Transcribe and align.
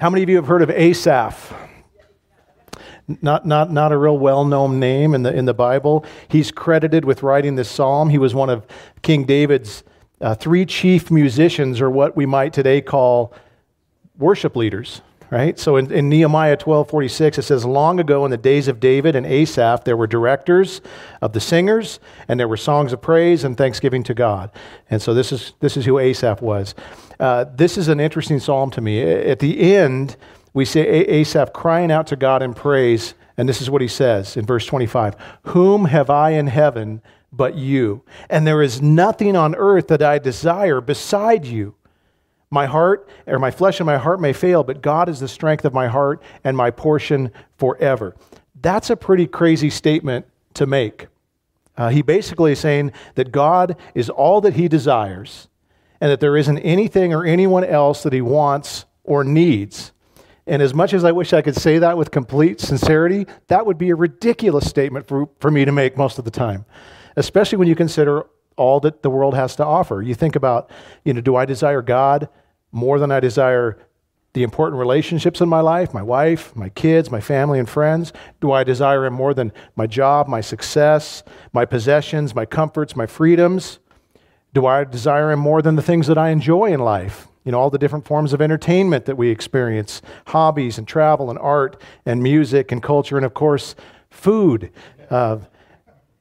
How 0.00 0.08
many 0.08 0.22
of 0.22 0.30
you 0.30 0.36
have 0.36 0.46
heard 0.46 0.62
of 0.62 0.70
Asaph? 0.70 1.52
Not, 3.20 3.44
not, 3.44 3.70
not 3.70 3.92
a 3.92 3.98
real 3.98 4.16
well 4.16 4.46
known 4.46 4.80
name 4.80 5.14
in 5.14 5.24
the, 5.24 5.36
in 5.36 5.44
the 5.44 5.52
Bible. 5.52 6.06
He's 6.26 6.50
credited 6.50 7.04
with 7.04 7.22
writing 7.22 7.56
this 7.56 7.70
psalm. 7.70 8.08
He 8.08 8.16
was 8.16 8.34
one 8.34 8.48
of 8.48 8.66
King 9.02 9.24
David's 9.24 9.84
uh, 10.22 10.34
three 10.34 10.64
chief 10.64 11.10
musicians, 11.10 11.82
or 11.82 11.90
what 11.90 12.16
we 12.16 12.24
might 12.24 12.54
today 12.54 12.80
call 12.80 13.34
worship 14.16 14.56
leaders 14.56 15.02
right? 15.30 15.58
So 15.58 15.76
in, 15.76 15.92
in, 15.92 16.08
Nehemiah 16.08 16.56
12 16.56 16.90
46, 16.90 17.38
it 17.38 17.42
says, 17.42 17.64
Long 17.64 18.00
ago 18.00 18.24
in 18.24 18.30
the 18.30 18.36
days 18.36 18.68
of 18.68 18.80
David 18.80 19.14
and 19.14 19.24
Asaph, 19.24 19.84
there 19.84 19.96
were 19.96 20.06
directors 20.06 20.80
of 21.22 21.32
the 21.32 21.40
singers, 21.40 22.00
and 22.28 22.38
there 22.38 22.48
were 22.48 22.56
songs 22.56 22.92
of 22.92 23.00
praise 23.00 23.44
and 23.44 23.56
thanksgiving 23.56 24.02
to 24.04 24.14
God. 24.14 24.50
And 24.90 25.00
so 25.00 25.14
this 25.14 25.32
is, 25.32 25.52
this 25.60 25.76
is 25.76 25.84
who 25.84 25.98
Asaph 25.98 26.42
was. 26.42 26.74
Uh, 27.18 27.44
this 27.54 27.78
is 27.78 27.88
an 27.88 28.00
interesting 28.00 28.40
psalm 28.40 28.70
to 28.72 28.80
me. 28.80 29.02
At 29.02 29.38
the 29.38 29.74
end, 29.74 30.16
we 30.52 30.64
see 30.64 30.80
Asaph 30.80 31.52
crying 31.52 31.92
out 31.92 32.06
to 32.08 32.16
God 32.16 32.42
in 32.42 32.54
praise, 32.54 33.14
and 33.36 33.48
this 33.48 33.62
is 33.62 33.70
what 33.70 33.82
he 33.82 33.88
says 33.88 34.36
in 34.36 34.44
verse 34.44 34.66
25 34.66 35.14
Whom 35.44 35.84
have 35.86 36.10
I 36.10 36.30
in 36.30 36.48
heaven 36.48 37.02
but 37.32 37.54
you? 37.54 38.02
And 38.28 38.46
there 38.46 38.62
is 38.62 38.82
nothing 38.82 39.36
on 39.36 39.54
earth 39.54 39.86
that 39.88 40.02
I 40.02 40.18
desire 40.18 40.80
beside 40.80 41.46
you. 41.46 41.76
My 42.50 42.66
heart, 42.66 43.08
or 43.28 43.38
my 43.38 43.52
flesh 43.52 43.78
and 43.78 43.86
my 43.86 43.96
heart 43.96 44.20
may 44.20 44.32
fail, 44.32 44.64
but 44.64 44.82
God 44.82 45.08
is 45.08 45.20
the 45.20 45.28
strength 45.28 45.64
of 45.64 45.72
my 45.72 45.86
heart 45.86 46.20
and 46.42 46.56
my 46.56 46.72
portion 46.72 47.30
forever. 47.56 48.16
That's 48.60 48.90
a 48.90 48.96
pretty 48.96 49.26
crazy 49.28 49.70
statement 49.70 50.26
to 50.54 50.66
make. 50.66 51.06
Uh, 51.76 51.90
he 51.90 52.02
basically 52.02 52.52
is 52.52 52.58
saying 52.58 52.92
that 53.14 53.30
God 53.30 53.76
is 53.94 54.10
all 54.10 54.40
that 54.40 54.54
he 54.54 54.66
desires 54.66 55.48
and 56.00 56.10
that 56.10 56.18
there 56.18 56.36
isn't 56.36 56.58
anything 56.58 57.14
or 57.14 57.24
anyone 57.24 57.64
else 57.64 58.02
that 58.02 58.12
he 58.12 58.20
wants 58.20 58.84
or 59.04 59.22
needs. 59.22 59.92
And 60.46 60.60
as 60.60 60.74
much 60.74 60.92
as 60.92 61.04
I 61.04 61.12
wish 61.12 61.32
I 61.32 61.42
could 61.42 61.54
say 61.56 61.78
that 61.78 61.96
with 61.96 62.10
complete 62.10 62.60
sincerity, 62.60 63.26
that 63.46 63.64
would 63.64 63.78
be 63.78 63.90
a 63.90 63.94
ridiculous 63.94 64.68
statement 64.68 65.06
for, 65.06 65.28
for 65.38 65.50
me 65.52 65.64
to 65.64 65.72
make 65.72 65.96
most 65.96 66.18
of 66.18 66.24
the 66.24 66.30
time, 66.32 66.64
especially 67.16 67.58
when 67.58 67.68
you 67.68 67.76
consider 67.76 68.26
all 68.56 68.80
that 68.80 69.02
the 69.02 69.10
world 69.10 69.34
has 69.34 69.54
to 69.56 69.64
offer. 69.64 70.02
You 70.02 70.14
think 70.14 70.36
about, 70.36 70.70
you 71.04 71.14
know, 71.14 71.20
do 71.20 71.36
I 71.36 71.44
desire 71.44 71.82
God 71.82 72.28
more 72.72 72.98
than 72.98 73.10
I 73.10 73.20
desire 73.20 73.78
the 74.32 74.42
important 74.42 74.78
relationships 74.78 75.40
in 75.40 75.48
my 75.48 75.60
life, 75.60 75.92
my 75.92 76.02
wife, 76.02 76.54
my 76.54 76.68
kids, 76.68 77.10
my 77.10 77.20
family, 77.20 77.58
and 77.58 77.68
friends? 77.68 78.12
Do 78.40 78.52
I 78.52 78.62
desire 78.62 79.04
Him 79.04 79.14
more 79.14 79.34
than 79.34 79.52
my 79.74 79.86
job, 79.86 80.28
my 80.28 80.40
success, 80.40 81.22
my 81.52 81.64
possessions, 81.64 82.34
my 82.34 82.46
comforts, 82.46 82.94
my 82.94 83.06
freedoms? 83.06 83.80
Do 84.54 84.66
I 84.66 84.84
desire 84.84 85.32
Him 85.32 85.40
more 85.40 85.62
than 85.62 85.76
the 85.76 85.82
things 85.82 86.06
that 86.06 86.18
I 86.18 86.30
enjoy 86.30 86.72
in 86.72 86.80
life? 86.80 87.26
You 87.44 87.52
know, 87.52 87.58
all 87.58 87.70
the 87.70 87.78
different 87.78 88.06
forms 88.06 88.32
of 88.32 88.40
entertainment 88.40 89.06
that 89.06 89.16
we 89.16 89.30
experience 89.30 90.02
hobbies 90.26 90.78
and 90.78 90.86
travel 90.86 91.30
and 91.30 91.38
art 91.38 91.80
and 92.06 92.22
music 92.22 92.70
and 92.70 92.82
culture, 92.82 93.16
and 93.16 93.26
of 93.26 93.34
course, 93.34 93.74
food. 94.10 94.70
Uh, 95.08 95.38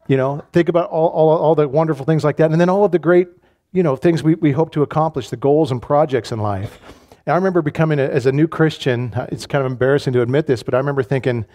you 0.08 0.18
know, 0.18 0.44
think 0.54 0.70
about 0.70 0.90
all, 0.90 1.10
all, 1.10 1.30
all 1.30 1.56
the 1.56 1.68
wonderful 1.68 2.06
things 2.06 2.24
like 2.24 2.38
that. 2.38 2.52
And 2.52 2.60
then 2.60 2.70
all 2.70 2.84
of 2.84 2.92
the 2.92 2.98
great 2.98 3.28
you 3.72 3.84
know, 3.84 3.96
things 3.96 4.24
we, 4.24 4.36
we 4.36 4.52
hope 4.52 4.72
to 4.72 4.82
accomplish, 4.82 5.30
the 5.30 5.38
goals 5.38 5.72
and 5.72 5.82
projects 5.82 6.32
in 6.32 6.40
life. 6.40 6.80
And 7.26 7.34
I 7.34 7.36
remember 7.36 7.62
becoming, 7.62 8.00
a, 8.00 8.04
as 8.04 8.26
a 8.26 8.32
new 8.32 8.48
Christian, 8.48 9.14
uh, 9.14 9.28
it's 9.32 9.46
kind 9.46 9.64
of 9.64 9.72
embarrassing 9.72 10.14
to 10.14 10.22
admit 10.22 10.48
this, 10.48 10.64
but 10.64 10.74
I 10.74 10.78
remember 10.78 11.04
thinking, 11.04 11.46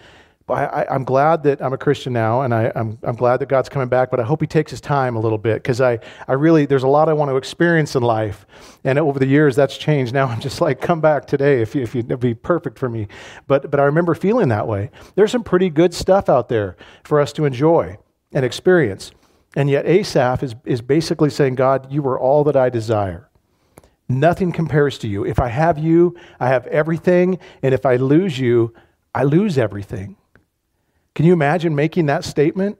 I, 0.47 0.85
am 0.89 1.03
glad 1.05 1.41
that 1.43 1.59
I'm 1.59 1.73
a 1.73 1.77
Christian 1.77 2.13
now, 2.13 2.41
and 2.41 2.53
I, 2.53 2.71
am 2.75 3.15
glad 3.15 3.37
that 3.37 3.49
God's 3.49 3.67
coming 3.67 3.87
back, 3.87 4.11
but 4.11 4.19
I 4.19 4.23
hope 4.23 4.41
He 4.41 4.47
takes 4.47 4.69
His 4.69 4.79
time 4.79 5.15
a 5.15 5.19
little 5.19 5.39
bit 5.39 5.55
because 5.55 5.81
I, 5.81 5.99
I 6.27 6.33
really, 6.33 6.67
there's 6.67 6.83
a 6.83 6.87
lot 6.87 7.09
I 7.09 7.13
want 7.13 7.31
to 7.31 7.35
experience 7.35 7.95
in 7.95 8.03
life. 8.03 8.45
And 8.83 8.99
over 8.99 9.17
the 9.17 9.25
years, 9.25 9.55
that's 9.55 9.75
changed. 9.75 10.13
Now 10.13 10.27
I'm 10.27 10.39
just 10.39 10.61
like, 10.61 10.81
come 10.81 11.01
back 11.01 11.25
today 11.25 11.61
if, 11.61 11.73
you, 11.73 11.81
if 11.81 11.95
you'd 11.95 12.19
be 12.19 12.35
perfect 12.35 12.77
for 12.77 12.87
me. 12.87 13.07
But, 13.47 13.71
but 13.71 13.79
I 13.79 13.83
remember 13.83 14.13
feeling 14.13 14.49
that 14.49 14.67
way. 14.67 14.91
There's 15.15 15.31
some 15.31 15.43
pretty 15.43 15.71
good 15.71 15.95
stuff 15.95 16.29
out 16.29 16.47
there 16.47 16.77
for 17.03 17.19
us 17.19 17.33
to 17.33 17.45
enjoy 17.45 17.97
and 18.31 18.45
experience. 18.45 19.11
And 19.55 19.69
yet, 19.69 19.85
Asaph 19.85 20.43
is, 20.43 20.55
is 20.65 20.81
basically 20.81 21.29
saying, 21.29 21.55
God, 21.55 21.91
you 21.91 22.05
are 22.07 22.19
all 22.19 22.43
that 22.43 22.55
I 22.55 22.69
desire. 22.69 23.29
Nothing 24.07 24.51
compares 24.51 24.97
to 24.99 25.07
you. 25.07 25.25
If 25.25 25.39
I 25.39 25.47
have 25.47 25.79
you, 25.79 26.15
I 26.39 26.49
have 26.49 26.67
everything. 26.67 27.39
And 27.63 27.73
if 27.73 27.85
I 27.85 27.95
lose 27.95 28.37
you, 28.37 28.73
I 29.15 29.23
lose 29.23 29.57
everything. 29.57 30.17
Can 31.15 31.25
you 31.25 31.33
imagine 31.33 31.73
making 31.73 32.07
that 32.07 32.25
statement? 32.25 32.77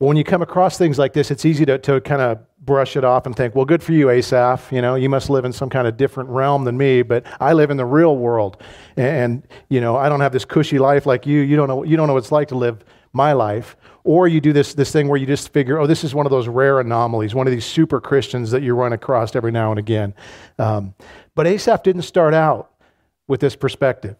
Well, 0.00 0.08
when 0.08 0.16
you 0.16 0.24
come 0.24 0.42
across 0.42 0.76
things 0.76 0.98
like 0.98 1.12
this, 1.12 1.30
it's 1.30 1.44
easy 1.44 1.64
to, 1.66 1.78
to 1.78 2.00
kind 2.00 2.20
of 2.20 2.40
brush 2.58 2.96
it 2.96 3.04
off 3.04 3.26
and 3.26 3.36
think, 3.36 3.54
well, 3.54 3.64
good 3.64 3.82
for 3.82 3.92
you, 3.92 4.10
Asaph. 4.10 4.72
You 4.72 4.82
know, 4.82 4.94
you 4.94 5.08
must 5.08 5.30
live 5.30 5.44
in 5.44 5.52
some 5.52 5.70
kind 5.70 5.86
of 5.86 5.96
different 5.96 6.30
realm 6.30 6.64
than 6.64 6.76
me, 6.76 7.02
but 7.02 7.24
I 7.38 7.52
live 7.52 7.70
in 7.70 7.76
the 7.76 7.84
real 7.84 8.16
world. 8.16 8.62
And, 8.96 9.46
you 9.68 9.80
know, 9.80 9.96
I 9.96 10.08
don't 10.08 10.20
have 10.20 10.32
this 10.32 10.44
cushy 10.44 10.78
life 10.78 11.06
like 11.06 11.26
you. 11.26 11.40
You 11.40 11.56
don't 11.56 11.68
know, 11.68 11.84
you 11.84 11.96
don't 11.96 12.06
know 12.06 12.14
what 12.14 12.20
it's 12.20 12.32
like 12.32 12.48
to 12.48 12.56
live 12.56 12.84
my 13.12 13.32
life. 13.32 13.76
Or 14.04 14.28
you 14.28 14.40
do 14.40 14.52
this, 14.52 14.74
this 14.74 14.90
thing 14.90 15.08
where 15.08 15.18
you 15.18 15.26
just 15.26 15.52
figure, 15.52 15.78
oh, 15.78 15.86
this 15.86 16.04
is 16.04 16.14
one 16.14 16.26
of 16.26 16.30
those 16.30 16.48
rare 16.48 16.80
anomalies, 16.80 17.34
one 17.34 17.46
of 17.46 17.52
these 17.52 17.66
super 17.66 18.00
Christians 18.00 18.50
that 18.50 18.62
you 18.62 18.74
run 18.74 18.92
across 18.92 19.36
every 19.36 19.52
now 19.52 19.70
and 19.70 19.78
again. 19.78 20.14
Um, 20.58 20.94
but 21.34 21.46
Asaph 21.46 21.82
didn't 21.82 22.02
start 22.02 22.32
out 22.32 22.72
with 23.28 23.40
this 23.40 23.56
perspective. 23.56 24.16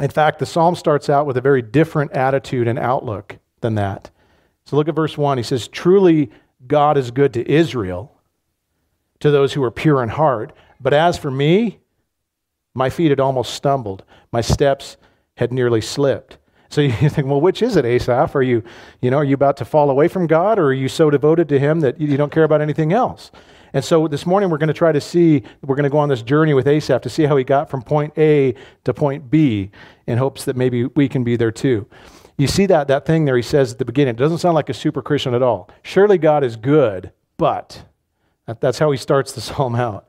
In 0.00 0.10
fact, 0.10 0.38
the 0.38 0.46
psalm 0.46 0.74
starts 0.74 1.08
out 1.08 1.26
with 1.26 1.36
a 1.36 1.40
very 1.40 1.60
different 1.60 2.12
attitude 2.12 2.68
and 2.68 2.78
outlook 2.78 3.38
than 3.60 3.74
that. 3.74 4.10
So 4.64 4.76
look 4.76 4.88
at 4.88 4.94
verse 4.94 5.18
1. 5.18 5.38
He 5.38 5.44
says, 5.44 5.68
Truly, 5.68 6.30
God 6.66 6.96
is 6.96 7.10
good 7.10 7.34
to 7.34 7.50
Israel, 7.50 8.12
to 9.20 9.30
those 9.30 9.52
who 9.52 9.62
are 9.62 9.70
pure 9.70 10.02
in 10.02 10.08
heart. 10.08 10.52
But 10.80 10.94
as 10.94 11.18
for 11.18 11.30
me, 11.30 11.80
my 12.74 12.90
feet 12.90 13.10
had 13.10 13.20
almost 13.20 13.54
stumbled, 13.54 14.04
my 14.30 14.40
steps 14.40 14.96
had 15.36 15.52
nearly 15.52 15.80
slipped. 15.80 16.38
So 16.68 16.80
you 16.82 17.08
think, 17.08 17.26
well, 17.26 17.40
which 17.40 17.62
is 17.62 17.76
it, 17.76 17.84
Asaph? 17.84 18.34
Are 18.34 18.42
you, 18.42 18.62
you 19.00 19.10
know, 19.10 19.18
are 19.18 19.24
you 19.24 19.34
about 19.34 19.56
to 19.58 19.64
fall 19.64 19.90
away 19.90 20.08
from 20.08 20.26
God, 20.26 20.58
or 20.58 20.66
are 20.66 20.72
you 20.72 20.88
so 20.88 21.10
devoted 21.10 21.48
to 21.50 21.58
Him 21.58 21.80
that 21.80 22.00
you 22.00 22.16
don't 22.16 22.32
care 22.32 22.44
about 22.44 22.60
anything 22.60 22.92
else? 22.92 23.30
And 23.72 23.84
so 23.84 24.08
this 24.08 24.26
morning 24.26 24.50
we're 24.50 24.58
going 24.58 24.68
to 24.68 24.74
try 24.74 24.92
to 24.92 25.00
see, 25.00 25.42
we're 25.62 25.76
going 25.76 25.84
to 25.84 25.90
go 25.90 25.98
on 25.98 26.08
this 26.08 26.22
journey 26.22 26.54
with 26.54 26.66
Asaph 26.66 27.02
to 27.02 27.10
see 27.10 27.24
how 27.24 27.36
he 27.36 27.44
got 27.44 27.68
from 27.68 27.82
point 27.82 28.16
A 28.16 28.54
to 28.84 28.94
point 28.94 29.30
B 29.30 29.70
in 30.06 30.18
hopes 30.18 30.44
that 30.46 30.56
maybe 30.56 30.86
we 30.86 31.08
can 31.08 31.22
be 31.22 31.36
there 31.36 31.50
too. 31.50 31.86
You 32.38 32.46
see 32.46 32.66
that, 32.66 32.88
that 32.88 33.04
thing 33.04 33.24
there 33.24 33.36
he 33.36 33.42
says 33.42 33.72
at 33.72 33.78
the 33.78 33.84
beginning. 33.84 34.14
It 34.14 34.18
doesn't 34.18 34.38
sound 34.38 34.54
like 34.54 34.68
a 34.68 34.74
super 34.74 35.02
Christian 35.02 35.34
at 35.34 35.42
all. 35.42 35.68
Surely 35.82 36.18
God 36.18 36.44
is 36.44 36.56
good, 36.56 37.12
but 37.36 37.84
that, 38.46 38.60
that's 38.60 38.78
how 38.78 38.90
he 38.90 38.96
starts 38.96 39.32
the 39.32 39.40
psalm 39.42 39.74
out. 39.74 40.08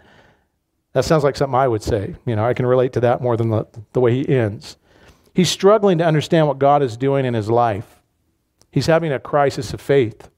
That 0.94 1.06
sounds 1.06 1.24
like 1.24 1.36
something 1.36 1.56
I 1.56 1.68
would 1.68 1.84
say. 1.84 2.16
You 2.26 2.36
know, 2.36 2.46
I 2.46 2.54
can 2.54 2.66
relate 2.66 2.94
to 2.94 3.00
that 3.02 3.22
more 3.22 3.38
than 3.38 3.50
the, 3.50 3.68
the 3.94 4.00
way 4.00 4.14
he 4.14 4.28
ends. 4.28 4.78
He's 5.40 5.50
struggling 5.50 6.00
to 6.00 6.06
understand 6.06 6.48
what 6.48 6.60
God 6.60 6.84
is 6.84 6.98
doing 6.98 7.24
in 7.24 7.34
his 7.34 7.50
life. 7.50 8.02
He's 8.72 8.88
having 8.88 9.14
a 9.14 9.20
crisis 9.20 9.74
of 9.74 9.80
faith. 9.80 10.30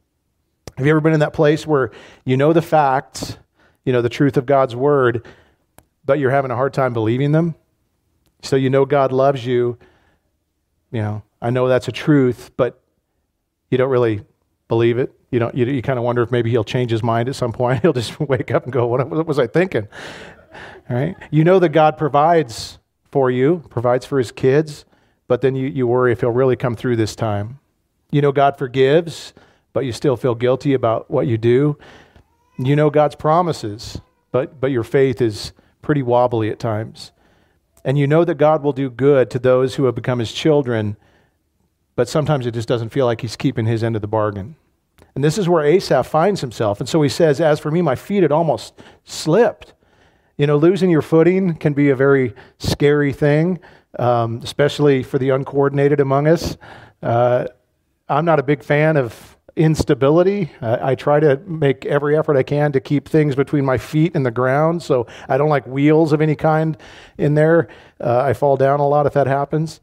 Have 0.77 0.85
you 0.85 0.91
ever 0.91 1.01
been 1.01 1.13
in 1.15 1.21
that 1.21 1.33
place 1.33 1.65
where 1.65 1.89
you 2.23 2.37
know 2.37 2.53
the 2.53 2.61
facts, 2.61 3.35
you 3.83 3.93
know 3.93 4.03
the 4.03 4.09
truth 4.09 4.37
of 4.37 4.45
God's 4.45 4.75
word, 4.75 5.25
but 6.05 6.19
you're 6.19 6.29
having 6.29 6.51
a 6.51 6.55
hard 6.55 6.75
time 6.75 6.93
believing 6.93 7.31
them? 7.31 7.55
So 8.43 8.55
you 8.55 8.69
know 8.69 8.85
God 8.85 9.11
loves 9.11 9.43
you. 9.43 9.79
You 10.91 11.01
know, 11.01 11.23
I 11.41 11.49
know 11.49 11.67
that's 11.67 11.87
a 11.87 11.91
truth, 11.91 12.51
but 12.55 12.79
you 13.71 13.79
don't 13.79 13.89
really 13.89 14.21
believe 14.67 14.99
it. 14.99 15.11
You 15.31 15.39
don't. 15.39 15.55
You, 15.55 15.65
you 15.65 15.81
kind 15.81 15.97
of 15.97 16.05
wonder 16.05 16.21
if 16.21 16.29
maybe 16.29 16.51
he'll 16.51 16.63
change 16.63 16.91
his 16.91 17.01
mind 17.01 17.27
at 17.27 17.33
some 17.33 17.53
point. 17.53 17.81
He'll 17.81 17.91
just 17.91 18.19
wake 18.19 18.51
up 18.51 18.65
and 18.65 18.71
go, 18.71 18.85
"What, 18.85 19.09
what 19.09 19.25
was 19.25 19.39
I 19.39 19.47
thinking?" 19.47 19.87
All 20.91 20.95
right. 20.95 21.15
You 21.31 21.43
know 21.43 21.57
that 21.57 21.69
God 21.69 21.97
provides 21.97 22.77
for 23.09 23.31
you, 23.31 23.63
provides 23.71 24.05
for 24.05 24.19
his 24.19 24.31
kids, 24.31 24.85
but 25.31 25.39
then 25.39 25.55
you, 25.55 25.65
you 25.67 25.87
worry 25.87 26.11
if 26.11 26.19
he'll 26.19 26.29
really 26.29 26.57
come 26.57 26.75
through 26.75 26.97
this 26.97 27.15
time. 27.15 27.57
You 28.11 28.21
know 28.21 28.33
God 28.33 28.57
forgives, 28.57 29.33
but 29.71 29.85
you 29.85 29.93
still 29.93 30.17
feel 30.17 30.35
guilty 30.35 30.73
about 30.73 31.09
what 31.09 31.25
you 31.25 31.37
do. 31.37 31.77
You 32.59 32.75
know 32.75 32.89
God's 32.89 33.15
promises, 33.15 34.01
but, 34.33 34.59
but 34.59 34.71
your 34.71 34.83
faith 34.83 35.21
is 35.21 35.53
pretty 35.81 36.01
wobbly 36.01 36.49
at 36.49 36.59
times. 36.59 37.13
And 37.85 37.97
you 37.97 38.07
know 38.07 38.25
that 38.25 38.35
God 38.35 38.61
will 38.61 38.73
do 38.73 38.89
good 38.89 39.29
to 39.29 39.39
those 39.39 39.75
who 39.75 39.85
have 39.85 39.95
become 39.95 40.19
his 40.19 40.33
children, 40.33 40.97
but 41.95 42.09
sometimes 42.09 42.45
it 42.45 42.53
just 42.53 42.67
doesn't 42.67 42.89
feel 42.89 43.05
like 43.05 43.21
he's 43.21 43.37
keeping 43.37 43.65
his 43.65 43.85
end 43.85 43.95
of 43.95 44.01
the 44.01 44.09
bargain. 44.09 44.57
And 45.15 45.23
this 45.23 45.37
is 45.37 45.47
where 45.47 45.63
Asaph 45.63 46.07
finds 46.07 46.41
himself. 46.41 46.81
And 46.81 46.89
so 46.89 47.01
he 47.01 47.07
says, 47.07 47.39
As 47.39 47.57
for 47.57 47.71
me, 47.71 47.81
my 47.81 47.95
feet 47.95 48.23
had 48.23 48.33
almost 48.33 48.73
slipped. 49.05 49.75
You 50.35 50.45
know, 50.45 50.57
losing 50.57 50.89
your 50.89 51.01
footing 51.01 51.55
can 51.55 51.71
be 51.71 51.89
a 51.89 51.95
very 51.95 52.33
scary 52.57 53.13
thing, 53.13 53.59
um, 53.99 54.39
especially 54.43 55.03
for 55.03 55.19
the 55.19 55.29
uncoordinated 55.29 55.99
among 55.99 56.27
us. 56.27 56.57
Uh, 57.01 57.47
I'm 58.09 58.25
not 58.25 58.39
a 58.39 58.43
big 58.43 58.63
fan 58.63 58.97
of 58.97 59.37
instability. 59.55 60.51
I 60.61 60.95
try 60.95 61.19
to 61.19 61.37
make 61.45 61.85
every 61.85 62.17
effort 62.17 62.37
I 62.37 62.43
can 62.43 62.71
to 62.71 62.79
keep 62.79 63.07
things 63.07 63.35
between 63.35 63.65
my 63.65 63.77
feet 63.77 64.15
and 64.15 64.25
the 64.25 64.31
ground. 64.31 64.81
So 64.81 65.07
I 65.27 65.37
don't 65.37 65.49
like 65.49 65.67
wheels 65.67 66.13
of 66.13 66.21
any 66.21 66.35
kind 66.35 66.77
in 67.17 67.35
there. 67.35 67.67
Uh, 67.99 68.21
I 68.21 68.33
fall 68.33 68.57
down 68.57 68.79
a 68.79 68.87
lot 68.87 69.05
if 69.05 69.13
that 69.13 69.27
happens. 69.27 69.81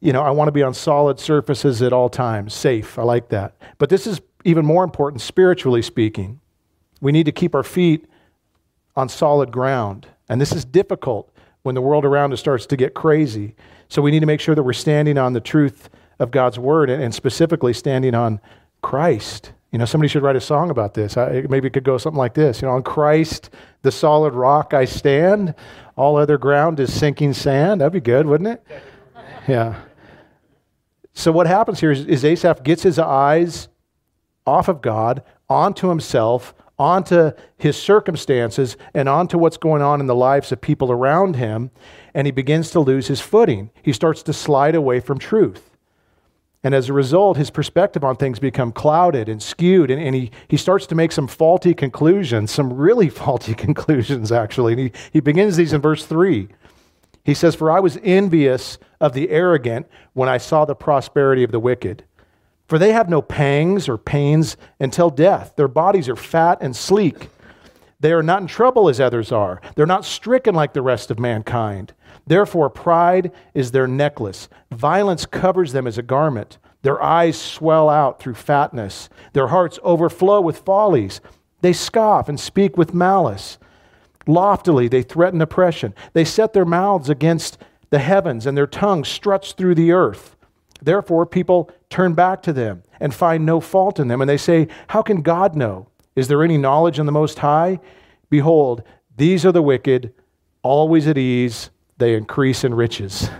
You 0.00 0.12
know, 0.12 0.22
I 0.22 0.30
want 0.30 0.48
to 0.48 0.52
be 0.52 0.62
on 0.62 0.74
solid 0.74 1.18
surfaces 1.18 1.80
at 1.80 1.92
all 1.92 2.10
times, 2.10 2.52
safe. 2.52 2.98
I 2.98 3.02
like 3.02 3.30
that. 3.30 3.56
But 3.78 3.88
this 3.88 4.06
is 4.06 4.20
even 4.44 4.66
more 4.66 4.84
important 4.84 5.22
spiritually 5.22 5.80
speaking. 5.80 6.40
We 7.00 7.12
need 7.12 7.24
to 7.24 7.32
keep 7.32 7.54
our 7.54 7.62
feet 7.62 8.06
on 8.94 9.08
solid 9.08 9.50
ground. 9.50 10.06
And 10.28 10.40
this 10.40 10.52
is 10.52 10.64
difficult, 10.64 11.33
when 11.64 11.74
the 11.74 11.80
world 11.80 12.04
around 12.04 12.32
us 12.32 12.40
starts 12.40 12.66
to 12.66 12.76
get 12.76 12.94
crazy. 12.94 13.56
So 13.88 14.00
we 14.00 14.10
need 14.10 14.20
to 14.20 14.26
make 14.26 14.40
sure 14.40 14.54
that 14.54 14.62
we're 14.62 14.72
standing 14.74 15.18
on 15.18 15.32
the 15.32 15.40
truth 15.40 15.90
of 16.18 16.30
God's 16.30 16.58
word 16.58 16.90
and, 16.90 17.02
and 17.02 17.12
specifically 17.12 17.72
standing 17.72 18.14
on 18.14 18.40
Christ. 18.82 19.52
You 19.72 19.78
know, 19.78 19.86
somebody 19.86 20.08
should 20.08 20.22
write 20.22 20.36
a 20.36 20.40
song 20.40 20.70
about 20.70 20.94
this. 20.94 21.16
I, 21.16 21.44
maybe 21.48 21.66
it 21.66 21.72
could 21.72 21.82
go 21.82 21.98
something 21.98 22.18
like 22.18 22.34
this. 22.34 22.60
You 22.60 22.68
know, 22.68 22.74
on 22.74 22.82
Christ, 22.82 23.50
the 23.82 23.90
solid 23.90 24.34
rock 24.34 24.74
I 24.74 24.84
stand. 24.84 25.54
All 25.96 26.16
other 26.16 26.38
ground 26.38 26.78
is 26.80 26.92
sinking 26.92 27.32
sand. 27.32 27.80
That'd 27.80 27.94
be 27.94 28.00
good, 28.00 28.26
wouldn't 28.26 28.50
it? 28.50 28.64
Yeah. 29.46 29.82
So 31.12 31.30
what 31.30 31.46
happens 31.46 31.78
here 31.78 31.92
is, 31.92 32.06
is 32.06 32.24
Asaph 32.24 32.62
gets 32.62 32.82
his 32.82 32.98
eyes 32.98 33.68
off 34.46 34.68
of 34.68 34.80
God, 34.80 35.22
onto 35.50 35.88
himself, 35.90 36.54
onto 36.78 37.30
his 37.56 37.80
circumstances, 37.80 38.76
and 38.94 39.08
onto 39.08 39.38
what's 39.38 39.56
going 39.56 39.82
on 39.82 40.00
in 40.00 40.06
the 40.06 40.14
lives 40.14 40.50
of 40.50 40.60
people 40.60 40.90
around 40.90 41.36
him, 41.36 41.70
and 42.14 42.26
he 42.26 42.30
begins 42.32 42.70
to 42.70 42.80
lose 42.80 43.06
his 43.06 43.20
footing. 43.20 43.70
He 43.82 43.92
starts 43.92 44.22
to 44.24 44.32
slide 44.32 44.74
away 44.74 45.00
from 45.00 45.18
truth. 45.18 45.70
And 46.64 46.74
as 46.74 46.88
a 46.88 46.94
result, 46.94 47.36
his 47.36 47.50
perspective 47.50 48.02
on 48.02 48.16
things 48.16 48.38
become 48.38 48.72
clouded 48.72 49.28
and 49.28 49.42
skewed, 49.42 49.90
and, 49.90 50.02
and 50.02 50.14
he, 50.14 50.30
he 50.48 50.56
starts 50.56 50.86
to 50.86 50.94
make 50.94 51.12
some 51.12 51.28
faulty 51.28 51.74
conclusions, 51.74 52.50
some 52.50 52.72
really 52.72 53.08
faulty 53.10 53.54
conclusions, 53.54 54.32
actually. 54.32 54.72
And 54.72 54.80
he, 54.80 54.92
he 55.12 55.20
begins 55.20 55.56
these 55.56 55.74
in 55.74 55.82
verse 55.82 56.06
3. 56.06 56.48
He 57.22 57.34
says, 57.34 57.54
For 57.54 57.70
I 57.70 57.80
was 57.80 57.98
envious 58.02 58.78
of 59.00 59.12
the 59.12 59.28
arrogant 59.30 59.86
when 60.14 60.28
I 60.28 60.38
saw 60.38 60.64
the 60.64 60.74
prosperity 60.74 61.44
of 61.44 61.52
the 61.52 61.60
wicked. 61.60 62.04
For 62.66 62.78
they 62.78 62.92
have 62.92 63.08
no 63.08 63.20
pangs 63.20 63.88
or 63.88 63.98
pains 63.98 64.56
until 64.80 65.10
death. 65.10 65.54
Their 65.56 65.68
bodies 65.68 66.08
are 66.08 66.16
fat 66.16 66.58
and 66.60 66.74
sleek. 66.74 67.28
They 68.00 68.12
are 68.12 68.22
not 68.22 68.42
in 68.42 68.46
trouble 68.48 68.88
as 68.88 69.00
others 69.00 69.32
are. 69.32 69.60
They're 69.76 69.86
not 69.86 70.04
stricken 70.04 70.54
like 70.54 70.72
the 70.72 70.82
rest 70.82 71.10
of 71.10 71.18
mankind. 71.18 71.92
Therefore, 72.26 72.70
pride 72.70 73.32
is 73.54 73.70
their 73.70 73.86
necklace. 73.86 74.48
Violence 74.70 75.26
covers 75.26 75.72
them 75.72 75.86
as 75.86 75.98
a 75.98 76.02
garment. 76.02 76.58
Their 76.82 77.02
eyes 77.02 77.40
swell 77.40 77.88
out 77.88 78.20
through 78.20 78.34
fatness. 78.34 79.08
Their 79.32 79.48
hearts 79.48 79.78
overflow 79.82 80.40
with 80.40 80.58
follies. 80.58 81.20
They 81.62 81.72
scoff 81.72 82.28
and 82.28 82.38
speak 82.38 82.76
with 82.76 82.92
malice. 82.92 83.58
Loftily, 84.26 84.88
they 84.88 85.02
threaten 85.02 85.40
oppression. 85.40 85.94
They 86.12 86.24
set 86.24 86.52
their 86.52 86.64
mouths 86.64 87.08
against 87.08 87.58
the 87.90 87.98
heavens, 87.98 88.46
and 88.46 88.56
their 88.56 88.66
tongue 88.66 89.04
struts 89.04 89.52
through 89.52 89.76
the 89.76 89.92
earth. 89.92 90.36
Therefore, 90.84 91.24
people 91.24 91.70
turn 91.88 92.14
back 92.14 92.42
to 92.42 92.52
them 92.52 92.82
and 93.00 93.14
find 93.14 93.46
no 93.46 93.60
fault 93.60 93.98
in 93.98 94.08
them. 94.08 94.20
And 94.20 94.28
they 94.28 94.36
say, 94.36 94.68
How 94.88 95.02
can 95.02 95.22
God 95.22 95.56
know? 95.56 95.88
Is 96.14 96.28
there 96.28 96.44
any 96.44 96.58
knowledge 96.58 96.98
in 96.98 97.06
the 97.06 97.12
Most 97.12 97.38
High? 97.38 97.80
Behold, 98.28 98.82
these 99.16 99.46
are 99.46 99.52
the 99.52 99.62
wicked, 99.62 100.12
always 100.62 101.06
at 101.06 101.18
ease, 101.18 101.70
they 101.98 102.14
increase 102.14 102.64
in 102.64 102.74
riches. 102.74 103.30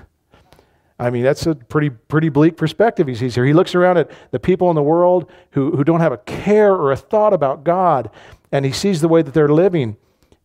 I 0.99 1.11
mean, 1.11 1.25
that's 1.25 1.47
a 1.47 1.55
pretty, 1.55 1.91
pretty 1.91 2.29
bleak 2.29 2.57
perspective 2.57 3.09
he 3.09 3.15
sees 3.15 3.35
here. 3.35 3.45
He 3.45 3.53
looks 3.53 3.75
around 3.75 3.99
at 3.99 4.11
the 4.31 4.39
people 4.39 4.71
in 4.71 4.77
the 4.77 4.83
world 4.83 5.31
who, 5.51 5.77
who 5.77 5.83
don't 5.85 6.01
have 6.01 6.13
a 6.13 6.19
care 6.19 6.73
or 6.73 6.93
a 6.93 6.97
thought 6.97 7.33
about 7.33 7.65
God, 7.65 8.11
and 8.53 8.65
he 8.65 8.73
sees 8.73 9.01
the 9.01 9.09
way 9.09 9.21
that 9.21 9.35
they're 9.35 9.49
living, 9.49 9.97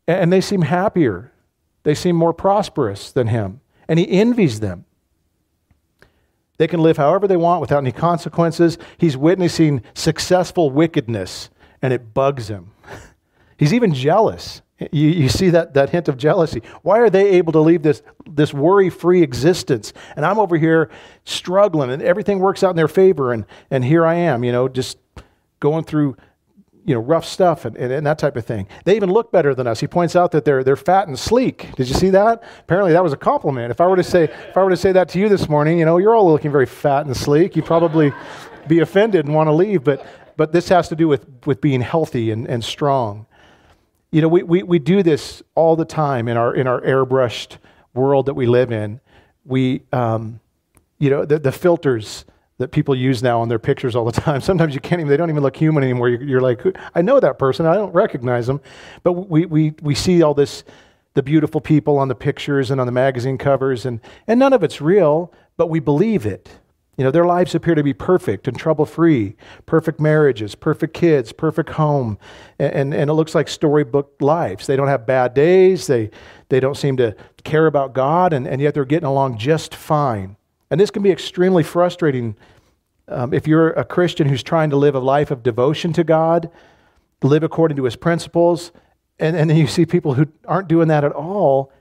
and 0.07 0.33
they 0.33 0.41
seem 0.41 0.63
happier. 0.63 1.31
They 1.83 1.93
seem 1.93 2.15
more 2.15 2.33
prosperous 2.33 3.11
than 3.11 3.27
him, 3.27 3.61
and 3.87 3.99
he 3.99 4.09
envies 4.09 4.59
them. 4.59 4.85
They 6.59 6.67
can 6.67 6.81
live 6.81 6.97
however 6.97 7.25
they 7.25 7.38
want 7.38 7.61
without 7.61 7.79
any 7.79 7.94
consequences. 7.94 8.77
He's 8.97 9.15
witnessing 9.15 9.81
successful 9.94 10.69
wickedness, 10.69 11.50
and 11.81 11.94
it 11.94 12.13
bugs 12.13 12.50
him. 12.50 12.71
He's 13.57 13.73
even 13.73 13.94
jealous. 13.94 14.61
You, 14.91 15.07
you 15.07 15.29
see 15.29 15.50
that, 15.51 15.73
that 15.73 15.89
hint 15.89 16.09
of 16.09 16.17
jealousy. 16.17 16.61
Why 16.81 17.00
are 17.00 17.09
they 17.09 17.29
able 17.31 17.53
to 17.53 17.61
leave 17.61 17.81
this, 17.81 18.01
this 18.29 18.53
worry 18.53 18.89
free 18.89 19.23
existence? 19.23 19.94
And 20.17 20.25
I'm 20.25 20.38
over 20.38 20.57
here 20.57 20.89
struggling, 21.23 21.91
and 21.91 22.01
everything 22.01 22.39
works 22.39 22.61
out 22.61 22.71
in 22.71 22.75
their 22.75 22.89
favor. 22.89 23.31
And, 23.31 23.45
and 23.71 23.85
here 23.85 24.06
I 24.06 24.15
am, 24.15 24.44
you 24.44 24.51
know, 24.51 24.67
just 24.67 24.97
going 25.61 25.85
through 25.85 26.17
you 26.89 26.95
know, 26.95 27.01
rough 27.01 27.24
stuff 27.24 27.65
and, 27.65 27.77
and, 27.77 27.94
and, 27.94 28.07
that 28.07 28.18
type 28.18 28.36
of 28.36 28.44
thing. 28.44 28.68
They 28.83 28.95
even 28.95 29.12
look 29.12 29.31
better 29.31 29.53
than 29.53 29.68
us. 29.68 29.80
He 29.80 29.86
points 29.86 30.15
out 30.15 30.31
that 30.31 30.44
they're, 30.44 30.63
they're 30.63 30.75
fat 30.75 31.07
and 31.07 31.19
sleek. 31.19 31.69
Did 31.75 31.88
you 31.88 31.94
see 31.94 32.09
that? 32.09 32.41
Apparently 32.62 32.94
that 32.94 33.03
was 33.03 33.13
a 33.13 33.18
compliment. 33.18 33.69
If 33.69 33.80
I 33.80 33.86
were 33.86 33.95
to 33.95 34.03
say, 34.03 34.24
if 34.24 34.57
I 34.57 34.63
were 34.63 34.71
to 34.71 34.75
say 34.75 34.91
that 34.94 35.07
to 35.09 35.19
you 35.19 35.30
this 35.30 35.47
morning, 35.47 35.77
you 35.77 35.86
know, 35.86 36.00
you're 36.00 36.15
all 36.15 36.31
looking 36.31 36.51
very 36.51 36.65
fat 36.65 37.06
and 37.06 37.15
sleek. 37.15 37.56
You'd 37.56 37.65
probably 37.68 38.12
be 38.68 38.80
offended 38.80 39.27
and 39.27 39.36
want 39.36 39.50
to 39.50 39.51
leave. 39.51 39.83
But, 39.83 40.03
but 40.36 40.51
this 40.51 40.69
has 40.69 40.89
to 40.89 40.95
do 40.95 41.07
with, 41.07 41.27
with 41.45 41.62
being 41.62 41.81
healthy 41.81 42.31
and, 42.31 42.47
and 42.47 42.63
strong. 42.63 43.27
You 44.09 44.24
know, 44.24 44.27
we, 44.27 44.42
we, 44.42 44.63
we 44.63 44.80
do 44.80 45.03
this 45.03 45.44
all 45.53 45.75
the 45.75 45.85
time 45.85 46.27
in 46.27 46.38
our, 46.38 46.56
in 46.56 46.65
our 46.65 46.81
airbrushed 46.81 47.57
world 47.94 48.25
that 48.25 48.33
we 48.33 48.47
live 48.47 48.71
in. 48.71 49.00
We, 49.45 49.83
um, 49.94 50.39
you 50.97 51.12
know, 51.12 51.24
the, 51.24 51.38
the 51.38 51.51
filters 51.51 52.25
that 52.59 52.71
people 52.71 52.94
use 52.94 53.23
now 53.23 53.41
on 53.41 53.47
their 53.50 53.57
pictures 53.57 53.95
all 53.95 54.06
the 54.06 54.11
time. 54.11 54.41
Sometimes 54.41 54.75
you 54.75 54.81
can't 54.81 55.00
even, 55.00 55.09
they 55.09 55.17
don't 55.17 55.29
even 55.29 55.41
look 55.41 55.56
human 55.56 55.83
anymore. 55.83 56.09
You're, 56.09 56.23
you're 56.23 56.41
like, 56.41 56.61
I 56.94 57.01
know 57.01 57.19
that 57.19 57.39
person. 57.39 57.65
I 57.65 57.73
don't 57.73 57.94
recognize 57.94 58.45
them. 58.47 58.61
But 59.01 59.13
we, 59.13 59.45
we, 59.45 59.73
we 59.81 59.95
see 59.95 60.21
all 60.21 60.33
this, 60.33 60.63
the 61.15 61.23
beautiful 61.23 61.61
people 61.61 61.97
on 61.97 62.09
the 62.09 62.15
pictures 62.15 62.69
and 62.69 62.79
on 62.79 62.85
the 62.85 62.91
magazine 62.91 63.38
covers, 63.38 63.85
and, 63.85 64.00
and 64.27 64.39
none 64.39 64.53
of 64.53 64.63
it's 64.63 64.79
real, 64.79 65.33
but 65.57 65.67
we 65.67 65.79
believe 65.79 66.25
it. 66.25 66.59
You 66.97 67.06
know, 67.06 67.11
their 67.11 67.25
lives 67.25 67.56
appear 67.56 67.75
to 67.75 67.83
be 67.83 67.94
perfect 67.94 68.45
and 68.45 68.59
trouble 68.59 68.85
free, 68.85 69.38
perfect 69.65 70.01
marriages, 70.01 70.53
perfect 70.53 70.94
kids, 70.94 71.31
perfect 71.31 71.69
home. 71.69 72.19
And, 72.59 72.73
and, 72.73 72.94
and, 72.94 73.09
it 73.09 73.13
looks 73.13 73.33
like 73.33 73.47
storybook 73.47 74.15
lives. 74.19 74.67
They 74.67 74.75
don't 74.75 74.89
have 74.89 75.06
bad 75.06 75.33
days, 75.33 75.88
they, 75.88 76.11
they 76.50 76.59
don't 76.59 76.75
seem 76.75 76.97
to 76.97 77.15
care 77.45 77.67
about 77.67 77.94
God, 77.94 78.33
and, 78.33 78.45
and 78.45 78.61
yet 78.61 78.73
they're 78.73 78.83
getting 78.83 79.07
along 79.07 79.38
just 79.38 79.73
fine. 79.73 80.35
And 80.69 80.80
this 80.80 80.92
can 80.92 81.04
be 81.04 81.12
extremely 81.12 81.63
frustrating 81.63 82.36
um, 83.07 83.33
if 83.33 83.48
you're 83.48 83.71
a 83.71 83.83
Christian 83.83 84.27
who's 84.27 84.44
trying 84.44 84.69
to 84.69 84.75
live 84.75 84.94
a 84.95 85.00
life 85.00 85.31
of 85.31 85.42
devotion 85.42 85.94
to 85.94 86.04
God, 86.04 86.51
live 87.24 87.44
according 87.44 87.77
to 87.77 87.83
his 87.83 87.95
principles, 87.95 88.71
and, 89.18 89.36
and 89.36 89.50
then 89.50 89.57
you 89.57 89.68
see 89.68 89.86
people 89.86 90.13
who 90.13 90.27
aren't 90.45 90.68
doing 90.68 90.88
that 90.89 91.04
at 91.04 91.12
all, 91.12 91.71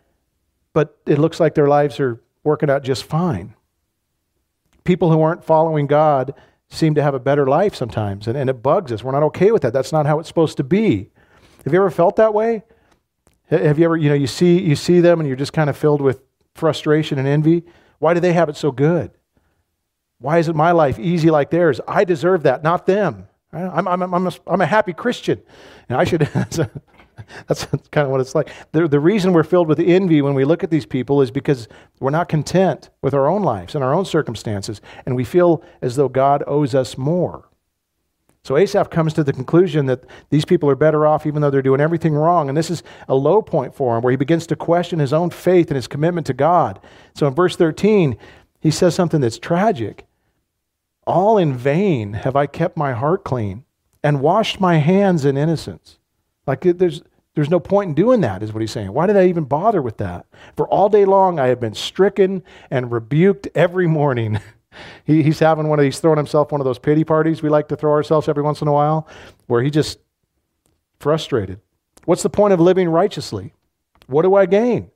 but 0.73 0.99
it 1.06 1.19
looks 1.19 1.38
like 1.38 1.55
their 1.55 1.69
lives 1.69 2.00
are 2.00 2.20
working 2.44 2.70
out 2.70 2.82
just 2.82 3.05
fine 3.05 3.55
people 4.88 5.12
who 5.12 5.20
aren't 5.20 5.44
following 5.44 5.87
God 5.87 6.32
seem 6.70 6.94
to 6.94 7.02
have 7.02 7.12
a 7.12 7.19
better 7.20 7.46
life 7.46 7.75
sometimes, 7.75 8.26
and, 8.26 8.38
and 8.38 8.49
it 8.49 8.62
bugs 8.62 8.90
us. 8.90 9.05
We're 9.05 9.12
not 9.12 9.23
okay 9.25 9.50
with 9.50 9.61
that. 9.61 9.75
That's 9.75 9.93
not 9.93 10.06
how 10.06 10.19
it's 10.19 10.29
supposed 10.29 10.56
to 10.56 10.64
be. 10.64 11.11
Have 11.64 11.75
you 11.75 11.79
ever 11.79 11.90
felt 11.90 12.17
that 12.17 12.32
way? 12.32 12.62
Have 13.50 13.79
you 13.79 13.85
ever, 13.85 13.99
you 13.99 14.08
know, 14.08 14.14
you 14.14 14.26
see, 14.26 14.58
you 14.58 14.75
see 14.75 15.00
them 15.00 15.20
and 15.20 15.29
you're 15.29 15.37
just 15.37 15.52
kind 15.52 15.69
of 15.69 15.76
filled 15.76 16.00
with 16.00 16.23
frustration 16.55 17.19
and 17.19 17.28
envy? 17.28 17.64
Why 17.99 18.14
do 18.14 18.21
they 18.21 18.33
have 18.33 18.49
it 18.49 18.57
so 18.57 18.71
good? 18.71 19.11
Why 20.21 20.38
isn't 20.38 20.57
my 20.57 20.73
life 20.73 20.99
easy 20.99 21.31
like 21.31 21.50
theirs? 21.50 21.81
I 21.87 22.05
deserve 22.05 22.43
that, 22.43 22.62
not 22.62 22.87
them. 22.87 23.28
I'm, 23.52 23.88
I'm, 23.88 24.02
I'm, 24.02 24.26
a, 24.26 24.33
I'm 24.47 24.61
a 24.61 24.67
happy 24.67 24.93
Christian. 24.93 25.40
And 25.88 25.99
I 25.99 26.05
should, 26.05 26.28
That's 27.47 27.64
kind 27.90 28.05
of 28.05 28.11
what 28.11 28.21
it's 28.21 28.35
like. 28.35 28.50
The, 28.73 28.88
the 28.88 29.00
reason 29.00 29.33
we're 29.33 29.45
filled 29.45 29.69
with 29.69 29.81
envy 29.81 30.23
when 30.23 30.35
we 30.35 30.45
look 30.45 30.64
at 30.64 30.71
these 30.71 30.87
people 30.87 31.21
is 31.21 31.31
because 31.31 31.69
we're 32.00 32.11
not 32.11 32.28
content 32.28 32.90
with 33.02 33.14
our 33.14 33.26
own 33.26 33.43
lives 33.43 33.75
and 33.75 33.85
our 33.85 33.95
own 33.95 34.05
circumstances, 34.05 34.81
and 35.07 35.17
we 35.17 35.25
feel 35.25 35.62
as 35.83 35.97
though 35.97 36.09
God 36.09 36.43
owes 36.47 36.75
us 36.75 36.97
more. 36.97 37.49
So 38.49 38.57
Asaph 38.57 38.88
comes 38.88 39.12
to 39.12 39.23
the 39.23 39.35
conclusion 39.35 39.85
that 39.87 40.07
these 40.31 40.47
people 40.47 40.71
are 40.71 40.75
better 40.75 41.07
off 41.07 41.26
even 41.26 41.43
though 41.43 41.50
they're 41.50 41.61
doing 41.61 41.83
everything 41.83 42.14
wrong. 42.14 42.49
And 42.49 42.57
this 42.57 42.71
is 42.71 42.83
a 43.07 43.14
low 43.14 43.43
point 43.43 43.75
for 43.75 43.95
him 43.95 44.02
where 44.02 44.11
he 44.11 44.17
begins 44.17 44.47
to 44.47 44.57
question 44.57 45.00
his 45.00 45.12
own 45.12 45.28
faith 45.28 45.69
and 45.69 45.76
his 45.76 45.87
commitment 45.87 46.26
to 46.28 46.33
God. 46.33 46.81
So 47.14 47.26
in 47.26 47.35
verse 47.35 47.57
13, 47.57 48.17
he 48.59 48.71
says 48.71 48.95
something 48.95 49.21
that's 49.21 49.38
tragic. 49.38 50.07
All 51.07 51.37
in 51.37 51.52
vain 51.52 52.14
have 52.14 52.37
I 52.37 52.47
kept 52.47 52.78
my 52.78 52.95
heart 52.95 53.23
clean 53.23 53.64
and 54.02 54.23
washed 54.23 54.59
my 54.59 54.78
hands 54.78 55.26
in 55.26 55.37
innocence. 55.37 55.99
Like 56.47 56.62
there's, 56.62 57.02
there's 57.35 57.50
no 57.50 57.61
point 57.61 57.88
in 57.88 57.95
doing 57.95 58.23
that, 58.23 58.43
is 58.43 58.55
what 58.55 58.62
he's 58.62 58.71
saying. 58.71 58.95
Why 58.95 59.07
did 59.07 59.19
I 59.19 59.26
even 59.26 59.45
bother 59.45 59.83
with 59.83 59.99
that? 59.99 60.25
For 60.57 60.67
all 60.69 60.88
day 60.88 61.05
long, 61.05 61.38
I 61.38 61.49
have 61.49 61.61
been 61.61 61.75
stricken 61.75 62.43
and 62.71 62.90
rebuked 62.90 63.49
every 63.55 63.87
morning. 63.87 64.40
he, 65.04 65.23
he's 65.23 65.38
having 65.38 65.68
one 65.68 65.78
of 65.78 65.82
these, 65.82 66.00
throwing 66.00 66.16
himself 66.16 66.52
one 66.52 66.61
of 66.61 66.64
those 66.64 66.78
pity 66.78 67.04
parties 67.04 67.42
we 67.42 67.49
like 67.49 67.68
to 67.68 67.76
throw 67.76 67.92
ourselves 67.92 68.28
every 68.28 68.42
once 68.42 68.62
in 68.62 68.68
a 68.68 68.73
while, 68.73 69.08
where 69.47 69.62
he 69.62 69.70
just 69.70 69.99
frustrated. 70.99 71.61
What's 72.04 72.23
the 72.23 72.30
point 72.30 72.52
of 72.52 72.61
living 72.61 72.88
righteously? 72.88 73.52
What 74.06 74.23
do 74.23 74.35
I 74.35 74.47
gain? 74.47 74.90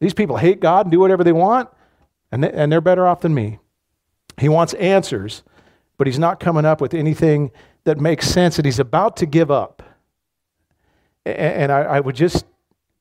These 0.00 0.14
people 0.14 0.36
hate 0.36 0.60
God 0.60 0.86
and 0.86 0.92
do 0.92 0.98
whatever 0.98 1.22
they 1.22 1.32
want, 1.32 1.68
and, 2.32 2.42
they, 2.42 2.50
and 2.50 2.72
they're 2.72 2.80
better 2.80 3.06
off 3.06 3.20
than 3.20 3.34
me. 3.34 3.58
He 4.38 4.48
wants 4.48 4.74
answers, 4.74 5.42
but 5.98 6.06
he's 6.06 6.18
not 6.18 6.40
coming 6.40 6.64
up 6.64 6.80
with 6.80 6.94
anything 6.94 7.50
that 7.84 8.00
makes 8.00 8.26
sense, 8.26 8.58
and 8.58 8.64
he's 8.64 8.78
about 8.78 9.16
to 9.18 9.26
give 9.26 9.50
up. 9.50 9.82
And 11.26 11.70
I, 11.70 11.80
I 11.82 12.00
would 12.00 12.16
just, 12.16 12.46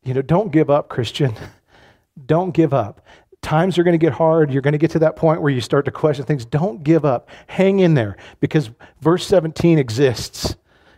you 0.03 0.13
know, 0.13 0.21
don't 0.21 0.51
give 0.51 0.69
up, 0.69 0.89
Christian. 0.89 1.33
don't 2.25 2.51
give 2.51 2.73
up. 2.73 3.01
Times 3.41 3.77
are 3.77 3.83
going 3.83 3.97
to 3.97 4.05
get 4.05 4.13
hard. 4.13 4.51
You're 4.51 4.61
going 4.61 4.73
to 4.73 4.77
get 4.77 4.91
to 4.91 4.99
that 4.99 5.15
point 5.15 5.41
where 5.41 5.51
you 5.51 5.61
start 5.61 5.85
to 5.85 5.91
question 5.91 6.25
things. 6.25 6.45
Don't 6.45 6.83
give 6.83 7.05
up. 7.05 7.29
Hang 7.47 7.79
in 7.79 7.93
there 7.93 8.17
because 8.39 8.69
verse 9.01 9.25
17 9.25 9.79
exists. 9.79 10.55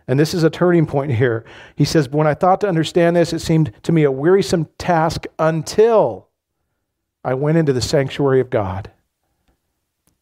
And 0.08 0.20
this 0.20 0.34
is 0.34 0.44
a 0.44 0.50
turning 0.50 0.88
point 0.88 1.12
here. 1.12 1.46
He 1.76 1.86
says, 1.86 2.10
When 2.10 2.28
I 2.28 2.34
thought 2.34 2.62
to 2.62 2.68
understand 2.68 3.16
this, 3.16 3.34
it 3.34 3.40
seemed 3.40 3.72
to 3.84 3.92
me 3.92 4.04
a 4.04 4.12
wearisome 4.12 4.68
task 4.78 5.26
until 5.38 6.28
I 7.24 7.36
went 7.36 7.58
into 7.58 7.74
the 7.74 7.82
sanctuary 7.82 8.42
of 8.42 8.50
God. 8.50 8.92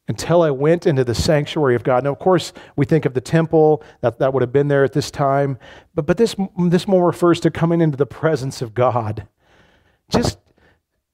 Until 0.08 0.42
I 0.42 0.52
went 0.52 0.86
into 0.86 1.04
the 1.04 1.16
sanctuary 1.16 1.76
of 1.76 1.84
God. 1.84 2.04
Now, 2.04 2.12
of 2.12 2.20
course, 2.20 2.52
we 2.76 2.86
think 2.86 3.06
of 3.06 3.14
the 3.14 3.22
temple, 3.22 3.84
that, 4.02 4.20
that 4.20 4.34
would 4.34 4.42
have 4.42 4.52
been 4.52 4.68
there 4.68 4.84
at 4.84 4.94
this 4.94 5.10
time. 5.10 5.58
But, 5.96 6.06
but 6.06 6.18
this, 6.18 6.36
this 6.58 6.88
more 6.88 7.06
refers 7.06 7.40
to 7.42 7.52
coming 7.52 7.80
into 7.80 7.96
the 7.96 8.08
presence 8.08 8.62
of 8.62 8.74
God. 8.74 9.28
Just 10.10 10.40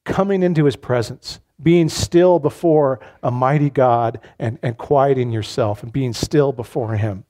coming 0.05 0.43
into 0.43 0.65
his 0.65 0.75
presence, 0.75 1.39
being 1.61 1.89
still 1.89 2.39
before 2.39 2.99
a 3.21 3.31
mighty 3.31 3.69
God 3.69 4.19
and, 4.39 4.57
and 4.61 4.77
quieting 4.77 5.31
yourself 5.31 5.83
and 5.83 5.91
being 5.91 6.13
still 6.13 6.51
before 6.53 6.95
him. 6.95 7.25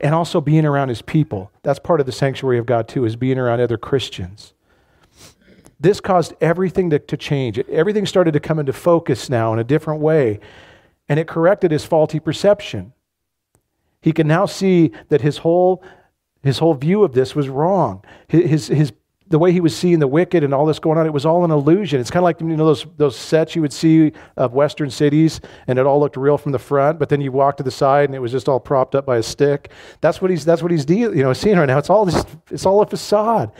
And 0.00 0.14
also 0.14 0.40
being 0.40 0.66
around 0.66 0.88
his 0.88 1.00
people. 1.00 1.50
That's 1.62 1.78
part 1.78 2.00
of 2.00 2.06
the 2.06 2.12
sanctuary 2.12 2.58
of 2.58 2.66
God, 2.66 2.88
too, 2.88 3.04
is 3.04 3.16
being 3.16 3.38
around 3.38 3.60
other 3.60 3.78
Christians. 3.78 4.52
This 5.80 6.00
caused 6.00 6.34
everything 6.40 6.90
to, 6.90 6.98
to 6.98 7.16
change. 7.16 7.58
Everything 7.58 8.06
started 8.06 8.32
to 8.32 8.40
come 8.40 8.58
into 8.58 8.72
focus 8.72 9.30
now 9.30 9.52
in 9.52 9.58
a 9.58 9.64
different 9.64 10.00
way, 10.00 10.40
and 11.08 11.18
it 11.20 11.28
corrected 11.28 11.70
his 11.70 11.84
faulty 11.84 12.20
perception. 12.20 12.92
He 14.00 14.12
can 14.12 14.26
now 14.26 14.46
see 14.46 14.92
that 15.08 15.20
his 15.20 15.38
whole, 15.38 15.82
his 16.42 16.58
whole 16.58 16.74
view 16.74 17.04
of 17.04 17.12
this 17.12 17.34
was 17.34 17.48
wrong. 17.48 18.04
His, 18.28 18.68
his, 18.68 18.92
the 19.28 19.38
way 19.38 19.52
he 19.52 19.60
was 19.60 19.76
seeing 19.76 19.98
the 19.98 20.06
wicked 20.06 20.44
and 20.44 20.52
all 20.52 20.66
this 20.66 20.78
going 20.78 20.98
on, 20.98 21.06
it 21.06 21.12
was 21.12 21.24
all 21.24 21.44
an 21.44 21.50
illusion. 21.50 22.00
It's 22.00 22.10
kind 22.10 22.22
of 22.22 22.24
like 22.24 22.40
you 22.40 22.46
know 22.48 22.66
those 22.66 22.86
those 22.96 23.16
sets 23.16 23.54
you 23.54 23.62
would 23.62 23.72
see 23.72 24.12
of 24.36 24.52
Western 24.52 24.90
cities, 24.90 25.40
and 25.66 25.78
it 25.78 25.86
all 25.86 25.98
looked 25.98 26.16
real 26.16 26.36
from 26.36 26.52
the 26.52 26.58
front, 26.58 26.98
but 26.98 27.08
then 27.08 27.20
you 27.20 27.32
walk 27.32 27.56
to 27.56 27.62
the 27.62 27.70
side 27.70 28.08
and 28.08 28.14
it 28.14 28.18
was 28.18 28.32
just 28.32 28.48
all 28.48 28.60
propped 28.60 28.94
up 28.94 29.06
by 29.06 29.16
a 29.16 29.22
stick. 29.22 29.70
That's 30.00 30.20
what 30.20 30.30
he's 30.30 30.44
that's 30.44 30.62
what 30.62 30.70
he's 30.70 30.84
dealing, 30.84 31.16
you 31.16 31.24
know 31.24 31.32
seeing 31.32 31.56
right 31.56 31.66
now. 31.66 31.78
It's 31.78 31.90
all 31.90 32.04
this, 32.04 32.24
it's 32.50 32.66
all 32.66 32.82
a 32.82 32.86
facade. 32.86 33.52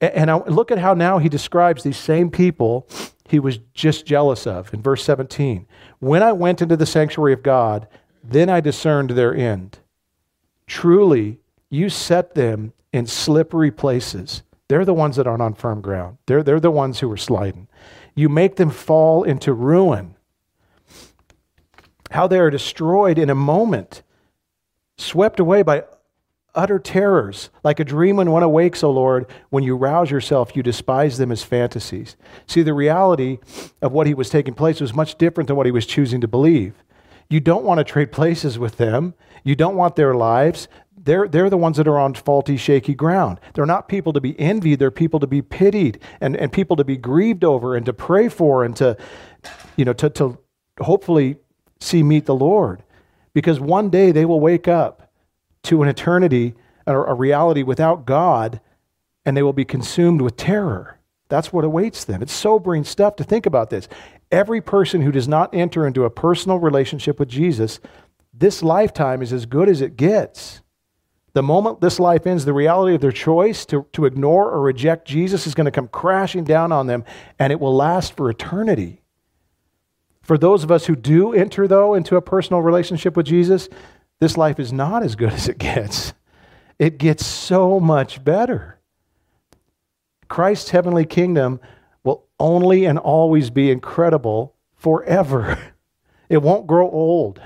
And 0.00 0.30
I 0.30 0.36
look 0.36 0.70
at 0.70 0.78
how 0.78 0.94
now 0.94 1.18
he 1.18 1.28
describes 1.28 1.82
these 1.82 1.98
same 1.98 2.30
people 2.30 2.88
he 3.30 3.38
was 3.38 3.58
just 3.74 4.06
jealous 4.06 4.46
of 4.46 4.74
in 4.74 4.82
verse 4.82 5.04
17. 5.04 5.66
When 6.00 6.22
I 6.22 6.32
went 6.32 6.62
into 6.62 6.76
the 6.76 6.86
sanctuary 6.86 7.32
of 7.32 7.44
God, 7.44 7.86
then 8.24 8.50
I 8.50 8.60
discerned 8.60 9.10
their 9.10 9.34
end. 9.34 9.78
Truly, 10.66 11.38
you 11.68 11.88
set 11.90 12.34
them 12.34 12.72
in 12.92 13.06
slippery 13.06 13.70
places. 13.70 14.42
They're 14.68 14.84
the 14.84 14.94
ones 14.94 15.16
that 15.16 15.26
aren't 15.26 15.42
on 15.42 15.54
firm 15.54 15.80
ground. 15.80 16.18
They're, 16.26 16.42
they're 16.42 16.60
the 16.60 16.70
ones 16.70 17.00
who 17.00 17.10
are 17.10 17.16
sliding. 17.16 17.68
You 18.14 18.28
make 18.28 18.56
them 18.56 18.70
fall 18.70 19.24
into 19.24 19.52
ruin. 19.52 20.16
How 22.10 22.26
they 22.26 22.38
are 22.38 22.50
destroyed 22.50 23.18
in 23.18 23.30
a 23.30 23.34
moment, 23.34 24.02
swept 24.98 25.40
away 25.40 25.62
by 25.62 25.84
utter 26.54 26.78
terrors, 26.78 27.50
like 27.62 27.80
a 27.80 27.84
dream 27.84 28.16
when 28.16 28.30
one 28.30 28.42
awakes, 28.42 28.82
O 28.82 28.90
Lord. 28.90 29.26
When 29.50 29.62
you 29.62 29.76
rouse 29.76 30.10
yourself, 30.10 30.56
you 30.56 30.62
despise 30.62 31.18
them 31.18 31.30
as 31.32 31.42
fantasies. 31.42 32.16
See, 32.46 32.62
the 32.62 32.74
reality 32.74 33.38
of 33.80 33.92
what 33.92 34.06
he 34.06 34.14
was 34.14 34.30
taking 34.30 34.54
place 34.54 34.80
was 34.80 34.94
much 34.94 35.16
different 35.18 35.48
than 35.48 35.56
what 35.56 35.66
he 35.66 35.72
was 35.72 35.86
choosing 35.86 36.20
to 36.20 36.28
believe. 36.28 36.74
You 37.28 37.38
don't 37.38 37.64
want 37.64 37.78
to 37.78 37.84
trade 37.84 38.10
places 38.10 38.58
with 38.58 38.76
them. 38.76 39.14
You 39.44 39.54
don't 39.54 39.76
want 39.76 39.94
their 39.94 40.14
lives. 40.14 40.66
They're, 41.02 41.28
they're 41.28 41.48
the 41.48 41.56
ones 41.56 41.78
that 41.78 41.88
are 41.88 41.98
on 41.98 42.12
faulty, 42.12 42.58
shaky 42.58 42.94
ground. 42.94 43.40
They're 43.54 43.64
not 43.64 43.88
people 43.88 44.12
to 44.12 44.20
be 44.20 44.38
envied. 44.38 44.78
They're 44.78 44.90
people 44.90 45.18
to 45.20 45.26
be 45.26 45.40
pitied 45.40 45.98
and, 46.20 46.36
and 46.36 46.52
people 46.52 46.76
to 46.76 46.84
be 46.84 46.98
grieved 46.98 47.42
over 47.42 47.74
and 47.74 47.86
to 47.86 47.94
pray 47.94 48.28
for 48.28 48.64
and 48.64 48.76
to, 48.76 48.98
you 49.76 49.86
know, 49.86 49.94
to, 49.94 50.10
to 50.10 50.38
hopefully 50.78 51.36
see 51.80 52.02
meet 52.02 52.26
the 52.26 52.34
Lord. 52.34 52.82
Because 53.32 53.58
one 53.58 53.88
day 53.88 54.12
they 54.12 54.26
will 54.26 54.40
wake 54.40 54.68
up 54.68 55.10
to 55.64 55.82
an 55.82 55.88
eternity, 55.88 56.54
or 56.86 57.06
a 57.06 57.14
reality 57.14 57.62
without 57.62 58.06
God, 58.06 58.60
and 59.24 59.36
they 59.36 59.42
will 59.42 59.52
be 59.52 59.64
consumed 59.64 60.20
with 60.20 60.36
terror. 60.36 60.98
That's 61.28 61.52
what 61.52 61.64
awaits 61.64 62.04
them. 62.04 62.22
It's 62.22 62.32
sobering 62.32 62.84
stuff 62.84 63.16
to 63.16 63.24
think 63.24 63.46
about 63.46 63.70
this. 63.70 63.88
Every 64.30 64.60
person 64.60 65.02
who 65.02 65.12
does 65.12 65.28
not 65.28 65.54
enter 65.54 65.86
into 65.86 66.04
a 66.04 66.10
personal 66.10 66.58
relationship 66.58 67.18
with 67.20 67.28
Jesus, 67.28 67.78
this 68.32 68.62
lifetime 68.62 69.22
is 69.22 69.32
as 69.32 69.46
good 69.46 69.68
as 69.68 69.80
it 69.80 69.96
gets. 69.96 70.62
The 71.32 71.42
moment 71.42 71.80
this 71.80 72.00
life 72.00 72.26
ends, 72.26 72.44
the 72.44 72.52
reality 72.52 72.94
of 72.94 73.00
their 73.00 73.12
choice 73.12 73.64
to, 73.66 73.86
to 73.92 74.04
ignore 74.04 74.50
or 74.50 74.60
reject 74.60 75.06
Jesus 75.06 75.46
is 75.46 75.54
going 75.54 75.66
to 75.66 75.70
come 75.70 75.88
crashing 75.88 76.44
down 76.44 76.72
on 76.72 76.86
them, 76.86 77.04
and 77.38 77.52
it 77.52 77.60
will 77.60 77.74
last 77.74 78.16
for 78.16 78.28
eternity. 78.28 79.02
For 80.22 80.36
those 80.36 80.64
of 80.64 80.70
us 80.70 80.86
who 80.86 80.96
do 80.96 81.32
enter, 81.32 81.68
though, 81.68 81.94
into 81.94 82.16
a 82.16 82.22
personal 82.22 82.62
relationship 82.62 83.16
with 83.16 83.26
Jesus, 83.26 83.68
this 84.18 84.36
life 84.36 84.58
is 84.58 84.72
not 84.72 85.02
as 85.02 85.14
good 85.14 85.32
as 85.32 85.48
it 85.48 85.58
gets. 85.58 86.14
It 86.78 86.98
gets 86.98 87.24
so 87.24 87.78
much 87.78 88.24
better. 88.24 88.78
Christ's 90.28 90.70
heavenly 90.70 91.04
kingdom 91.04 91.60
will 92.04 92.26
only 92.38 92.86
and 92.86 92.98
always 92.98 93.50
be 93.50 93.70
incredible 93.70 94.54
forever. 94.76 95.58
It 96.30 96.42
won't 96.42 96.68
grow 96.68 96.88
old. 96.88 97.40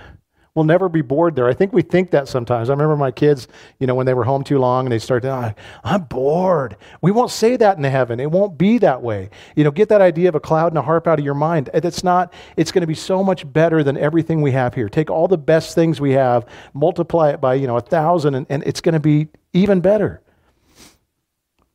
We'll 0.54 0.64
never 0.64 0.88
be 0.88 1.02
bored 1.02 1.34
there. 1.34 1.48
I 1.48 1.52
think 1.52 1.72
we 1.72 1.82
think 1.82 2.12
that 2.12 2.28
sometimes. 2.28 2.70
I 2.70 2.74
remember 2.74 2.96
my 2.96 3.10
kids, 3.10 3.48
you 3.80 3.88
know, 3.88 3.96
when 3.96 4.06
they 4.06 4.14
were 4.14 4.22
home 4.22 4.44
too 4.44 4.58
long 4.60 4.86
and 4.86 4.92
they 4.92 5.00
started, 5.00 5.28
oh, 5.28 5.52
ah, 5.52 5.54
I'm 5.82 6.02
bored. 6.02 6.76
We 7.02 7.10
won't 7.10 7.32
say 7.32 7.56
that 7.56 7.76
in 7.76 7.82
heaven. 7.82 8.20
It 8.20 8.30
won't 8.30 8.56
be 8.56 8.78
that 8.78 9.02
way. 9.02 9.30
You 9.56 9.64
know, 9.64 9.72
get 9.72 9.88
that 9.88 10.00
idea 10.00 10.28
of 10.28 10.36
a 10.36 10.40
cloud 10.40 10.68
and 10.68 10.78
a 10.78 10.82
harp 10.82 11.08
out 11.08 11.18
of 11.18 11.24
your 11.24 11.34
mind. 11.34 11.70
It's 11.74 12.04
not, 12.04 12.32
it's 12.56 12.70
going 12.70 12.82
to 12.82 12.86
be 12.86 12.94
so 12.94 13.24
much 13.24 13.52
better 13.52 13.82
than 13.82 13.96
everything 13.96 14.42
we 14.42 14.52
have 14.52 14.74
here. 14.74 14.88
Take 14.88 15.10
all 15.10 15.26
the 15.26 15.38
best 15.38 15.74
things 15.74 16.00
we 16.00 16.12
have, 16.12 16.46
multiply 16.72 17.30
it 17.30 17.40
by, 17.40 17.54
you 17.54 17.66
know, 17.66 17.76
a 17.76 17.80
thousand, 17.80 18.36
and, 18.36 18.46
and 18.48 18.62
it's 18.62 18.80
going 18.80 18.92
to 18.92 19.00
be 19.00 19.26
even 19.52 19.80
better. 19.80 20.20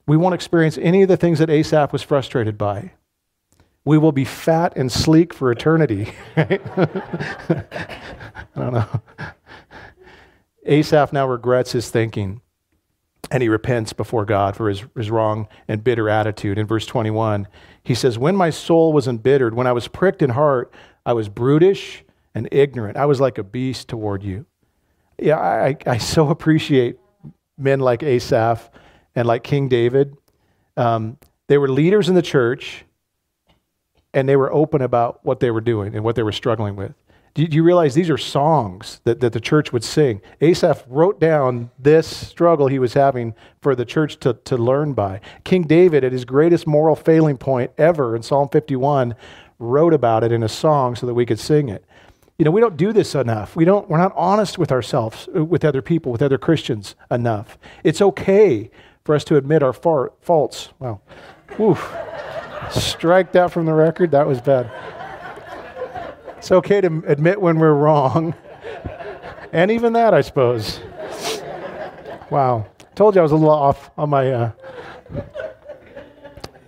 We 0.08 0.16
won't 0.16 0.36
experience 0.36 0.78
any 0.78 1.02
of 1.02 1.10
the 1.10 1.18
things 1.18 1.40
that 1.40 1.50
Asaph 1.50 1.92
was 1.92 2.02
frustrated 2.02 2.58
by 2.58 2.94
we 3.90 3.98
will 3.98 4.12
be 4.12 4.24
fat 4.24 4.74
and 4.76 4.92
sleek 4.92 5.34
for 5.34 5.52
eternity. 5.52 6.14
I 6.38 6.60
don't 8.56 8.74
know. 8.74 9.02
Asaph 10.64 11.12
now 11.12 11.28
regrets 11.28 11.72
his 11.72 11.90
thinking 11.90 12.42
and 13.32 13.42
he 13.42 13.50
repents 13.50 13.92
before 13.94 14.26
God 14.26 14.56
for 14.56 14.70
his, 14.70 14.84
his 14.96 15.10
wrong 15.10 15.48
and 15.68 15.84
bitter 15.84 16.08
attitude. 16.08 16.60
In 16.60 16.68
verse 16.68 16.86
21, 16.86 17.48
he 17.82 17.96
says, 17.96 18.20
When 18.20 18.36
my 18.36 18.52
soul 18.52 18.94
was 18.94 19.08
embittered, 19.08 19.56
when 19.56 19.66
I 19.66 19.72
was 19.72 19.88
pricked 19.88 20.22
in 20.22 20.30
heart, 20.30 20.72
I 21.04 21.14
was 21.14 21.28
brutish 21.28 22.04
and 22.36 22.48
ignorant. 22.52 22.96
I 22.96 23.08
was 23.08 23.20
like 23.20 23.40
a 23.40 23.44
beast 23.44 23.88
toward 23.88 24.22
you. 24.22 24.46
Yeah, 25.18 25.40
I, 25.40 25.76
I 25.88 25.98
so 25.98 26.30
appreciate 26.36 26.98
men 27.58 27.80
like 27.80 28.04
Asaph 28.04 28.70
and 29.16 29.28
like 29.28 29.44
King 29.44 29.68
David. 29.68 30.16
Um, 30.78 31.18
they 31.48 31.58
were 31.58 31.68
leaders 31.68 32.08
in 32.08 32.14
the 32.14 32.22
church 32.22 32.86
and 34.14 34.28
they 34.28 34.36
were 34.36 34.52
open 34.52 34.82
about 34.82 35.20
what 35.24 35.40
they 35.40 35.52
were 35.52 35.62
doing 35.62 35.96
and 35.96 36.04
what 36.04 36.16
they 36.16 36.24
were 36.24 36.32
struggling 36.32 36.76
with. 36.76 36.94
Do 37.36 37.44
you 37.44 37.64
realize 37.64 37.94
these 37.94 38.10
are 38.10 38.18
songs 38.18 39.02
that, 39.04 39.20
that 39.20 39.34
the 39.34 39.40
church 39.40 39.72
would 39.72 39.84
sing? 39.84 40.22
Asaph 40.42 40.84
wrote 40.88 41.20
down 41.20 41.70
this 41.78 42.08
struggle 42.08 42.68
he 42.68 42.80
was 42.80 42.96
having 42.96 43.36
for 43.62 43.76
the 43.76 43.86
church 43.86 44.20
to, 44.22 44.34
to 44.46 44.58
learn 44.58 44.94
by. 44.94 45.22
King 45.44 45.64
David, 45.64 46.04
at 46.04 46.12
his 46.12 46.26
greatest 46.26 46.66
moral 46.66 46.96
failing 46.96 47.38
point 47.38 47.72
ever 47.78 48.16
in 48.16 48.24
Psalm 48.24 48.50
51, 48.50 49.16
wrote 49.60 49.94
about 49.94 50.24
it 50.24 50.32
in 50.32 50.42
a 50.42 50.50
song 50.50 50.96
so 50.96 51.06
that 51.06 51.14
we 51.14 51.26
could 51.26 51.40
sing 51.40 51.70
it. 51.70 51.86
You 52.40 52.46
know, 52.46 52.52
we 52.52 52.62
don't 52.62 52.78
do 52.78 52.92
this 52.94 53.16
enough. 53.16 53.56
We 53.56 53.66
don't, 53.66 53.88
we're 53.90 53.98
not 53.98 54.14
honest 54.16 54.58
with 54.58 54.72
ourselves, 54.72 55.30
uh, 55.36 55.44
with 55.46 55.64
other 55.64 55.82
people, 55.82 56.12
with 56.12 56.22
other 56.22 56.38
Christians 56.38 56.96
enough. 57.12 57.60
It's 57.84 58.02
okay 58.02 58.72
for 59.04 59.14
us 59.14 59.24
to 59.26 59.36
admit 59.36 59.62
our 59.62 59.74
far, 59.74 60.14
faults. 60.22 60.70
Wow. 60.80 61.02
Oof. 61.60 61.94
Strike 62.72 63.32
that 63.34 63.52
from 63.52 63.66
the 63.66 63.74
record. 63.74 64.12
That 64.12 64.28
was 64.28 64.42
bad. 64.42 64.72
It's 66.38 66.52
okay 66.52 66.82
to 66.82 67.04
admit 67.06 67.42
when 67.42 67.60
we're 67.60 67.74
wrong. 67.74 68.34
And 69.52 69.72
even 69.72 69.94
that, 69.94 70.14
I 70.14 70.22
suppose. 70.22 70.80
Wow. 72.30 72.68
Told 72.96 73.16
you 73.16 73.22
I 73.22 73.24
was 73.24 73.32
a 73.32 73.36
little 73.36 73.50
off 73.50 73.90
on 73.98 74.10
my. 74.10 74.32
Uh, 74.32 74.52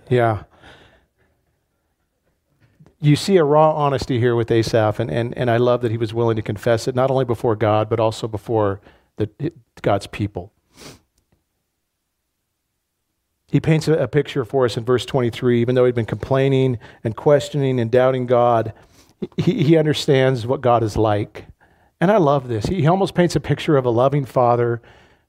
yeah. 0.08 0.44
You 3.00 3.16
see 3.16 3.36
a 3.36 3.44
raw 3.44 3.72
honesty 3.72 4.18
here 4.18 4.36
with 4.36 4.50
Asaph, 4.50 5.00
and, 5.00 5.10
and, 5.10 5.36
and 5.36 5.50
I 5.50 5.56
love 5.56 5.82
that 5.82 5.90
he 5.90 5.96
was 5.96 6.14
willing 6.14 6.36
to 6.36 6.42
confess 6.42 6.86
it, 6.86 6.94
not 6.94 7.10
only 7.10 7.24
before 7.24 7.56
God, 7.56 7.88
but 7.88 7.98
also 7.98 8.28
before 8.28 8.80
the, 9.16 9.52
God's 9.82 10.06
people. 10.06 10.52
He 13.52 13.60
paints 13.60 13.86
a, 13.86 14.08
picture 14.08 14.46
for 14.46 14.64
us 14.64 14.78
in 14.78 14.84
verse 14.86 15.04
23. 15.04 15.60
Even 15.60 15.74
though 15.74 15.84
he'd 15.84 15.94
been 15.94 16.06
complaining 16.06 16.78
and 17.04 17.14
questioning 17.14 17.78
and 17.78 17.90
doubting 17.90 18.24
God, 18.24 18.72
he, 19.36 19.62
he 19.62 19.76
understands 19.76 20.46
what 20.46 20.62
God 20.62 20.82
is 20.82 20.96
like. 20.96 21.44
And 22.00 22.10
I 22.10 22.16
love 22.16 22.48
this. 22.48 22.64
He, 22.64 22.76
he 22.76 22.86
almost 22.86 23.14
paints 23.14 23.36
a 23.36 23.40
picture 23.40 23.76
of 23.76 23.84
a 23.84 23.90
loving 23.90 24.24
father 24.24 24.80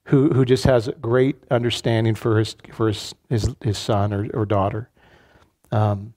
who, 0.06 0.30
who 0.30 0.46
just 0.46 0.64
has 0.64 0.88
a 0.88 0.92
great 0.92 1.36
understanding 1.50 2.14
for 2.14 2.38
his, 2.38 2.56
for 2.72 2.88
his, 2.88 3.14
his, 3.28 3.54
his 3.62 3.76
son 3.76 4.14
or, 4.14 4.26
or 4.32 4.46
daughter. 4.46 4.88
Um, 5.70 6.14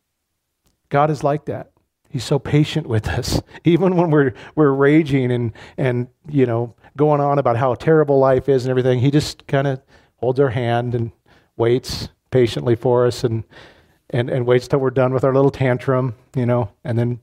God 0.88 1.12
is 1.12 1.26
like 1.26 1.44
that. 1.48 1.72
He's 2.10 2.24
so 2.24 2.40
patient 2.40 2.88
with 2.88 3.10
us. 3.10 3.42
Even 3.66 3.98
when 3.98 4.12
we're, 4.12 4.34
we're 4.56 4.72
raging 4.72 5.30
and, 5.30 5.52
and, 5.76 6.08
you 6.30 6.46
know, 6.46 6.74
going 6.96 7.20
on 7.20 7.38
about 7.38 7.58
how 7.58 7.76
terrible 7.76 8.18
life 8.18 8.48
is 8.48 8.64
and 8.64 8.70
everything, 8.70 9.00
he 9.00 9.12
just 9.12 9.46
kind 9.46 9.68
of 9.68 9.82
holds 10.16 10.40
our 10.40 10.50
hand 10.50 10.96
and 10.96 11.12
waits 11.58 12.10
patiently 12.32 12.76
for 12.76 13.06
us. 13.06 13.24
And 13.24 13.44
and, 14.10 14.30
and 14.30 14.46
waits 14.46 14.68
till 14.68 14.80
we're 14.80 14.90
done 14.90 15.14
with 15.14 15.24
our 15.24 15.34
little 15.34 15.52
tantrum, 15.52 16.16
you 16.36 16.46
know, 16.46 16.72
and 16.84 16.98
then 16.98 17.20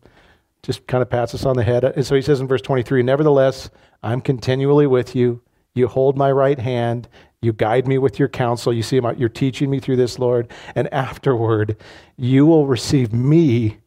just 0.62 0.86
kind 0.86 1.02
of 1.02 1.10
pats 1.10 1.34
us 1.34 1.44
on 1.44 1.56
the 1.56 1.62
head. 1.62 1.84
And 1.84 2.06
so 2.06 2.14
he 2.14 2.22
says 2.22 2.40
in 2.40 2.48
verse 2.48 2.62
23 2.62 3.02
Nevertheless, 3.02 3.70
I'm 4.02 4.20
continually 4.20 4.86
with 4.86 5.14
you. 5.14 5.40
You 5.74 5.88
hold 5.88 6.16
my 6.16 6.30
right 6.30 6.58
hand. 6.58 7.08
You 7.42 7.52
guide 7.52 7.86
me 7.86 7.98
with 7.98 8.18
your 8.18 8.28
counsel. 8.28 8.72
You 8.72 8.82
see, 8.82 9.00
you're 9.16 9.28
teaching 9.28 9.70
me 9.70 9.80
through 9.80 9.96
this, 9.96 10.18
Lord. 10.18 10.50
And 10.74 10.92
afterward, 10.92 11.76
you 12.16 12.46
will 12.46 12.66
receive 12.66 13.12
me 13.12 13.78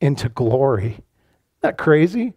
into 0.00 0.28
glory. 0.28 0.86
Isn't 0.86 1.04
that 1.60 1.78
crazy? 1.78 2.34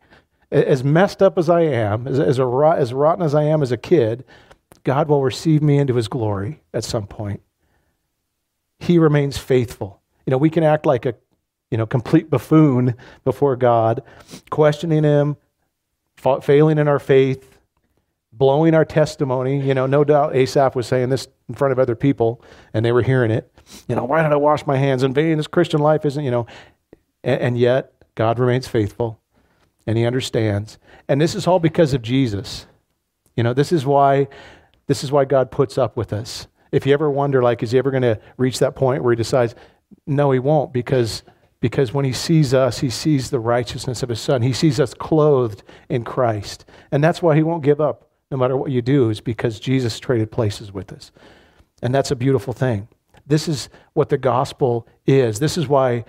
As 0.52 0.84
messed 0.84 1.22
up 1.22 1.38
as 1.38 1.50
I 1.50 1.62
am, 1.62 2.08
as, 2.08 2.20
as, 2.20 2.40
a, 2.40 2.76
as 2.78 2.94
rotten 2.94 3.24
as 3.24 3.34
I 3.34 3.44
am 3.44 3.62
as 3.62 3.72
a 3.72 3.78
kid, 3.78 4.24
God 4.84 5.08
will 5.10 5.24
receive 5.24 5.62
me 5.62 5.78
into 5.78 5.96
his 5.96 6.08
glory 6.08 6.62
at 6.74 6.84
some 6.84 7.08
point. 7.08 7.42
He 8.80 9.00
remains 9.00 9.38
faithful. 9.38 10.02
You 10.26 10.32
know, 10.32 10.38
we 10.38 10.50
can 10.50 10.64
act 10.64 10.86
like 10.86 11.06
a 11.06 11.16
you 11.72 11.78
know, 11.78 11.86
complete 11.86 12.30
buffoon 12.30 12.96
before 13.24 13.56
God, 13.56 14.02
questioning 14.50 15.04
him, 15.04 15.38
failing 16.42 16.78
in 16.78 16.88
our 16.88 17.00
faith, 17.00 17.60
blowing 18.32 18.74
our 18.74 18.86
testimony. 18.86 19.62
You 19.62 19.74
know, 19.74 19.86
no 19.86 20.04
doubt 20.04 20.36
Asaph 20.36 20.76
was 20.76 20.88
saying 20.88 21.10
this 21.10 21.28
in 21.50 21.56
front 21.56 21.72
of 21.72 21.80
other 21.80 21.96
people 21.96 22.42
and 22.74 22.86
they 22.86 22.92
were 22.92 23.02
hearing 23.02 23.32
it. 23.32 23.52
You 23.88 23.96
know, 23.96 24.06
why 24.06 24.24
did 24.24 24.32
I 24.32 24.38
wash 24.38 24.66
my 24.66 24.78
hands 24.78 25.04
in 25.04 25.14
vain? 25.14 25.38
This 25.38 25.48
Christian 25.48 25.82
life 25.82 26.06
isn't, 26.06 26.24
you 26.24 26.32
know, 26.32 26.48
and, 27.24 27.42
and 27.42 27.58
yet 27.58 27.92
God 28.16 28.40
remains 28.40 28.68
faithful 28.68 29.20
and 29.86 29.98
he 29.98 30.06
understands. 30.06 30.78
And 31.10 31.20
this 31.20 31.36
is 31.36 31.48
all 31.48 31.60
because 31.60 31.94
of 31.94 32.02
Jesus. 32.02 32.66
You 33.36 33.44
know, 33.44 33.54
this 33.54 33.72
is 33.72 33.86
why 33.86 34.28
this 34.88 35.04
is 35.04 35.12
why 35.12 35.26
God 35.26 35.52
puts 35.52 35.78
up 35.78 35.98
with 35.98 36.14
us. 36.14 36.48
If 36.72 36.86
you 36.86 36.94
ever 36.94 37.10
wonder 37.10 37.42
like 37.42 37.64
is 37.64 37.72
he 37.72 37.78
ever 37.78 37.92
going 37.92 38.04
to 38.04 38.20
reach 38.38 38.60
that 38.60 38.76
point 38.76 39.04
where 39.04 39.12
he 39.12 39.18
decides 39.18 39.56
no 40.06 40.32
he 40.32 40.40
won't 40.40 40.74
because 40.74 41.24
because 41.60 41.92
when 41.94 42.06
he 42.06 42.14
sees 42.14 42.54
us, 42.54 42.80
he 42.80 42.90
sees 42.90 43.30
the 43.30 43.40
righteousness 43.40 44.04
of 44.04 44.10
his 44.10 44.20
son. 44.20 44.42
He 44.44 44.54
sees 44.54 44.80
us 44.80 44.94
clothed 44.94 45.64
in 45.90 46.04
Christ. 46.04 46.66
And 46.92 47.04
that's 47.04 47.22
why 47.22 47.36
he 47.36 47.44
won't 47.44 47.64
give 47.64 47.82
up 47.82 48.08
no 48.30 48.38
matter 48.38 48.58
what 48.58 48.72
you 48.72 48.82
do, 48.82 49.10
is 49.10 49.22
because 49.22 49.60
Jesus 49.60 50.00
traded 50.00 50.32
places 50.32 50.72
with 50.72 50.92
us. 50.92 51.12
And 51.82 51.96
that's 51.96 52.12
a 52.12 52.16
beautiful 52.16 52.54
thing. 52.54 52.88
This 53.26 53.48
is 53.48 53.70
what 53.94 54.10
the 54.10 54.18
gospel 54.18 54.88
is. 55.06 55.40
This 55.40 55.58
is 55.58 55.68
why, 55.68 56.06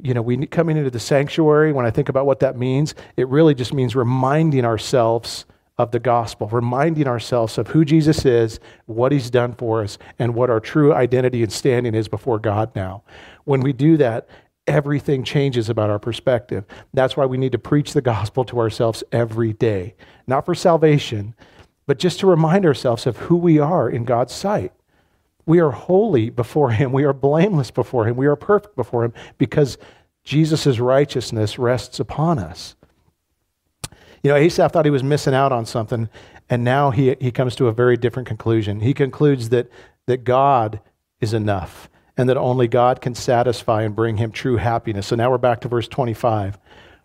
you 0.00 0.14
know, 0.14 0.22
we 0.22 0.46
coming 0.46 0.76
into 0.76 0.90
the 0.90 1.00
sanctuary, 1.00 1.72
when 1.72 1.86
I 1.86 1.90
think 1.90 2.08
about 2.08 2.26
what 2.26 2.40
that 2.40 2.56
means, 2.56 2.94
it 3.16 3.28
really 3.28 3.54
just 3.54 3.72
means 3.72 3.94
reminding 3.94 4.64
ourselves 4.64 5.44
of 5.78 5.92
the 5.92 6.00
gospel, 6.00 6.48
reminding 6.48 7.06
ourselves 7.06 7.56
of 7.56 7.68
who 7.68 7.84
Jesus 7.84 8.24
is, 8.24 8.58
what 8.86 9.12
he's 9.12 9.30
done 9.30 9.52
for 9.52 9.82
us, 9.82 9.96
and 10.18 10.34
what 10.34 10.50
our 10.50 10.58
true 10.58 10.92
identity 10.92 11.42
and 11.42 11.52
standing 11.52 11.94
is 11.94 12.08
before 12.08 12.40
God 12.40 12.74
now. 12.74 13.04
When 13.44 13.60
we 13.60 13.72
do 13.72 13.96
that, 13.98 14.28
everything 14.66 15.22
changes 15.22 15.68
about 15.68 15.88
our 15.88 16.00
perspective. 16.00 16.64
That's 16.92 17.16
why 17.16 17.26
we 17.26 17.38
need 17.38 17.52
to 17.52 17.58
preach 17.58 17.92
the 17.92 18.02
gospel 18.02 18.44
to 18.46 18.58
ourselves 18.58 19.04
every 19.12 19.52
day, 19.52 19.94
not 20.26 20.44
for 20.44 20.54
salvation, 20.54 21.34
but 21.86 21.98
just 21.98 22.20
to 22.20 22.26
remind 22.26 22.66
ourselves 22.66 23.06
of 23.06 23.16
who 23.16 23.36
we 23.36 23.58
are 23.58 23.88
in 23.88 24.04
God's 24.04 24.34
sight. 24.34 24.72
We 25.46 25.60
are 25.60 25.70
holy 25.70 26.28
before 26.28 26.70
Him, 26.70 26.92
we 26.92 27.04
are 27.04 27.14
blameless 27.14 27.70
before 27.70 28.04
Him, 28.06 28.16
we 28.16 28.26
are 28.26 28.36
perfect 28.36 28.76
before 28.76 29.04
Him 29.04 29.14
because 29.38 29.78
Jesus' 30.24 30.78
righteousness 30.78 31.58
rests 31.58 32.00
upon 32.00 32.38
us. 32.38 32.74
You 34.22 34.30
know, 34.30 34.36
Asaph 34.36 34.72
thought 34.72 34.84
he 34.84 34.90
was 34.90 35.04
missing 35.04 35.34
out 35.34 35.52
on 35.52 35.66
something, 35.66 36.08
and 36.50 36.64
now 36.64 36.90
he, 36.90 37.16
he 37.20 37.30
comes 37.30 37.54
to 37.56 37.68
a 37.68 37.72
very 37.72 37.96
different 37.96 38.28
conclusion. 38.28 38.80
He 38.80 38.94
concludes 38.94 39.50
that, 39.50 39.70
that 40.06 40.24
God 40.24 40.80
is 41.20 41.32
enough 41.32 41.88
and 42.16 42.28
that 42.28 42.36
only 42.36 42.66
God 42.66 43.00
can 43.00 43.14
satisfy 43.14 43.82
and 43.82 43.94
bring 43.94 44.16
him 44.16 44.32
true 44.32 44.56
happiness. 44.56 45.06
So 45.06 45.16
now 45.16 45.30
we're 45.30 45.38
back 45.38 45.60
to 45.60 45.68
verse 45.68 45.86
25. 45.86 46.58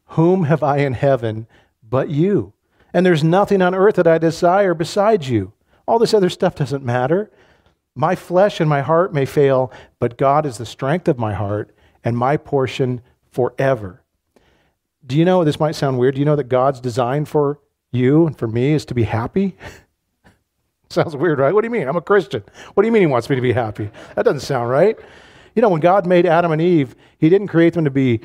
Whom 0.08 0.46
have 0.46 0.64
I 0.64 0.78
in 0.78 0.94
heaven 0.94 1.48
but 1.88 2.10
you? 2.10 2.54
And 2.94 3.06
there's 3.06 3.24
nothing 3.24 3.62
on 3.62 3.76
earth 3.76 3.96
that 3.96 4.08
I 4.08 4.18
desire 4.18 4.74
besides 4.74 5.30
you. 5.30 5.54
All 5.88 6.00
this 6.00 6.14
other 6.14 6.30
stuff 6.30 6.56
doesn't 6.56 6.84
matter. 6.84 7.30
My 7.96 8.16
flesh 8.16 8.60
and 8.60 8.70
my 8.70 8.82
heart 8.82 9.14
may 9.14 9.26
fail, 9.26 9.72
but 10.00 10.18
God 10.18 10.46
is 10.46 10.58
the 10.58 10.66
strength 10.66 11.08
of 11.08 11.20
my 11.20 11.34
heart 11.34 11.76
and 12.04 12.18
my 12.18 12.38
portion 12.38 13.02
forever. 13.32 14.03
Do 15.06 15.18
you 15.18 15.26
know, 15.26 15.44
this 15.44 15.60
might 15.60 15.76
sound 15.76 16.00
weird, 16.00 16.16
do 16.16 16.20
you 16.20 16.26
know 16.26 16.36
that 16.36 16.50
God's 16.50 16.80
design 16.80 17.26
for 17.26 17.60
you 17.92 18.26
and 18.28 18.38
for 18.38 18.48
me 18.48 18.72
is 18.74 18.86
to 18.86 18.94
be 18.94 19.04
happy? 19.04 19.58
Sounds 20.90 21.16
weird, 21.16 21.40
right? 21.40 21.54
What 21.54 21.62
do 21.62 21.66
you 21.66 21.72
mean? 21.72 21.88
I'm 21.88 21.96
a 21.96 22.02
Christian. 22.02 22.44
What 22.74 22.84
do 22.84 22.88
you 22.88 22.92
mean 22.92 23.02
he 23.02 23.08
wants 23.08 23.28
me 23.28 23.36
to 23.36 23.42
be 23.42 23.52
happy? 23.52 23.90
That 24.16 24.26
doesn't 24.26 24.42
sound 24.42 24.70
right. 24.70 24.96
You 25.56 25.64
know, 25.64 25.70
when 25.70 25.82
God 25.82 26.06
made 26.06 26.28
Adam 26.28 26.52
and 26.52 26.62
Eve, 26.62 26.96
he 27.18 27.30
didn't 27.30 27.48
create 27.48 27.74
them 27.74 27.86
to 27.86 27.90
be 27.90 28.22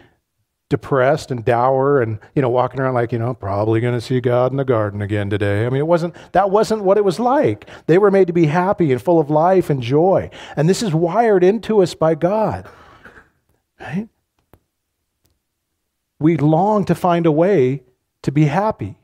depressed 0.68 1.30
and 1.30 1.44
dour 1.46 2.02
and 2.02 2.18
you 2.34 2.42
know 2.42 2.50
walking 2.50 2.78
around 2.78 2.92
like 2.92 3.10
you 3.10 3.18
know 3.18 3.32
probably 3.32 3.80
going 3.80 3.94
to 3.94 4.00
see 4.02 4.20
god 4.20 4.50
in 4.50 4.58
the 4.58 4.64
garden 4.66 5.00
again 5.00 5.30
today 5.30 5.64
i 5.64 5.70
mean 5.70 5.80
it 5.80 5.86
wasn't 5.86 6.14
that 6.32 6.50
wasn't 6.50 6.82
what 6.84 6.98
it 6.98 7.04
was 7.04 7.18
like 7.18 7.66
they 7.86 7.96
were 7.96 8.10
made 8.10 8.26
to 8.26 8.34
be 8.34 8.44
happy 8.44 8.92
and 8.92 9.00
full 9.00 9.18
of 9.18 9.30
life 9.30 9.70
and 9.70 9.82
joy 9.82 10.28
and 10.56 10.68
this 10.68 10.82
is 10.82 10.92
wired 10.92 11.42
into 11.42 11.82
us 11.82 11.94
by 11.94 12.14
god 12.14 12.68
right 13.80 14.08
we 16.20 16.36
long 16.36 16.84
to 16.84 16.94
find 16.94 17.26
a 17.26 17.32
way 17.32 17.82
to 18.22 18.32
be 18.32 18.44
happy 18.46 18.98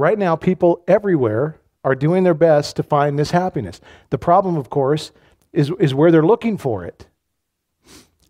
right 0.00 0.18
now 0.18 0.34
people 0.34 0.82
everywhere 0.88 1.60
are 1.84 1.94
doing 1.94 2.24
their 2.24 2.34
best 2.34 2.76
to 2.76 2.82
find 2.82 3.18
this 3.18 3.30
happiness. 3.30 3.80
The 4.08 4.18
problem, 4.18 4.56
of 4.56 4.70
course, 4.70 5.12
is, 5.52 5.70
is 5.78 5.94
where 5.94 6.10
they're 6.10 6.26
looking 6.26 6.56
for 6.56 6.84
it. 6.84 7.06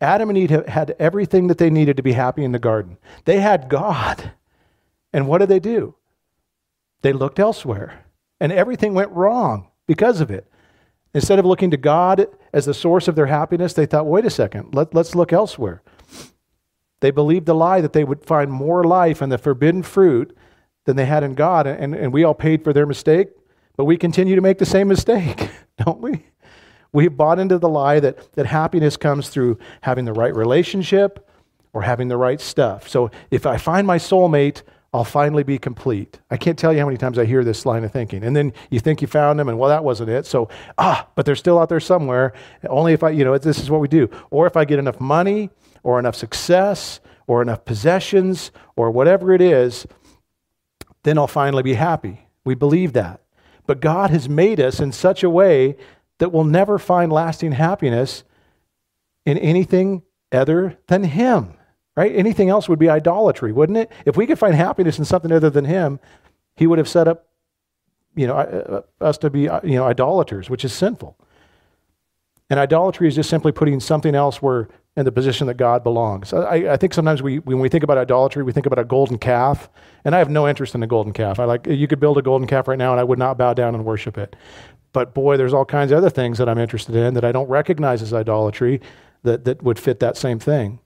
Adam 0.01 0.31
and 0.31 0.39
Eve 0.39 0.67
had 0.67 0.97
everything 0.99 1.47
that 1.47 1.59
they 1.59 1.71
needed 1.71 1.97
to 1.97 2.03
be 2.03 2.13
happy 2.13 2.43
in 2.45 2.53
the 2.53 2.59
garden. 2.59 2.97
They 3.25 3.41
had 3.41 3.69
God. 3.69 4.33
And 5.13 5.29
what 5.29 5.39
did 5.39 5.49
they 5.49 5.61
do? 5.61 5.95
They 7.03 7.13
looked 7.13 7.39
elsewhere. 7.39 8.05
And 8.41 8.51
everything 8.51 8.95
went 8.95 9.11
wrong 9.11 9.69
because 9.87 10.21
of 10.21 10.31
it. 10.31 10.51
Instead 11.15 11.39
of 11.39 11.45
looking 11.45 11.71
to 11.71 11.77
God 11.77 12.27
as 12.53 12.67
the 12.67 12.75
source 12.75 13.09
of 13.09 13.15
their 13.15 13.27
happiness, 13.27 13.75
they 13.75 13.87
thought, 13.87 14.07
wait 14.07 14.25
a 14.25 14.31
second, 14.31 14.75
let, 14.75 14.95
let's 14.95 15.15
look 15.15 15.33
elsewhere. 15.33 15.83
They 17.01 17.11
believed 17.11 17.47
the 17.47 17.55
lie 17.55 17.81
that 17.81 17.93
they 17.93 18.05
would 18.05 18.25
find 18.25 18.51
more 18.51 18.85
life 18.85 19.23
in 19.23 19.31
the 19.31 19.39
forbidden 19.39 19.83
fruit 19.83 20.37
than 20.85 20.97
they 20.97 21.07
had 21.07 21.23
in 21.23 21.35
God. 21.35 21.67
And, 21.67 21.95
and 21.95 22.13
we 22.13 22.25
all 22.25 22.35
paid 22.35 22.63
for 22.63 22.73
their 22.73 22.87
mistake. 22.87 23.29
But 23.77 23.85
we 23.85 23.97
continue 23.97 24.35
to 24.35 24.43
make 24.43 24.59
the 24.59 24.67
same 24.67 24.89
mistake, 24.89 25.49
don't 25.85 26.01
we? 26.01 26.27
We've 26.93 27.17
bought 27.17 27.39
into 27.39 27.59
the 27.59 27.69
lie 27.69 28.01
that, 28.01 28.33
that 28.33 28.47
happiness 28.47 28.97
comes 28.97 29.29
through 29.29 29.59
having 29.81 30.05
the 30.05 30.13
right 30.13 30.35
relationship 30.35 31.27
or 31.73 31.83
having 31.83 32.09
the 32.09 32.17
right 32.17 32.41
stuff. 32.41 32.89
So 32.89 33.11
if 33.31 33.47
I 33.47 33.57
find 33.57 33.87
my 33.87 33.97
soulmate, 33.97 34.63
I'll 34.93 35.05
finally 35.05 35.45
be 35.45 35.57
complete. 35.57 36.19
I 36.31 36.37
can't 36.37 36.59
tell 36.59 36.73
you 36.73 36.81
how 36.81 36.87
many 36.87 36.99
times 36.99 37.17
I 37.17 37.25
hear 37.25 37.45
this 37.45 37.65
line 37.65 37.85
of 37.85 37.93
thinking. 37.93 38.25
And 38.25 38.35
then 38.35 38.53
you 38.71 38.81
think 38.81 39.01
you 39.01 39.07
found 39.07 39.39
them, 39.39 39.49
and 39.49 39.57
well, 39.57 39.69
that 39.69 39.85
wasn't 39.85 40.11
it. 40.11 40.27
So, 40.27 40.49
ah, 40.79 41.07
but 41.15 41.25
they're 41.25 41.37
still 41.37 41.61
out 41.61 41.69
there 41.69 41.79
somewhere. 41.79 42.33
Only 42.69 42.93
if 42.93 43.05
I, 43.05 43.11
you 43.11 43.25
know, 43.25 43.39
this 43.39 43.61
is 43.61 43.71
what 43.71 43.81
we 43.81 43.87
do. 43.87 44.11
Or 44.31 44.49
if 44.49 44.57
I 44.57 44.65
get 44.65 44.81
enough 44.81 45.01
money, 45.01 45.51
or 45.83 45.99
enough 45.99 46.17
success, 46.17 47.01
or 47.27 47.43
enough 47.43 47.65
possessions, 47.65 48.51
or 48.77 48.91
whatever 48.91 49.33
it 49.33 49.41
is, 49.41 49.87
then 51.03 51.17
I'll 51.17 51.27
finally 51.27 51.63
be 51.63 51.75
happy. 51.75 52.29
We 52.45 52.55
believe 52.55 52.93
that. 52.95 53.21
But 53.67 53.81
God 53.81 54.11
has 54.11 54.29
made 54.29 54.61
us 54.61 54.81
in 54.81 54.93
such 54.93 55.23
a 55.23 55.31
way 55.31 55.77
that 56.19 56.33
we'll 56.33 56.45
never 56.45 56.79
find 56.79 57.13
lasting 57.13 57.53
happiness 57.53 58.25
in 59.25 59.39
anything 59.39 60.03
other 60.33 60.79
than 60.89 61.05
Him, 61.05 61.55
right? 61.97 62.15
Anything 62.15 62.49
else 62.49 62.69
would 62.69 62.79
be 62.79 62.89
idolatry, 62.89 63.53
wouldn't 63.53 63.79
it? 63.79 63.91
If 64.05 64.17
we 64.17 64.27
could 64.27 64.39
find 64.39 64.55
happiness 64.55 64.99
in 64.99 65.05
something 65.05 65.33
other 65.33 65.51
than 65.51 65.65
Him, 65.65 66.01
He 66.57 66.67
would 66.67 66.79
have 66.79 66.89
set 66.89 67.09
up, 67.09 67.29
you 68.15 68.27
know, 68.27 68.37
uh, 68.37 68.83
us 69.01 69.19
to 69.19 69.31
be, 69.31 69.49
uh, 69.49 69.61
you 69.63 69.77
know, 69.77 69.85
idolaters, 69.85 70.51
which 70.51 70.65
is 70.65 70.73
sinful. 70.73 71.17
And 72.51 72.59
idolatry 72.59 73.07
is 73.07 73.15
just 73.15 73.31
simply 73.31 73.53
putting 73.53 73.79
something 73.79 74.15
else 74.15 74.43
where 74.43 74.69
in 74.97 75.05
the 75.05 75.13
position 75.13 75.47
that 75.47 75.55
God 75.55 75.85
belongs. 75.85 76.33
I, 76.33 76.73
I, 76.73 76.77
think 76.77 76.93
sometimes 76.93 77.23
we, 77.23 77.39
when 77.39 77.61
we 77.61 77.69
think 77.69 77.85
about 77.85 77.97
idolatry, 77.97 78.43
we 78.43 78.53
think 78.53 78.67
about 78.67 78.81
a 78.81 78.85
golden 78.85 79.19
calf, 79.19 79.71
and 80.05 80.15
I 80.15 80.19
have 80.19 80.29
no 80.29 80.49
interest 80.49 80.75
in 80.75 80.83
a 80.83 80.87
golden 80.87 81.13
calf. 81.13 81.39
I 81.39 81.45
like 81.45 81.67
you 81.67 81.87
could 81.87 82.01
build 82.01 82.19
a 82.19 82.23
golden 82.23 82.49
calf 82.49 82.67
right 82.67 82.79
now, 82.79 82.91
and 82.91 83.01
I 83.01 83.05
would 83.05 83.19
not 83.19 83.39
bow 83.39 83.55
down 83.55 83.75
and 83.75 83.85
worship 83.85 84.19
it. 84.19 84.35
But 84.93 85.15
boy, 85.15 85.37
there's 85.37 85.55
all 85.55 85.65
kinds 85.65 85.93
of 85.93 85.99
other 85.99 86.11
things 86.11 86.39
that 86.39 86.49
I'm 86.49 86.59
interested 86.59 86.97
in 86.97 87.15
that 87.15 87.25
I 87.25 87.31
don't 87.31 87.49
recognize 87.49 88.03
as 88.03 88.13
idolatry 88.13 88.81
that, 89.23 89.45
that 89.45 89.63
would 89.63 89.79
fit 89.79 90.01
that 90.01 90.17
same 90.17 90.41
thing. 90.41 90.81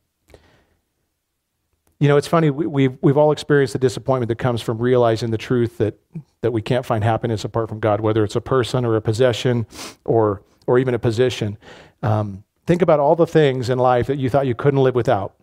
You 1.99 2.09
know, 2.09 2.19
it's 2.19 2.27
funny, 2.27 2.51
we, 2.51 2.67
we've, 2.67 2.99
we've 3.01 3.17
all 3.17 3.33
experienced 3.33 3.73
the 3.73 3.79
disappointment 3.79 4.29
that 4.29 4.37
comes 4.37 4.61
from 4.61 4.79
realizing 4.79 5.31
the 5.31 5.39
truth 5.39 5.79
that, 5.79 5.99
that 6.43 6.51
we 6.51 6.61
can't 6.61 6.85
find 6.85 7.03
happiness 7.03 7.45
apart 7.45 7.71
from 7.71 7.81
God, 7.81 8.01
whether 8.01 8.23
it's 8.23 8.37
a 8.37 8.43
person 8.43 8.85
or 8.85 8.97
a 8.97 9.01
possession 9.01 9.67
or, 10.05 10.43
or 10.67 10.79
even 10.79 10.93
a 10.93 10.99
position. 10.99 11.57
Um, 12.03 12.44
Think 12.67 12.83
about 12.83 13.01
all 13.01 13.17
the 13.17 13.27
things 13.27 13.69
in 13.69 13.79
life 13.79 14.07
that 14.07 14.19
you 14.19 14.31
thought 14.31 14.47
you 14.47 14.55
couldn't 14.55 14.83
live 14.83 14.95
without. 14.95 15.35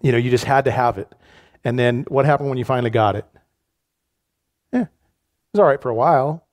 You 0.00 0.12
know, 0.12 0.18
you 0.18 0.30
just 0.30 0.44
had 0.44 0.64
to 0.64 0.70
have 0.70 0.98
it. 0.98 1.12
And 1.64 1.78
then 1.78 2.04
what 2.08 2.24
happened 2.24 2.48
when 2.48 2.58
you 2.58 2.64
finally 2.64 2.90
got 2.90 3.16
it? 3.16 3.26
Yeah, 4.72 4.82
it 4.82 4.88
was 5.52 5.60
all 5.60 5.66
right 5.66 5.80
for 5.80 5.90
a 5.90 5.94
while. 5.94 6.44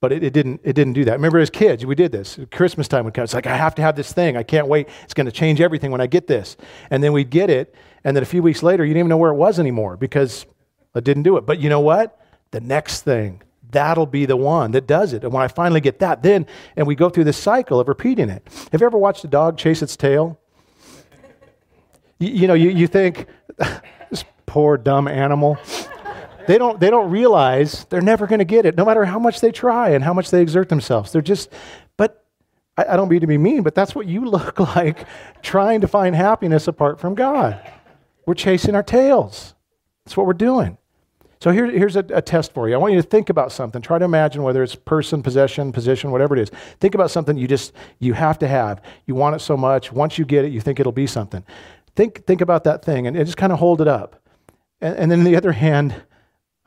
But 0.00 0.12
it, 0.12 0.22
it, 0.22 0.32
didn't, 0.32 0.60
it 0.62 0.74
didn't 0.74 0.92
do 0.92 1.06
that. 1.06 1.12
Remember, 1.12 1.38
as 1.38 1.48
kids, 1.48 1.86
we 1.86 1.94
did 1.94 2.12
this. 2.12 2.38
Christmas 2.52 2.86
time 2.86 3.06
would 3.06 3.14
come. 3.14 3.24
It's 3.24 3.32
like, 3.32 3.46
I 3.46 3.56
have 3.56 3.74
to 3.76 3.82
have 3.82 3.96
this 3.96 4.12
thing. 4.12 4.36
I 4.36 4.42
can't 4.42 4.68
wait. 4.68 4.88
It's 5.04 5.14
going 5.14 5.24
to 5.24 5.32
change 5.32 5.60
everything 5.60 5.90
when 5.90 6.02
I 6.02 6.06
get 6.06 6.26
this. 6.26 6.56
And 6.90 7.02
then 7.02 7.12
we'd 7.14 7.30
get 7.30 7.48
it. 7.48 7.74
And 8.04 8.14
then 8.14 8.22
a 8.22 8.26
few 8.26 8.42
weeks 8.42 8.62
later, 8.62 8.84
you 8.84 8.90
didn't 8.90 9.00
even 9.00 9.08
know 9.08 9.16
where 9.16 9.32
it 9.32 9.36
was 9.36 9.58
anymore 9.58 9.96
because 9.96 10.44
it 10.94 11.02
didn't 11.02 11.22
do 11.22 11.38
it. 11.38 11.46
But 11.46 11.60
you 11.60 11.70
know 11.70 11.80
what? 11.80 12.20
The 12.50 12.60
next 12.60 13.02
thing, 13.02 13.42
that'll 13.70 14.06
be 14.06 14.26
the 14.26 14.36
one 14.36 14.72
that 14.72 14.86
does 14.86 15.12
it. 15.12 15.24
And 15.24 15.32
when 15.32 15.42
I 15.42 15.48
finally 15.48 15.80
get 15.80 15.98
that, 16.00 16.22
then, 16.22 16.46
and 16.76 16.86
we 16.86 16.94
go 16.94 17.08
through 17.08 17.24
this 17.24 17.36
cycle 17.36 17.80
of 17.80 17.88
repeating 17.88 18.28
it. 18.28 18.46
Have 18.72 18.80
you 18.80 18.86
ever 18.86 18.98
watched 18.98 19.24
a 19.24 19.28
dog 19.28 19.58
chase 19.58 19.82
its 19.82 19.96
tail? 19.96 20.38
you, 22.18 22.28
you 22.28 22.46
know, 22.46 22.54
you, 22.54 22.70
you 22.70 22.86
think, 22.86 23.26
this 24.10 24.24
poor 24.46 24.76
dumb 24.76 25.08
animal. 25.08 25.58
They 26.46 26.58
don't, 26.58 26.78
they 26.78 26.90
don't 26.90 27.10
realize 27.10 27.84
they're 27.86 28.00
never 28.00 28.26
going 28.26 28.38
to 28.38 28.44
get 28.44 28.66
it, 28.66 28.76
no 28.76 28.84
matter 28.84 29.04
how 29.04 29.18
much 29.18 29.40
they 29.40 29.50
try 29.50 29.90
and 29.90 30.04
how 30.04 30.14
much 30.14 30.30
they 30.30 30.40
exert 30.40 30.68
themselves. 30.68 31.10
They're 31.12 31.22
just, 31.22 31.50
but 31.96 32.24
I, 32.76 32.84
I 32.90 32.96
don't 32.96 33.08
mean 33.08 33.20
to 33.20 33.26
be 33.26 33.38
mean, 33.38 33.62
but 33.62 33.74
that's 33.74 33.94
what 33.94 34.06
you 34.06 34.24
look 34.30 34.60
like 34.60 35.06
trying 35.42 35.80
to 35.80 35.88
find 35.88 36.14
happiness 36.14 36.68
apart 36.68 37.00
from 37.00 37.14
God. 37.14 37.60
We're 38.26 38.34
chasing 38.34 38.74
our 38.74 38.82
tails. 38.82 39.54
That's 40.04 40.16
what 40.16 40.26
we're 40.26 40.34
doing. 40.34 40.78
So 41.40 41.50
here, 41.50 41.66
here's 41.66 41.96
a, 41.96 42.04
a, 42.10 42.22
test 42.22 42.52
for 42.54 42.68
you. 42.68 42.74
I 42.74 42.78
want 42.78 42.94
you 42.94 43.02
to 43.02 43.06
think 43.06 43.28
about 43.28 43.52
something. 43.52 43.82
Try 43.82 43.98
to 43.98 44.04
imagine 44.04 44.42
whether 44.42 44.62
it's 44.62 44.74
person, 44.74 45.22
possession, 45.22 45.70
position, 45.70 46.10
whatever 46.10 46.34
it 46.34 46.40
is. 46.40 46.50
Think 46.80 46.94
about 46.94 47.10
something 47.10 47.36
you 47.36 47.46
just 47.46 47.72
you 47.98 48.14
have 48.14 48.38
to 48.38 48.48
have. 48.48 48.82
You 49.06 49.14
want 49.14 49.36
it 49.36 49.40
so 49.40 49.56
much. 49.56 49.92
Once 49.92 50.18
you 50.18 50.24
get 50.24 50.44
it, 50.44 50.52
you 50.52 50.60
think 50.60 50.80
it'll 50.80 50.92
be 50.92 51.06
something. 51.06 51.44
Think 51.94 52.24
think 52.26 52.40
about 52.40 52.64
that 52.64 52.84
thing 52.84 53.06
and, 53.06 53.16
and 53.16 53.26
just 53.26 53.36
kind 53.36 53.52
of 53.52 53.58
hold 53.58 53.80
it 53.80 53.88
up. 53.88 54.22
And, 54.80 54.96
and 54.96 55.10
then 55.10 55.18
on 55.20 55.24
the 55.24 55.36
other 55.36 55.52
hand, 55.52 55.94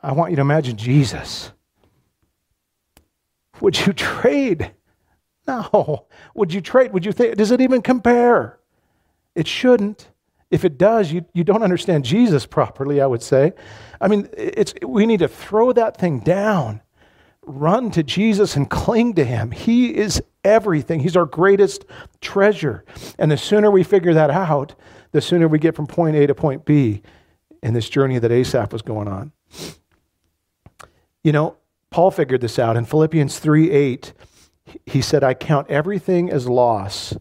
I 0.00 0.12
want 0.12 0.30
you 0.30 0.36
to 0.36 0.42
imagine 0.42 0.76
Jesus. 0.76 1.50
Would 3.60 3.86
you 3.86 3.92
trade? 3.92 4.72
No. 5.46 6.06
Would 6.34 6.52
you 6.54 6.60
trade? 6.60 6.92
Would 6.92 7.04
you 7.04 7.12
think? 7.12 7.36
Does 7.36 7.50
it 7.50 7.60
even 7.60 7.82
compare? 7.82 8.58
It 9.34 9.48
shouldn't. 9.48 10.08
If 10.50 10.64
it 10.64 10.78
does, 10.78 11.12
you, 11.12 11.24
you 11.32 11.44
don't 11.44 11.62
understand 11.62 12.04
Jesus 12.04 12.44
properly, 12.44 13.00
I 13.00 13.06
would 13.06 13.22
say. 13.22 13.52
I 14.00 14.08
mean, 14.08 14.28
it's, 14.36 14.74
we 14.86 15.06
need 15.06 15.20
to 15.20 15.28
throw 15.28 15.72
that 15.72 15.96
thing 15.96 16.20
down, 16.20 16.80
run 17.42 17.90
to 17.92 18.02
Jesus 18.02 18.56
and 18.56 18.68
cling 18.70 19.14
to 19.14 19.24
him. 19.24 19.50
He 19.50 19.94
is 19.96 20.22
everything, 20.44 21.00
He's 21.00 21.16
our 21.16 21.26
greatest 21.26 21.84
treasure. 22.20 22.84
And 23.18 23.30
the 23.30 23.36
sooner 23.36 23.70
we 23.70 23.82
figure 23.82 24.14
that 24.14 24.30
out, 24.30 24.74
the 25.12 25.20
sooner 25.20 25.48
we 25.48 25.58
get 25.58 25.76
from 25.76 25.86
point 25.86 26.16
A 26.16 26.26
to 26.26 26.34
point 26.34 26.64
B 26.64 27.02
in 27.62 27.74
this 27.74 27.88
journey 27.88 28.18
that 28.18 28.32
Asaph 28.32 28.72
was 28.72 28.82
going 28.82 29.08
on. 29.08 29.32
You 31.22 31.32
know, 31.32 31.56
Paul 31.90 32.10
figured 32.10 32.40
this 32.40 32.58
out 32.58 32.76
in 32.76 32.84
Philippians 32.84 33.38
3 33.38 33.70
8. 33.70 34.12
He 34.86 35.02
said, 35.02 35.24
I 35.24 35.34
count 35.34 35.68
everything 35.68 36.30
as 36.30 36.48
loss 36.48 37.14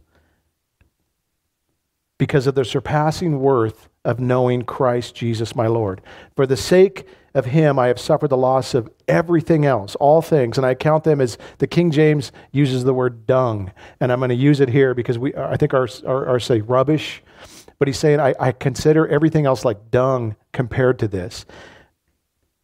because 2.17 2.45
of 2.47 2.55
the 2.55 2.63
surpassing 2.63 3.39
worth 3.39 3.88
of 4.09 4.19
knowing 4.19 4.63
Christ 4.63 5.13
Jesus 5.13 5.55
my 5.55 5.67
Lord. 5.67 6.01
For 6.35 6.47
the 6.47 6.57
sake 6.57 7.07
of 7.35 7.45
him, 7.45 7.77
I 7.77 7.87
have 7.87 7.99
suffered 7.99 8.29
the 8.29 8.37
loss 8.37 8.73
of 8.73 8.89
everything 9.07 9.67
else, 9.67 9.93
all 9.95 10.23
things, 10.23 10.57
and 10.57 10.65
I 10.65 10.73
count 10.73 11.03
them 11.03 11.21
as 11.21 11.37
the 11.59 11.67
King 11.67 11.91
James 11.91 12.31
uses 12.51 12.83
the 12.83 12.93
word 12.93 13.27
dung. 13.27 13.71
And 13.99 14.11
I'm 14.11 14.19
going 14.19 14.29
to 14.29 14.35
use 14.35 14.61
it 14.61 14.69
here 14.69 14.95
because 14.95 15.19
we, 15.19 15.35
I 15.35 15.57
think 15.57 15.75
our, 15.75 15.87
our, 16.07 16.39
say 16.39 16.61
rubbish, 16.61 17.21
but 17.77 17.87
he's 17.87 17.99
saying, 17.99 18.19
I, 18.19 18.33
I 18.39 18.51
consider 18.51 19.07
everything 19.07 19.45
else 19.45 19.63
like 19.63 19.91
dung 19.91 20.35
compared 20.53 20.97
to 20.99 21.07
this. 21.07 21.45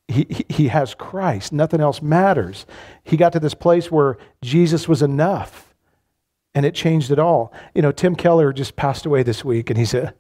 He, 0.08 0.26
he, 0.28 0.46
he 0.50 0.68
has 0.70 0.96
Christ, 0.96 1.54
nothing 1.54 1.80
else 1.80 2.02
matters. 2.02 2.66
He 3.04 3.18
got 3.18 3.34
to 3.34 3.40
this 3.40 3.54
place 3.54 3.92
where 3.92 4.18
Jesus 4.42 4.88
was 4.88 5.04
enough 5.04 5.76
and 6.56 6.66
it 6.66 6.74
changed 6.74 7.12
it 7.12 7.20
all. 7.20 7.54
You 7.76 7.84
know, 7.84 7.92
Tim 7.92 8.16
Keller 8.16 8.52
just 8.52 8.76
passed 8.76 9.06
away 9.06 9.22
this 9.22 9.44
week, 9.46 9.70
and 9.70 9.78
he's 9.78 9.94
a 9.94 10.16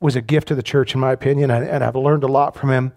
was 0.00 0.16
a 0.16 0.20
gift 0.20 0.48
to 0.48 0.54
the 0.54 0.62
church, 0.62 0.94
in 0.94 1.00
my 1.00 1.12
opinion, 1.12 1.50
and, 1.50 1.68
and 1.68 1.82
I've 1.82 1.96
learned 1.96 2.24
a 2.24 2.28
lot 2.28 2.54
from 2.54 2.70
him. 2.70 2.92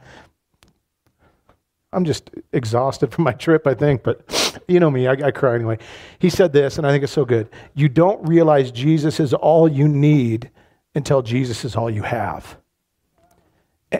I'm 1.93 2.05
just 2.05 2.29
exhausted 2.53 3.11
from 3.11 3.25
my 3.25 3.33
trip, 3.33 3.67
I 3.67 3.73
think, 3.73 4.03
but 4.03 4.61
you 4.67 4.79
know 4.79 4.89
me, 4.89 5.07
I, 5.07 5.11
I 5.11 5.31
cry 5.31 5.55
anyway. 5.55 5.77
He 6.19 6.29
said 6.29 6.53
this, 6.53 6.77
and 6.77 6.87
I 6.87 6.91
think 6.91 7.03
it's 7.03 7.11
so 7.11 7.25
good. 7.25 7.49
You 7.73 7.89
don't 7.89 8.25
realize 8.27 8.71
Jesus 8.71 9.19
is 9.19 9.33
all 9.33 9.67
you 9.67 9.87
need 9.87 10.49
until 10.95 11.21
Jesus 11.21 11.65
is 11.65 11.75
all 11.75 11.89
you 11.89 12.03
have. 12.03 12.57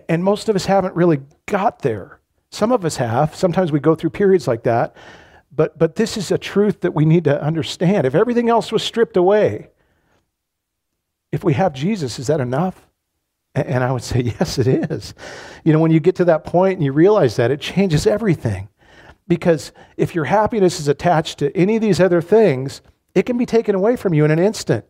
And 0.08 0.24
most 0.24 0.48
of 0.48 0.56
us 0.56 0.66
haven't 0.66 0.96
really 0.96 1.22
got 1.48 1.80
there. 1.80 2.20
Some 2.50 2.72
of 2.72 2.86
us 2.86 2.98
have. 2.98 3.36
Sometimes 3.36 3.72
we 3.72 3.80
go 3.80 3.96
through 3.96 4.12
periods 4.12 4.48
like 4.48 4.64
that. 4.64 4.96
But, 5.54 5.78
but 5.78 5.96
this 5.96 6.16
is 6.16 6.32
a 6.32 6.38
truth 6.38 6.82
that 6.82 6.94
we 6.94 7.04
need 7.04 7.26
to 7.26 7.42
understand. 7.42 8.08
If 8.08 8.16
everything 8.16 8.50
else 8.50 8.72
was 8.72 8.84
stripped 8.84 9.18
away, 9.18 9.68
if 11.32 11.44
we 11.44 11.54
have 11.54 11.74
Jesus, 11.74 12.20
is 12.20 12.28
that 12.28 12.40
enough? 12.40 12.88
And 13.54 13.84
I 13.84 13.92
would 13.92 14.04
say, 14.04 14.22
yes, 14.40 14.58
it 14.58 14.68
is. 14.68 15.14
You 15.64 15.74
know, 15.74 15.80
when 15.80 15.92
you 15.92 16.00
get 16.00 16.16
to 16.16 16.26
that 16.26 16.44
point 16.44 16.78
and 16.78 16.86
you 16.86 16.92
realize 16.92 17.36
that, 17.36 17.52
it 17.52 17.62
changes 17.62 18.08
everything. 18.08 18.70
Because 19.28 19.72
if 19.98 20.16
your 20.16 20.26
happiness 20.26 20.80
is 20.80 20.88
attached 20.88 21.40
to 21.40 21.56
any 21.56 21.76
of 21.76 21.82
these 21.82 22.00
other 22.00 22.22
things, 22.22 22.82
it 23.16 23.24
can 23.24 23.38
be 23.38 23.46
taken 23.46 23.76
away 23.76 23.96
from 23.96 24.14
you 24.14 24.26
in 24.26 24.32
an 24.32 24.40
instant. 24.40 24.86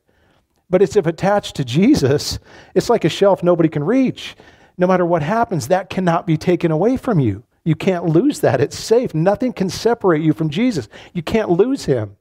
But 0.69 0.81
it's 0.81 0.95
if 0.95 1.05
attached 1.05 1.57
to 1.57 1.65
Jesus, 1.65 2.39
it's 2.73 2.89
like 2.89 3.03
a 3.03 3.09
shelf 3.09 3.43
nobody 3.43 3.69
can 3.69 3.83
reach. 3.83 4.35
No 4.77 4.87
matter 4.87 5.05
what 5.05 5.21
happens, 5.21 5.67
that 5.67 5.89
cannot 5.89 6.25
be 6.25 6.37
taken 6.37 6.71
away 6.71 6.97
from 6.97 7.19
you. 7.19 7.43
You 7.63 7.75
can't 7.75 8.05
lose 8.05 8.39
that. 8.39 8.61
It's 8.61 8.79
safe. 8.79 9.13
Nothing 9.13 9.53
can 9.53 9.69
separate 9.69 10.23
you 10.23 10.33
from 10.33 10.49
Jesus. 10.49 10.87
You 11.13 11.21
can't 11.21 11.49
lose 11.49 11.85
him. 11.85 12.15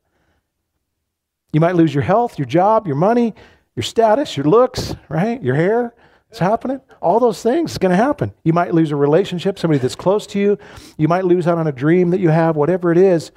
You 1.53 1.61
might 1.61 1.77
lose 1.77 1.95
your 1.95 2.03
health, 2.03 2.39
your 2.39 2.47
job, 2.47 2.87
your 2.87 2.97
money, 2.97 3.35
your 3.75 3.83
status, 3.83 4.37
your 4.37 4.47
looks, 4.47 4.95
right? 5.09 5.43
Your 5.43 5.55
hair. 5.55 5.95
It's 6.31 6.39
happening. 6.39 6.81
All 7.01 7.19
those 7.19 7.43
things 7.43 7.73
is 7.73 7.79
going 7.79 7.91
to 7.91 7.97
happen. 7.97 8.33
You 8.45 8.53
might 8.53 8.73
lose 8.73 8.93
a 8.93 8.97
relationship, 8.97 9.59
somebody 9.59 9.79
that's 9.79 9.97
close 9.97 10.29
to 10.29 10.39
you. 10.39 10.59
You 10.97 11.09
might 11.09 11.25
lose 11.25 11.49
out 11.49 11.59
on 11.59 11.67
a 11.67 11.73
dream 11.73 12.11
that 12.11 12.21
you 12.21 12.29
have, 12.29 12.55
whatever 12.55 12.93
it 12.93 12.99
is. 12.99 13.33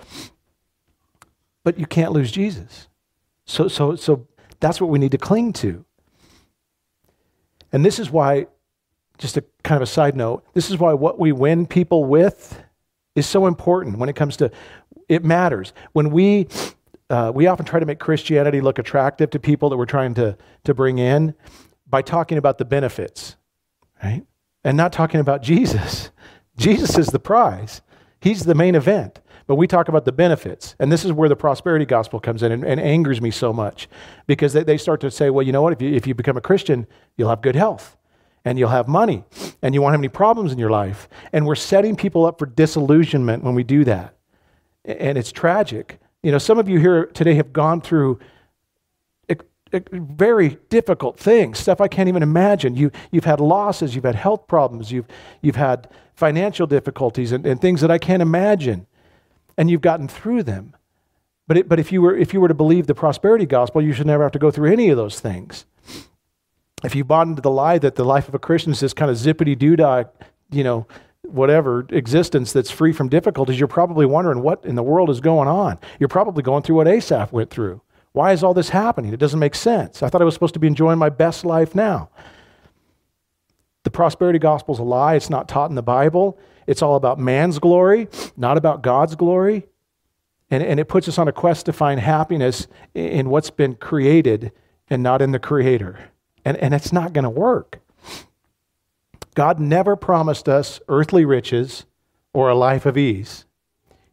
But 1.63 1.79
you 1.79 1.88
can't 1.88 2.12
lose 2.12 2.32
Jesus. 2.32 2.88
So, 3.45 3.67
so, 3.67 3.95
so 3.95 4.27
that's 4.60 4.79
what 4.79 4.91
we 4.91 4.99
need 4.99 5.12
to 5.12 5.17
cling 5.17 5.53
to. 5.53 5.86
And 7.71 7.84
this 7.84 7.97
is 7.97 8.12
why 8.12 8.45
just 9.17 9.38
a 9.38 9.43
kind 9.63 9.77
of 9.77 9.82
a 9.82 9.91
side 9.91 10.15
note, 10.15 10.45
this 10.53 10.69
is 10.69 10.77
why 10.77 10.93
what 10.93 11.19
we 11.19 11.32
win 11.32 11.65
people 11.65 12.06
with 12.06 12.62
is 13.15 13.25
so 13.25 13.47
important 13.47 13.97
when 13.97 14.10
it 14.10 14.15
comes 14.15 14.38
to 14.38 14.51
it 15.10 15.23
matters. 15.23 15.73
When 15.93 16.12
we 16.12 16.47
uh, 17.10 17.32
we 17.34 17.47
often 17.47 17.65
try 17.65 17.79
to 17.79 17.86
make 17.86 17.99
Christianity 17.99 18.62
look 18.62 18.79
attractive 18.79 19.29
to 19.32 19.39
people 19.39 19.69
that 19.69 19.77
we're 19.77 19.86
trying 19.86 20.13
to, 20.15 20.38
to 20.63 20.73
bring 20.73 20.97
in 20.97 21.36
by 21.93 22.01
talking 22.01 22.39
about 22.39 22.58
the 22.58 22.65
benefits, 22.65 23.36
right? 24.03 24.23
And 24.63 24.75
not 24.75 24.91
talking 24.91 25.19
about 25.19 25.43
Jesus. 25.43 26.10
Jesus 26.58 26.97
is 26.97 27.06
the 27.10 27.19
prize, 27.19 27.82
He's 28.19 28.45
the 28.45 28.56
main 28.56 28.73
event. 28.73 29.19
But 29.45 29.58
we 29.58 29.67
talk 29.67 29.89
about 29.89 30.03
the 30.03 30.12
benefits. 30.12 30.75
And 30.79 30.91
this 30.91 31.06
is 31.06 31.12
where 31.12 31.29
the 31.29 31.36
prosperity 31.36 31.86
gospel 31.86 32.19
comes 32.19 32.41
in 32.41 32.51
and, 32.51 32.63
and 32.63 32.79
angers 32.79 33.21
me 33.21 33.29
so 33.29 33.53
much 33.53 33.88
because 34.25 34.53
they, 34.53 34.63
they 34.63 34.77
start 34.77 35.01
to 35.01 35.12
say, 35.12 35.29
well, 35.29 35.45
you 35.45 35.51
know 35.51 35.62
what? 35.62 35.73
If 35.73 35.84
you, 35.84 35.93
if 35.93 36.08
you 36.08 36.15
become 36.15 36.36
a 36.36 36.41
Christian, 36.41 36.88
you'll 37.15 37.29
have 37.29 37.41
good 37.41 37.56
health 37.56 37.95
and 38.43 38.58
you'll 38.58 38.69
have 38.69 38.88
money 38.88 39.23
and 39.62 39.75
you 39.75 39.82
won't 39.82 39.91
have 39.91 39.99
any 39.99 40.08
problems 40.08 40.51
in 40.51 40.58
your 40.58 40.71
life. 40.71 41.08
And 41.32 41.45
we're 41.45 41.56
setting 41.56 41.95
people 41.95 42.25
up 42.25 42.39
for 42.39 42.47
disillusionment 42.47 43.43
when 43.43 43.53
we 43.53 43.63
do 43.63 43.84
that. 43.84 44.15
And 44.84 45.15
it's 45.15 45.32
tragic. 45.32 45.99
You 46.23 46.32
know, 46.32 46.39
some 46.39 46.58
of 46.58 46.67
you 46.67 46.79
here 46.79 47.06
today 47.08 47.36
have 47.36 47.53
gone 47.53 47.82
through 47.82 48.19
Uh, 49.73 49.79
very 49.91 50.57
difficult 50.69 51.17
things, 51.17 51.59
stuff 51.59 51.81
I 51.81 51.88
can't 51.88 52.09
even 52.09 52.23
imagine. 52.23 52.75
You, 52.75 52.91
you've 53.12 53.25
had 53.25 53.39
losses, 53.39 53.95
you've 53.95 54.03
had 54.03 54.15
health 54.15 54.47
problems, 54.47 54.91
you've, 54.91 55.07
you've 55.41 55.55
had 55.55 55.89
financial 56.15 56.67
difficulties 56.67 57.31
and, 57.31 57.45
and 57.45 57.59
things 57.59 57.81
that 57.81 57.91
I 57.91 57.97
can't 57.97 58.21
imagine. 58.21 58.86
And 59.57 59.69
you've 59.69 59.81
gotten 59.81 60.07
through 60.07 60.43
them. 60.43 60.75
But, 61.47 61.57
it, 61.57 61.69
but 61.69 61.79
if, 61.79 61.91
you 61.91 62.01
were, 62.01 62.15
if 62.15 62.33
you 62.33 62.39
were 62.39 62.47
to 62.47 62.53
believe 62.53 62.88
the 62.88 62.95
prosperity 62.95 63.45
gospel, 63.45 63.81
you 63.81 63.93
should 63.93 64.07
never 64.07 64.23
have 64.23 64.31
to 64.31 64.39
go 64.39 64.49
through 64.49 64.71
any 64.71 64.89
of 64.89 64.97
those 64.97 65.19
things 65.19 65.65
if 66.83 66.95
you 66.95 67.03
bought 67.03 67.27
into 67.27 67.41
the 67.41 67.49
lie 67.49 67.77
that 67.79 67.95
the 67.95 68.03
life 68.03 68.27
of 68.27 68.36
a 68.36 68.39
Christian 68.39 68.71
is 68.73 68.79
this 68.79 68.93
kind 68.93 69.09
of 69.09 69.17
zippity 69.17 69.57
doo 69.57 69.75
dah, 69.75 70.03
you 70.51 70.63
know, 70.63 70.86
whatever 71.21 71.86
existence 71.89 72.51
that's 72.51 72.69
free 72.69 72.91
from 72.91 73.07
difficulties, 73.07 73.57
you're 73.57 73.67
probably 73.67 74.05
wondering 74.05 74.41
what 74.41 74.63
in 74.65 74.75
the 74.75 74.83
world 74.83 75.09
is 75.09 75.21
going 75.21 75.47
on. 75.47 75.79
You're 75.99 76.09
probably 76.09 76.43
going 76.43 76.63
through 76.63 76.75
what 76.75 76.88
Asaph 76.88 77.31
went 77.31 77.49
through. 77.49 77.81
Why 78.13 78.32
is 78.32 78.43
all 78.43 78.54
this 78.54 78.69
happening? 78.69 79.12
It 79.13 79.19
doesn't 79.19 79.39
make 79.39 79.56
sense. 79.56 80.02
I 80.02 80.10
thought 80.10 80.21
I 80.21 80.26
was 80.26 80.34
supposed 80.34 80.54
to 80.54 80.60
be 80.60 80.67
enjoying 80.67 80.99
my 80.99 81.10
best 81.10 81.43
life 81.43 81.76
now. 81.76 82.10
The 83.84 83.91
prosperity 83.91 84.39
gospel 84.39 84.73
is 84.76 84.80
a 84.80 84.84
lie. 84.84 85.15
It's 85.15 85.30
not 85.30 85.49
taught 85.49 85.69
in 85.69 85.76
the 85.76 85.84
Bible. 85.84 86.39
It's 86.65 86.82
all 86.82 86.95
about 86.95 87.19
man's 87.19 87.60
glory, 87.60 88.08
not 88.38 88.56
about 88.56 88.82
God's 88.82 89.15
glory. 89.15 89.67
And, 90.49 90.63
and 90.63 90.80
it 90.80 90.88
puts 90.88 91.10
us 91.10 91.17
on 91.17 91.28
a 91.28 91.32
quest 91.32 91.65
to 91.65 91.73
find 91.73 91.99
happiness 91.99 92.67
in 92.93 93.30
what's 93.30 93.49
been 93.49 93.76
created 93.76 94.52
and 94.89 95.02
not 95.02 95.21
in 95.21 95.32
the 95.32 95.39
Creator. 95.39 95.99
And, 96.45 96.56
and 96.58 96.73
it's 96.73 96.93
not 96.93 97.13
going 97.13 97.23
to 97.23 97.30
work. 97.30 97.80
God 99.34 99.60
never 99.60 99.95
promised 99.95 100.47
us 100.47 100.80
earthly 100.88 101.26
riches 101.26 101.86
or 102.34 102.49
a 102.49 102.56
life 102.56 102.86
of 102.86 102.97
ease. 102.97 103.45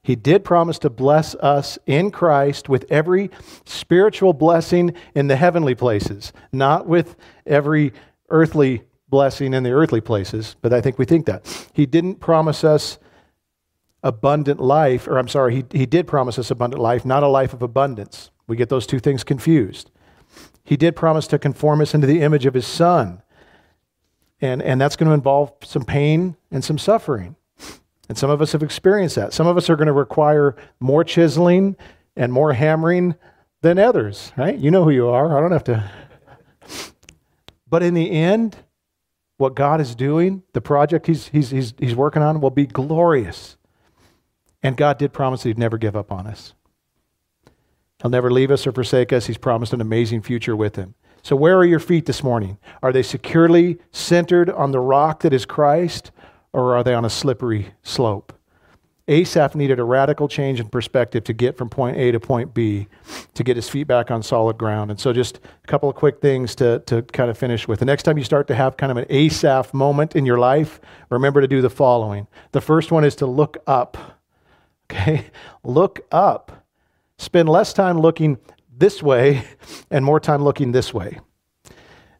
He 0.02 0.16
did 0.16 0.44
promise 0.44 0.78
to 0.80 0.90
bless 0.90 1.34
us 1.36 1.78
in 1.86 2.10
Christ 2.10 2.68
with 2.68 2.86
every 2.90 3.30
spiritual 3.64 4.32
blessing 4.32 4.94
in 5.14 5.26
the 5.26 5.36
heavenly 5.36 5.74
places, 5.74 6.32
not 6.52 6.86
with 6.86 7.16
every 7.46 7.92
earthly 8.30 8.82
blessing 9.08 9.52
in 9.52 9.62
the 9.62 9.72
earthly 9.72 10.00
places, 10.00 10.56
but 10.62 10.72
I 10.72 10.80
think 10.80 10.98
we 10.98 11.04
think 11.04 11.26
that. 11.26 11.68
He 11.74 11.84
didn't 11.84 12.16
promise 12.16 12.64
us 12.64 12.98
abundant 14.02 14.60
life, 14.60 15.06
or 15.06 15.18
I'm 15.18 15.28
sorry, 15.28 15.56
he, 15.56 15.64
he 15.78 15.86
did 15.86 16.06
promise 16.06 16.38
us 16.38 16.50
abundant 16.50 16.80
life, 16.80 17.04
not 17.04 17.22
a 17.22 17.28
life 17.28 17.52
of 17.52 17.60
abundance. 17.60 18.30
We 18.46 18.56
get 18.56 18.68
those 18.68 18.86
two 18.86 19.00
things 19.00 19.22
confused. 19.24 19.90
He 20.64 20.76
did 20.76 20.96
promise 20.96 21.26
to 21.28 21.38
conform 21.38 21.80
us 21.80 21.94
into 21.94 22.06
the 22.06 22.22
image 22.22 22.46
of 22.46 22.54
his 22.54 22.66
son. 22.66 23.22
And, 24.40 24.62
and 24.62 24.80
that's 24.80 24.96
going 24.96 25.08
to 25.08 25.14
involve 25.14 25.52
some 25.62 25.84
pain 25.84 26.36
and 26.50 26.64
some 26.64 26.78
suffering. 26.78 27.36
And 28.10 28.18
some 28.18 28.28
of 28.28 28.42
us 28.42 28.50
have 28.50 28.64
experienced 28.64 29.14
that. 29.14 29.32
Some 29.32 29.46
of 29.46 29.56
us 29.56 29.70
are 29.70 29.76
going 29.76 29.86
to 29.86 29.92
require 29.92 30.56
more 30.80 31.04
chiseling 31.04 31.76
and 32.16 32.32
more 32.32 32.52
hammering 32.52 33.14
than 33.60 33.78
others, 33.78 34.32
right? 34.36 34.58
You 34.58 34.72
know 34.72 34.82
who 34.82 34.90
you 34.90 35.06
are. 35.06 35.38
I 35.38 35.40
don't 35.40 35.52
have 35.52 35.62
to. 35.62 35.88
But 37.68 37.84
in 37.84 37.94
the 37.94 38.10
end, 38.10 38.56
what 39.36 39.54
God 39.54 39.80
is 39.80 39.94
doing, 39.94 40.42
the 40.54 40.60
project 40.60 41.06
he's, 41.06 41.28
he's, 41.28 41.50
he's, 41.50 41.72
he's 41.78 41.94
working 41.94 42.20
on, 42.20 42.40
will 42.40 42.50
be 42.50 42.66
glorious. 42.66 43.56
And 44.60 44.76
God 44.76 44.98
did 44.98 45.12
promise 45.12 45.44
that 45.44 45.50
He'd 45.50 45.58
never 45.58 45.78
give 45.78 45.94
up 45.94 46.10
on 46.10 46.26
us. 46.26 46.54
He'll 48.02 48.10
never 48.10 48.32
leave 48.32 48.50
us 48.50 48.66
or 48.66 48.72
forsake 48.72 49.12
us. 49.12 49.26
He's 49.26 49.38
promised 49.38 49.72
an 49.72 49.80
amazing 49.80 50.22
future 50.22 50.56
with 50.56 50.74
Him. 50.74 50.96
So, 51.22 51.36
where 51.36 51.56
are 51.56 51.64
your 51.64 51.78
feet 51.78 52.06
this 52.06 52.24
morning? 52.24 52.58
Are 52.82 52.92
they 52.92 53.04
securely 53.04 53.78
centered 53.92 54.50
on 54.50 54.72
the 54.72 54.80
rock 54.80 55.20
that 55.20 55.32
is 55.32 55.46
Christ, 55.46 56.10
or 56.52 56.76
are 56.76 56.82
they 56.82 56.94
on 56.94 57.04
a 57.04 57.10
slippery 57.10 57.74
slope? 57.82 58.32
Asaph 59.10 59.56
needed 59.56 59.80
a 59.80 59.84
radical 59.84 60.28
change 60.28 60.60
in 60.60 60.68
perspective 60.68 61.24
to 61.24 61.32
get 61.32 61.56
from 61.56 61.68
point 61.68 61.96
A 61.96 62.12
to 62.12 62.20
point 62.20 62.54
B, 62.54 62.86
to 63.34 63.42
get 63.42 63.56
his 63.56 63.68
feet 63.68 63.88
back 63.88 64.08
on 64.08 64.22
solid 64.22 64.56
ground. 64.56 64.90
And 64.90 65.00
so, 65.00 65.12
just 65.12 65.40
a 65.64 65.66
couple 65.66 65.90
of 65.90 65.96
quick 65.96 66.20
things 66.20 66.54
to, 66.56 66.78
to 66.86 67.02
kind 67.02 67.28
of 67.28 67.36
finish 67.36 67.66
with. 67.66 67.80
The 67.80 67.86
next 67.86 68.04
time 68.04 68.18
you 68.18 68.24
start 68.24 68.46
to 68.48 68.54
have 68.54 68.76
kind 68.76 68.92
of 68.92 68.98
an 68.98 69.06
Asaph 69.10 69.74
moment 69.74 70.14
in 70.14 70.24
your 70.24 70.38
life, 70.38 70.80
remember 71.10 71.40
to 71.40 71.48
do 71.48 71.60
the 71.60 71.70
following. 71.70 72.28
The 72.52 72.60
first 72.60 72.92
one 72.92 73.02
is 73.02 73.16
to 73.16 73.26
look 73.26 73.58
up. 73.66 74.20
Okay? 74.90 75.26
Look 75.64 76.00
up. 76.10 76.66
Spend 77.18 77.48
less 77.48 77.72
time 77.72 78.00
looking 78.00 78.38
this 78.76 79.02
way 79.02 79.44
and 79.90 80.04
more 80.04 80.18
time 80.18 80.42
looking 80.42 80.72
this 80.72 80.92
way. 80.92 81.18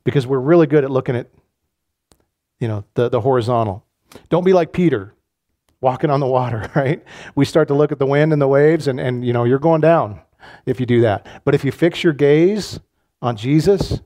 Because 0.05 0.27
we're 0.27 0.39
really 0.39 0.67
good 0.67 0.85
at 0.85 0.91
looking 0.91 1.17
at, 1.17 1.29
you 2.59 2.69
know, 2.69 2.85
the, 2.95 3.09
the 3.09 3.21
horizontal. 3.21 3.85
Don't 4.29 4.45
be 4.45 4.53
like 4.53 4.73
Peter 4.73 5.15
walking 5.81 6.11
on 6.11 6.21
the 6.21 6.27
water, 6.27 6.71
right? 6.77 7.03
We 7.35 7.45
start 7.45 7.69
to 7.69 7.75
look 7.75 7.93
at 7.93 7.99
the 7.99 8.07
wind 8.07 8.33
and 8.33 8.41
the 8.41 8.49
waves, 8.49 8.87
and, 8.87 9.01
and 9.01 9.25
you 9.25 9.33
know, 9.33 9.45
you're 9.45 9.59
going 9.59 9.81
down 9.81 10.21
if 10.67 10.81
you 10.81 10.87
do 10.87 11.01
that. 11.03 11.27
But 11.45 11.55
if 11.55 11.65
you 11.65 11.73
fix 11.73 12.03
your 12.03 12.13
gaze 12.13 12.81
on 13.23 13.37
Jesus, 13.37 14.01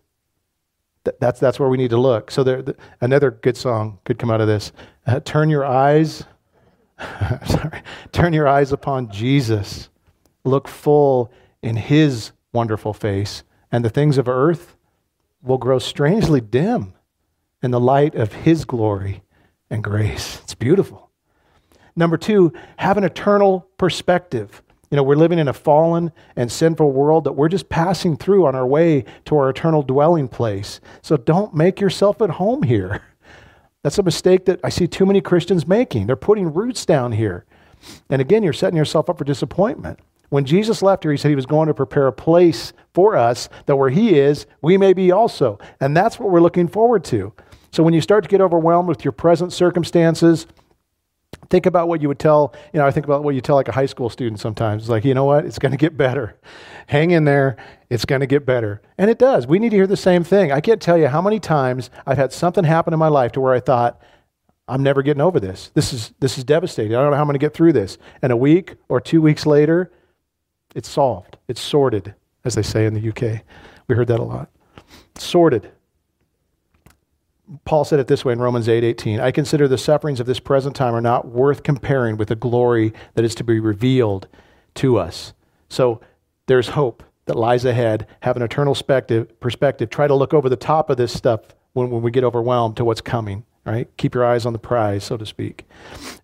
th- 1.04 1.16
that's, 1.20 1.40
that's 1.40 1.58
where 1.58 1.68
we 1.68 1.76
need 1.76 1.90
to 1.90 1.98
look. 1.98 2.30
So 2.30 2.42
there, 2.44 2.62
th- 2.62 2.76
another 3.00 3.30
good 3.30 3.56
song 3.56 3.98
could 4.04 4.18
come 4.18 4.30
out 4.30 4.40
of 4.40 4.46
this. 4.46 4.72
Uh, 5.06 5.20
turn 5.20 5.50
your 5.50 5.64
eyes, 5.64 6.24
sorry, 7.46 7.82
turn 8.12 8.32
your 8.32 8.48
eyes 8.48 8.72
upon 8.72 9.10
Jesus. 9.10 9.88
Look 10.44 10.68
full 10.68 11.32
in 11.62 11.76
his 11.76 12.32
wonderful 12.52 12.92
face, 12.92 13.42
and 13.72 13.84
the 13.84 13.90
things 13.90 14.18
of 14.18 14.28
earth 14.28 14.76
will 15.42 15.58
grow 15.58 15.78
strangely 15.78 16.40
dim 16.40 16.94
in 17.62 17.70
the 17.70 17.80
light 17.80 18.14
of 18.14 18.32
his 18.32 18.64
glory 18.64 19.22
and 19.74 19.84
grace. 19.84 20.40
It's 20.44 20.54
beautiful. 20.54 21.10
Number 21.96 22.16
two, 22.16 22.52
have 22.78 22.96
an 22.96 23.04
eternal 23.04 23.68
perspective. 23.76 24.62
You 24.90 24.96
know, 24.96 25.02
we're 25.02 25.16
living 25.16 25.38
in 25.38 25.48
a 25.48 25.52
fallen 25.52 26.12
and 26.36 26.50
sinful 26.50 26.92
world 26.92 27.24
that 27.24 27.32
we're 27.32 27.48
just 27.48 27.68
passing 27.68 28.16
through 28.16 28.46
on 28.46 28.54
our 28.54 28.66
way 28.66 29.04
to 29.26 29.36
our 29.36 29.50
eternal 29.50 29.82
dwelling 29.82 30.28
place. 30.28 30.80
So 31.02 31.16
don't 31.16 31.54
make 31.54 31.80
yourself 31.80 32.22
at 32.22 32.30
home 32.30 32.62
here. 32.62 33.02
That's 33.82 33.98
a 33.98 34.02
mistake 34.02 34.46
that 34.46 34.60
I 34.64 34.70
see 34.70 34.86
too 34.86 35.04
many 35.04 35.20
Christians 35.20 35.66
making. 35.66 36.06
They're 36.06 36.16
putting 36.16 36.54
roots 36.54 36.86
down 36.86 37.12
here. 37.12 37.44
And 38.08 38.22
again, 38.22 38.42
you're 38.42 38.52
setting 38.54 38.76
yourself 38.76 39.10
up 39.10 39.18
for 39.18 39.24
disappointment. 39.24 39.98
When 40.30 40.46
Jesus 40.46 40.82
left 40.82 41.02
here, 41.02 41.12
he 41.12 41.18
said 41.18 41.28
he 41.28 41.36
was 41.36 41.46
going 41.46 41.68
to 41.68 41.74
prepare 41.74 42.06
a 42.06 42.12
place 42.12 42.72
for 42.94 43.14
us 43.16 43.48
that 43.66 43.76
where 43.76 43.90
he 43.90 44.18
is, 44.18 44.46
we 44.62 44.78
may 44.78 44.92
be 44.92 45.12
also. 45.12 45.58
And 45.80 45.96
that's 45.96 46.18
what 46.18 46.30
we're 46.30 46.40
looking 46.40 46.66
forward 46.66 47.04
to. 47.04 47.32
So 47.74 47.82
when 47.82 47.92
you 47.92 48.00
start 48.00 48.22
to 48.22 48.30
get 48.30 48.40
overwhelmed 48.40 48.88
with 48.88 49.04
your 49.04 49.10
present 49.10 49.52
circumstances, 49.52 50.46
think 51.50 51.66
about 51.66 51.88
what 51.88 52.00
you 52.00 52.06
would 52.06 52.20
tell, 52.20 52.54
you 52.72 52.78
know, 52.78 52.86
I 52.86 52.92
think 52.92 53.04
about 53.04 53.24
what 53.24 53.34
you 53.34 53.40
tell 53.40 53.56
like 53.56 53.66
a 53.66 53.72
high 53.72 53.86
school 53.86 54.08
student 54.08 54.38
sometimes. 54.38 54.84
It's 54.84 54.88
like, 54.88 55.04
you 55.04 55.12
know 55.12 55.24
what? 55.24 55.44
It's 55.44 55.58
going 55.58 55.72
to 55.72 55.76
get 55.76 55.96
better. 55.96 56.38
Hang 56.86 57.10
in 57.10 57.24
there. 57.24 57.56
It's 57.90 58.04
going 58.04 58.20
to 58.20 58.28
get 58.28 58.46
better. 58.46 58.80
And 58.96 59.10
it 59.10 59.18
does. 59.18 59.48
We 59.48 59.58
need 59.58 59.70
to 59.70 59.76
hear 59.76 59.88
the 59.88 59.96
same 59.96 60.22
thing. 60.22 60.52
I 60.52 60.60
can't 60.60 60.80
tell 60.80 60.96
you 60.96 61.08
how 61.08 61.20
many 61.20 61.40
times 61.40 61.90
I've 62.06 62.16
had 62.16 62.32
something 62.32 62.62
happen 62.62 62.92
in 62.92 63.00
my 63.00 63.08
life 63.08 63.32
to 63.32 63.40
where 63.40 63.54
I 63.54 63.58
thought, 63.58 64.00
I'm 64.68 64.84
never 64.84 65.02
getting 65.02 65.20
over 65.20 65.40
this. 65.40 65.72
This 65.74 65.92
is, 65.92 66.12
this 66.20 66.38
is 66.38 66.44
devastating. 66.44 66.94
I 66.94 67.00
don't 67.00 67.10
know 67.10 67.16
how 67.16 67.22
I'm 67.22 67.26
going 67.26 67.34
to 67.34 67.44
get 67.44 67.54
through 67.54 67.72
this. 67.72 67.98
And 68.22 68.30
a 68.30 68.36
week 68.36 68.76
or 68.88 69.00
two 69.00 69.20
weeks 69.20 69.46
later, 69.46 69.90
it's 70.76 70.88
solved. 70.88 71.38
It's 71.48 71.60
sorted, 71.60 72.14
as 72.44 72.54
they 72.54 72.62
say 72.62 72.86
in 72.86 72.94
the 72.94 73.08
UK. 73.08 73.42
We 73.88 73.96
heard 73.96 74.06
that 74.06 74.20
a 74.20 74.22
lot. 74.22 74.48
Sorted. 75.16 75.72
Paul 77.64 77.84
said 77.84 78.00
it 78.00 78.06
this 78.08 78.24
way 78.24 78.32
in 78.32 78.38
Romans 78.38 78.68
8 78.68 78.82
18. 78.84 79.20
I 79.20 79.30
consider 79.30 79.68
the 79.68 79.78
sufferings 79.78 80.20
of 80.20 80.26
this 80.26 80.40
present 80.40 80.74
time 80.74 80.94
are 80.94 81.00
not 81.00 81.28
worth 81.28 81.62
comparing 81.62 82.16
with 82.16 82.28
the 82.28 82.36
glory 82.36 82.92
that 83.14 83.24
is 83.24 83.34
to 83.36 83.44
be 83.44 83.60
revealed 83.60 84.28
to 84.76 84.98
us. 84.98 85.34
So 85.68 86.00
there's 86.46 86.68
hope 86.68 87.02
that 87.26 87.36
lies 87.36 87.64
ahead. 87.64 88.06
Have 88.20 88.36
an 88.36 88.42
eternal 88.42 88.74
perspective. 88.74 89.38
perspective. 89.40 89.90
Try 89.90 90.06
to 90.06 90.14
look 90.14 90.34
over 90.34 90.48
the 90.48 90.56
top 90.56 90.90
of 90.90 90.96
this 90.96 91.12
stuff 91.12 91.40
when, 91.72 91.90
when 91.90 92.02
we 92.02 92.10
get 92.10 92.24
overwhelmed 92.24 92.76
to 92.78 92.84
what's 92.84 93.00
coming, 93.00 93.44
right? 93.64 93.88
Keep 93.96 94.14
your 94.14 94.24
eyes 94.24 94.46
on 94.46 94.52
the 94.52 94.58
prize, 94.58 95.04
so 95.04 95.16
to 95.16 95.26
speak. 95.26 95.66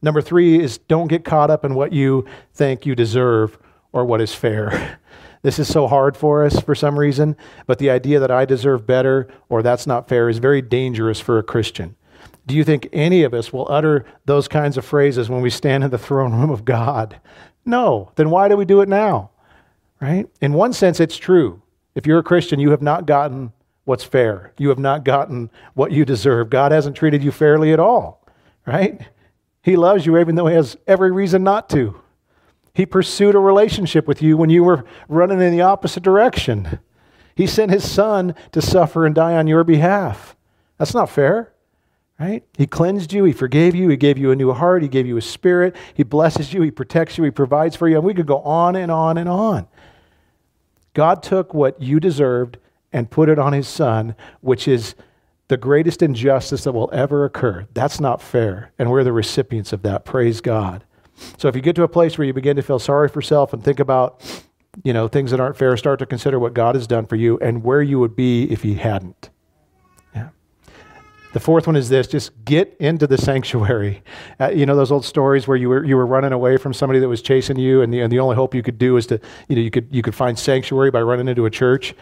Number 0.03 0.23
three 0.23 0.61
is 0.61 0.79
don't 0.79 1.09
get 1.09 1.25
caught 1.25 1.51
up 1.51 1.65
in 1.65 1.75
what 1.75 1.93
you 1.93 2.27
think 2.55 2.87
you 2.87 2.95
deserve 2.95 3.59
or 3.93 4.05
what 4.05 4.21
is 4.21 4.35
fair. 4.35 4.99
This 5.43 5.59
is 5.59 5.69
so 5.69 5.87
hard 5.87 6.17
for 6.17 6.45
us 6.45 6.61
for 6.61 6.75
some 6.75 6.99
reason, 6.99 7.37
but 7.67 7.79
the 7.79 7.91
idea 7.91 8.21
that 8.21 8.31
I 8.31 8.45
deserve 8.45 8.87
better 8.87 9.29
or 9.49 9.63
that's 9.63 9.87
not 9.87 10.09
fair 10.09 10.29
is 10.29 10.39
very 10.39 10.61
dangerous 10.61 11.19
for 11.19 11.39
a 11.39 11.43
Christian. 11.43 11.97
Do 12.47 12.55
you 12.55 12.65
think 12.65 12.89
any 12.93 13.23
of 13.23 13.33
us 13.33 13.53
will 13.53 13.71
utter 13.71 14.05
those 14.27 14.49
kinds 14.49 14.77
of 14.77 14.85
phrases 14.85 15.31
when 15.31 15.41
we 15.41 15.51
stand 15.51 15.85
in 15.85 15.91
the 15.91 15.99
throne 15.99 16.33
room 16.33 16.51
of 16.51 16.65
God? 16.65 17.21
No. 17.65 18.13
Then 18.17 18.31
why 18.31 18.49
do 18.49 18.57
we 18.57 18.65
do 18.65 18.81
it 18.81 18.89
now? 18.89 19.31
Right? 20.01 20.29
In 20.41 20.53
one 20.53 20.73
sense, 20.73 21.01
it's 21.01 21.17
true. 21.17 21.63
If 21.95 22.07
you're 22.07 22.19
a 22.19 22.25
Christian, 22.25 22.61
you 22.61 22.71
have 22.71 22.83
not 22.83 23.07
gotten 23.07 23.53
what's 23.85 24.05
fair. 24.05 24.53
You 24.59 24.69
have 24.69 24.79
not 24.79 25.05
gotten 25.05 25.51
what 25.75 25.93
you 25.93 26.05
deserve. 26.05 26.51
God 26.51 26.73
hasn't 26.73 26.97
treated 26.97 27.23
you 27.23 27.31
fairly 27.31 27.73
at 27.73 27.81
all. 27.81 28.27
Right? 28.67 29.01
He 29.63 29.77
loves 29.77 30.07
you 30.07 30.19
even 30.19 30.35
though 30.35 30.47
he 30.47 30.55
has 30.55 30.77
every 30.87 31.13
reason 31.13 31.43
not 31.43 31.69
to. 31.71 32.01
He 32.73 32.87
pursued 32.87 33.35
a 33.35 33.41
relationship 33.41 34.07
with 34.07 34.23
you 34.23 34.37
when 34.37 34.51
you 34.51 34.65
were 34.65 34.85
running 35.09 35.41
in 35.41 35.53
the 35.53 35.63
opposite 35.63 36.03
direction. 36.03 36.79
He 37.35 37.47
sent 37.47 37.71
his 37.71 37.91
son 37.91 38.35
to 38.53 38.63
suffer 38.63 39.07
and 39.07 39.15
die 39.15 39.37
on 39.37 39.47
your 39.47 39.65
behalf. 39.65 40.37
That's 40.79 40.95
not 40.95 41.11
fair, 41.11 41.53
right? 42.19 42.45
He 42.57 42.67
cleansed 42.67 43.13
you, 43.13 43.25
he 43.25 43.33
forgave 43.33 43.75
you, 43.75 43.89
he 43.89 43.97
gave 43.97 44.19
you 44.19 44.31
a 44.31 44.37
new 44.37 44.53
heart, 44.53 44.83
he 44.83 44.89
gave 44.89 45.07
you 45.07 45.17
a 45.17 45.23
spirit, 45.23 45.75
he 45.95 46.03
blesses 46.03 46.53
you, 46.53 46.63
he 46.63 46.71
protects 46.71 47.19
you, 47.19 47.25
he 47.25 47.31
provides 47.31 47.77
for 47.77 47.89
you, 47.89 47.97
and 47.97 48.05
we 48.05 48.15
could 48.15 48.27
go 48.27 48.41
on 48.41 48.77
and 48.77 48.91
on 48.91 49.19
and 49.19 49.29
on. 49.29 49.67
God 50.95 51.23
took 51.23 51.55
what 51.55 51.81
you 51.81 52.01
deserved 52.01 52.59
and 52.93 53.11
put 53.11 53.29
it 53.29 53.39
on 53.39 53.53
his 53.53 53.69
son, 53.69 54.15
which 54.41 54.67
is 54.67 54.95
the 55.49 55.57
greatest 55.57 56.03
injustice 56.03 56.65
that 56.65 56.73
will 56.73 56.91
ever 56.93 57.25
occur. 57.25 57.67
That's 57.75 58.01
not 58.01 58.23
fair, 58.23 58.73
and 58.79 58.91
we're 58.91 59.05
the 59.05 59.13
recipients 59.13 59.73
of 59.73 59.83
that. 59.83 60.05
Praise 60.05 60.41
God. 60.41 60.85
So 61.39 61.49
if 61.49 61.55
you 61.55 61.63
get 61.63 61.77
to 61.77 61.83
a 61.83 61.89
place 61.89 62.19
where 62.19 62.27
you 62.27 62.33
begin 62.33 62.57
to 62.57 62.63
feel 62.63 62.79
sorry 62.79 63.09
for 63.09 63.23
self 63.23 63.53
and 63.53 63.63
think 63.63 63.81
about, 63.81 64.23
you 64.85 64.93
know, 64.93 65.09
things 65.09 65.31
that 65.31 65.41
aren't 65.41 65.57
fair, 65.57 65.77
start 65.77 65.99
to 66.01 66.07
consider 66.07 66.39
what 66.39 66.55
God 66.55 66.75
has 66.75 66.87
done 66.87 67.07
for 67.07 67.17
you 67.17 67.39
and 67.39 67.63
where 67.65 67.83
you 67.83 67.99
would 67.99 68.17
be 68.17 68.45
if 68.45 68.63
he 68.63 68.75
hadn't. 68.75 69.31
Yeah. 70.15 70.31
The 71.33 71.41
fourth 71.41 71.67
one 71.67 71.77
is 71.77 71.89
this: 71.89 72.07
just 72.07 72.45
get 72.45 72.77
into 72.81 73.07
the 73.07 73.19
sanctuary. 73.19 74.03
Uh, 74.41 74.51
you 74.51 74.67
know 74.67 74.77
those 74.77 74.93
old 74.93 75.05
stories 75.05 75.47
where 75.47 75.57
you 75.57 75.69
were 75.69 75.85
you 75.85 75.97
were 75.97 76.07
running 76.07 76.33
away 76.33 76.57
from 76.57 76.73
somebody 76.73 76.99
that 77.01 77.09
was 77.09 77.23
chasing 77.23 77.59
you, 77.59 77.83
and 77.83 77.93
the, 77.93 78.01
and 78.01 78.13
the 78.13 78.19
only 78.19 78.37
hope 78.37 78.55
you 78.55 78.63
could 78.63 78.79
do 78.79 78.97
is 78.97 79.07
to 79.07 79.21
you 79.49 79.57
know 79.57 79.63
you 79.63 79.71
could 79.71 79.89
you 79.91 80.03
could 80.03 80.15
find 80.15 80.39
sanctuary 80.39 80.91
by 80.91 81.03
running 81.03 81.29
into 81.29 81.47
a 81.47 81.51
church. 81.51 81.95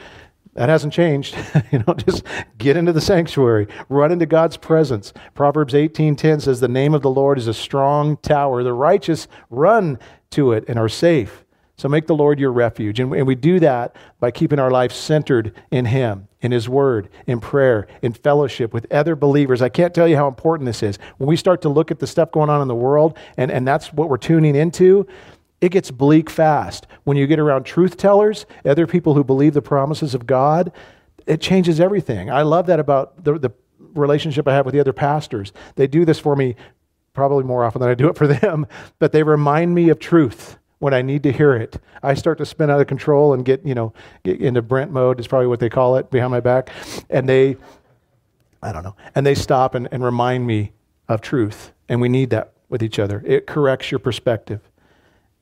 That 0.58 0.68
hasn't 0.68 0.92
changed. 0.92 1.36
you 1.70 1.84
know, 1.86 1.94
just 1.94 2.24
get 2.58 2.76
into 2.76 2.92
the 2.92 3.00
sanctuary, 3.00 3.68
run 3.88 4.10
into 4.10 4.26
God's 4.26 4.56
presence. 4.56 5.12
Proverbs 5.34 5.72
18:10 5.72 6.42
says 6.42 6.58
the 6.58 6.66
name 6.66 6.94
of 6.94 7.02
the 7.02 7.10
Lord 7.10 7.38
is 7.38 7.46
a 7.46 7.54
strong 7.54 8.16
tower. 8.16 8.64
The 8.64 8.72
righteous 8.72 9.28
run 9.50 10.00
to 10.30 10.50
it 10.50 10.64
and 10.66 10.76
are 10.76 10.88
safe. 10.88 11.44
So 11.76 11.88
make 11.88 12.08
the 12.08 12.16
Lord 12.16 12.40
your 12.40 12.50
refuge. 12.50 12.98
And, 12.98 13.08
we 13.08 13.36
do 13.36 13.60
that 13.60 13.94
by 14.18 14.32
keeping 14.32 14.58
our 14.58 14.72
life 14.72 14.90
centered 14.90 15.54
in 15.70 15.84
Him, 15.84 16.26
in 16.40 16.50
His 16.50 16.68
Word, 16.68 17.08
in 17.28 17.38
prayer, 17.38 17.86
in 18.02 18.12
fellowship 18.12 18.74
with 18.74 18.92
other 18.92 19.14
believers. 19.14 19.62
I 19.62 19.68
can't 19.68 19.94
tell 19.94 20.08
you 20.08 20.16
how 20.16 20.26
important 20.26 20.66
this 20.66 20.82
is. 20.82 20.98
When 21.18 21.28
we 21.28 21.36
start 21.36 21.62
to 21.62 21.68
look 21.68 21.92
at 21.92 22.00
the 22.00 22.06
stuff 22.08 22.32
going 22.32 22.50
on 22.50 22.60
in 22.60 22.66
the 22.66 22.74
world, 22.74 23.16
and, 23.36 23.52
and 23.52 23.64
that's 23.64 23.92
what 23.92 24.08
we're 24.08 24.16
tuning 24.16 24.56
into, 24.56 25.06
it 25.60 25.70
gets 25.70 25.90
bleak 25.90 26.30
fast. 26.30 26.86
When 27.04 27.16
you 27.16 27.26
get 27.26 27.38
around 27.38 27.64
truth 27.64 27.96
tellers, 27.96 28.46
other 28.64 28.86
people 28.86 29.14
who 29.14 29.24
believe 29.24 29.54
the 29.54 29.62
promises 29.62 30.14
of 30.14 30.26
God, 30.26 30.72
it 31.26 31.40
changes 31.40 31.80
everything. 31.80 32.30
I 32.30 32.42
love 32.42 32.66
that 32.66 32.80
about 32.80 33.24
the, 33.24 33.38
the 33.38 33.50
relationship 33.78 34.46
I 34.46 34.54
have 34.54 34.64
with 34.64 34.74
the 34.74 34.80
other 34.80 34.92
pastors. 34.92 35.52
They 35.76 35.86
do 35.86 36.04
this 36.04 36.18
for 36.18 36.36
me 36.36 36.56
probably 37.12 37.42
more 37.42 37.64
often 37.64 37.80
than 37.80 37.90
I 37.90 37.94
do 37.94 38.08
it 38.08 38.16
for 38.16 38.26
them, 38.26 38.66
but 38.98 39.12
they 39.12 39.22
remind 39.22 39.74
me 39.74 39.88
of 39.88 39.98
truth 39.98 40.56
when 40.78 40.94
I 40.94 41.02
need 41.02 41.24
to 41.24 41.32
hear 41.32 41.54
it. 41.54 41.80
I 42.02 42.14
start 42.14 42.38
to 42.38 42.46
spin 42.46 42.70
out 42.70 42.80
of 42.80 42.86
control 42.86 43.34
and 43.34 43.44
get, 43.44 43.66
you 43.66 43.74
know, 43.74 43.92
get 44.22 44.40
into 44.40 44.62
Brent 44.62 44.92
mode 44.92 45.18
is 45.18 45.26
probably 45.26 45.48
what 45.48 45.58
they 45.58 45.68
call 45.68 45.96
it 45.96 46.10
behind 46.10 46.30
my 46.30 46.40
back. 46.40 46.70
And 47.10 47.28
they, 47.28 47.56
I 48.62 48.70
don't 48.72 48.84
know, 48.84 48.94
and 49.14 49.26
they 49.26 49.34
stop 49.34 49.74
and, 49.74 49.88
and 49.90 50.04
remind 50.04 50.46
me 50.46 50.72
of 51.08 51.20
truth. 51.20 51.72
And 51.88 52.00
we 52.00 52.08
need 52.08 52.30
that 52.30 52.52
with 52.68 52.82
each 52.82 52.98
other. 52.98 53.22
It 53.26 53.46
corrects 53.46 53.90
your 53.90 53.98
perspective. 53.98 54.60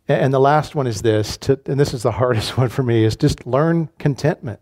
And 0.09 0.33
the 0.33 0.40
last 0.40 0.75
one 0.75 0.87
is 0.87 1.03
this, 1.03 1.37
to, 1.38 1.59
and 1.66 1.81
this 1.81 1.92
is 1.92 2.05
the 2.05 2.12
hardest 2.12 2.57
one 2.57 2.69
for 2.69 2.83
me, 2.83 3.05
is 3.05 3.16
just 3.16 3.47
learn 3.47 3.88
contentment. 3.99 4.61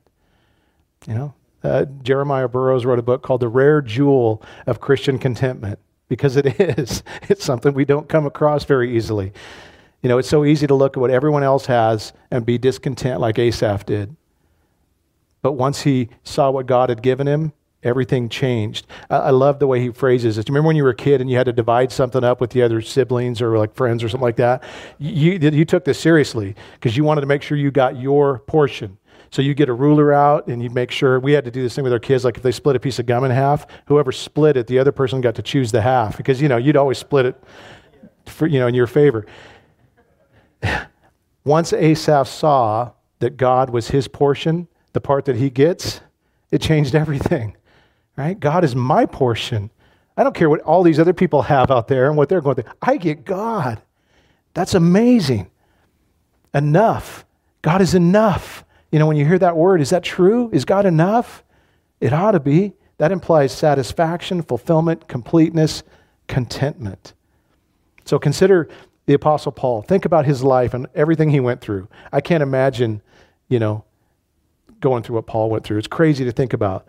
You 1.06 1.14
know, 1.14 1.34
uh, 1.62 1.84
Jeremiah 2.02 2.48
Burroughs 2.48 2.84
wrote 2.84 2.98
a 2.98 3.02
book 3.02 3.22
called 3.22 3.40
The 3.40 3.48
Rare 3.48 3.82
Jewel 3.82 4.42
of 4.66 4.80
Christian 4.80 5.18
Contentment 5.18 5.78
because 6.08 6.36
it 6.36 6.60
is. 6.78 7.02
It's 7.28 7.44
something 7.44 7.74
we 7.74 7.84
don't 7.84 8.08
come 8.08 8.26
across 8.26 8.64
very 8.64 8.96
easily. 8.96 9.32
You 10.02 10.08
know, 10.08 10.18
it's 10.18 10.28
so 10.28 10.44
easy 10.44 10.66
to 10.66 10.74
look 10.74 10.96
at 10.96 11.00
what 11.00 11.10
everyone 11.10 11.42
else 11.42 11.66
has 11.66 12.12
and 12.30 12.44
be 12.44 12.58
discontent 12.58 13.20
like 13.20 13.38
Asaph 13.38 13.86
did. 13.86 14.14
But 15.40 15.52
once 15.52 15.82
he 15.82 16.08
saw 16.22 16.50
what 16.50 16.66
God 16.66 16.88
had 16.88 17.02
given 17.02 17.26
him, 17.26 17.52
everything 17.84 18.28
changed. 18.28 18.86
I, 19.10 19.16
I 19.16 19.30
love 19.30 19.58
the 19.58 19.66
way 19.66 19.80
he 19.80 19.90
phrases 19.90 20.38
it. 20.38 20.46
Do 20.46 20.50
you 20.50 20.54
remember 20.54 20.68
when 20.68 20.76
you 20.76 20.84
were 20.84 20.90
a 20.90 20.96
kid 20.96 21.20
and 21.20 21.30
you 21.30 21.36
had 21.36 21.46
to 21.46 21.52
divide 21.52 21.92
something 21.92 22.24
up 22.24 22.40
with 22.40 22.50
the 22.50 22.62
other 22.62 22.80
siblings 22.80 23.40
or 23.40 23.56
like 23.58 23.74
friends 23.74 24.02
or 24.02 24.08
something 24.08 24.24
like 24.24 24.36
that? 24.36 24.62
You, 24.98 25.32
you 25.38 25.64
took 25.64 25.84
this 25.84 25.98
seriously 25.98 26.54
because 26.74 26.96
you 26.96 27.04
wanted 27.04 27.20
to 27.20 27.26
make 27.26 27.42
sure 27.42 27.56
you 27.56 27.70
got 27.70 27.98
your 27.98 28.40
portion. 28.40 28.98
So 29.30 29.42
you 29.42 29.52
get 29.52 29.68
a 29.68 29.74
ruler 29.74 30.12
out 30.12 30.46
and 30.46 30.62
you 30.62 30.70
make 30.70 30.92
sure 30.92 31.18
we 31.18 31.32
had 31.32 31.44
to 31.44 31.50
do 31.50 31.60
this 31.60 31.74
thing 31.74 31.82
with 31.82 31.92
our 31.92 31.98
kids. 31.98 32.24
Like 32.24 32.36
if 32.36 32.42
they 32.44 32.52
split 32.52 32.76
a 32.76 32.78
piece 32.80 33.00
of 33.00 33.06
gum 33.06 33.24
in 33.24 33.32
half, 33.32 33.66
whoever 33.86 34.12
split 34.12 34.56
it, 34.56 34.68
the 34.68 34.78
other 34.78 34.92
person 34.92 35.20
got 35.20 35.34
to 35.34 35.42
choose 35.42 35.72
the 35.72 35.82
half 35.82 36.16
because 36.16 36.40
you 36.40 36.48
know 36.48 36.56
you'd 36.56 36.76
always 36.76 36.98
split 36.98 37.26
it 37.26 37.42
for 38.26 38.46
you 38.46 38.60
know 38.60 38.68
in 38.68 38.74
your 38.74 38.86
favor. 38.86 39.26
Once 41.44 41.72
Asaph 41.72 42.28
saw 42.28 42.92
that 43.18 43.36
God 43.36 43.70
was 43.70 43.88
his 43.88 44.06
portion, 44.06 44.68
the 44.92 45.00
part 45.00 45.24
that 45.24 45.36
he 45.36 45.50
gets, 45.50 46.00
it 46.50 46.60
changed 46.60 46.94
everything. 46.94 47.56
Right? 48.16 48.38
God 48.38 48.64
is 48.64 48.76
my 48.76 49.06
portion. 49.06 49.70
I 50.16 50.22
don't 50.22 50.34
care 50.34 50.48
what 50.48 50.60
all 50.60 50.82
these 50.82 51.00
other 51.00 51.12
people 51.12 51.42
have 51.42 51.70
out 51.70 51.88
there 51.88 52.06
and 52.06 52.16
what 52.16 52.28
they're 52.28 52.40
going 52.40 52.56
through. 52.56 52.72
I 52.80 52.96
get 52.96 53.24
God. 53.24 53.82
That's 54.54 54.74
amazing. 54.74 55.50
Enough. 56.52 57.24
God 57.62 57.80
is 57.80 57.94
enough. 57.94 58.64
You 58.92 59.00
know, 59.00 59.06
when 59.06 59.16
you 59.16 59.26
hear 59.26 59.38
that 59.40 59.56
word, 59.56 59.80
is 59.80 59.90
that 59.90 60.04
true? 60.04 60.50
Is 60.52 60.64
God 60.64 60.86
enough? 60.86 61.42
It 62.00 62.12
ought 62.12 62.32
to 62.32 62.40
be. 62.40 62.74
That 62.98 63.10
implies 63.10 63.52
satisfaction, 63.52 64.42
fulfillment, 64.42 65.08
completeness, 65.08 65.82
contentment. 66.28 67.14
So 68.04 68.20
consider 68.20 68.68
the 69.06 69.14
Apostle 69.14 69.50
Paul. 69.50 69.82
Think 69.82 70.04
about 70.04 70.24
his 70.24 70.44
life 70.44 70.74
and 70.74 70.86
everything 70.94 71.30
he 71.30 71.40
went 71.40 71.60
through. 71.60 71.88
I 72.12 72.20
can't 72.20 72.42
imagine, 72.42 73.02
you 73.48 73.58
know, 73.58 73.84
going 74.80 75.02
through 75.02 75.16
what 75.16 75.26
Paul 75.26 75.50
went 75.50 75.64
through. 75.64 75.78
It's 75.78 75.88
crazy 75.88 76.24
to 76.24 76.32
think 76.32 76.52
about. 76.52 76.86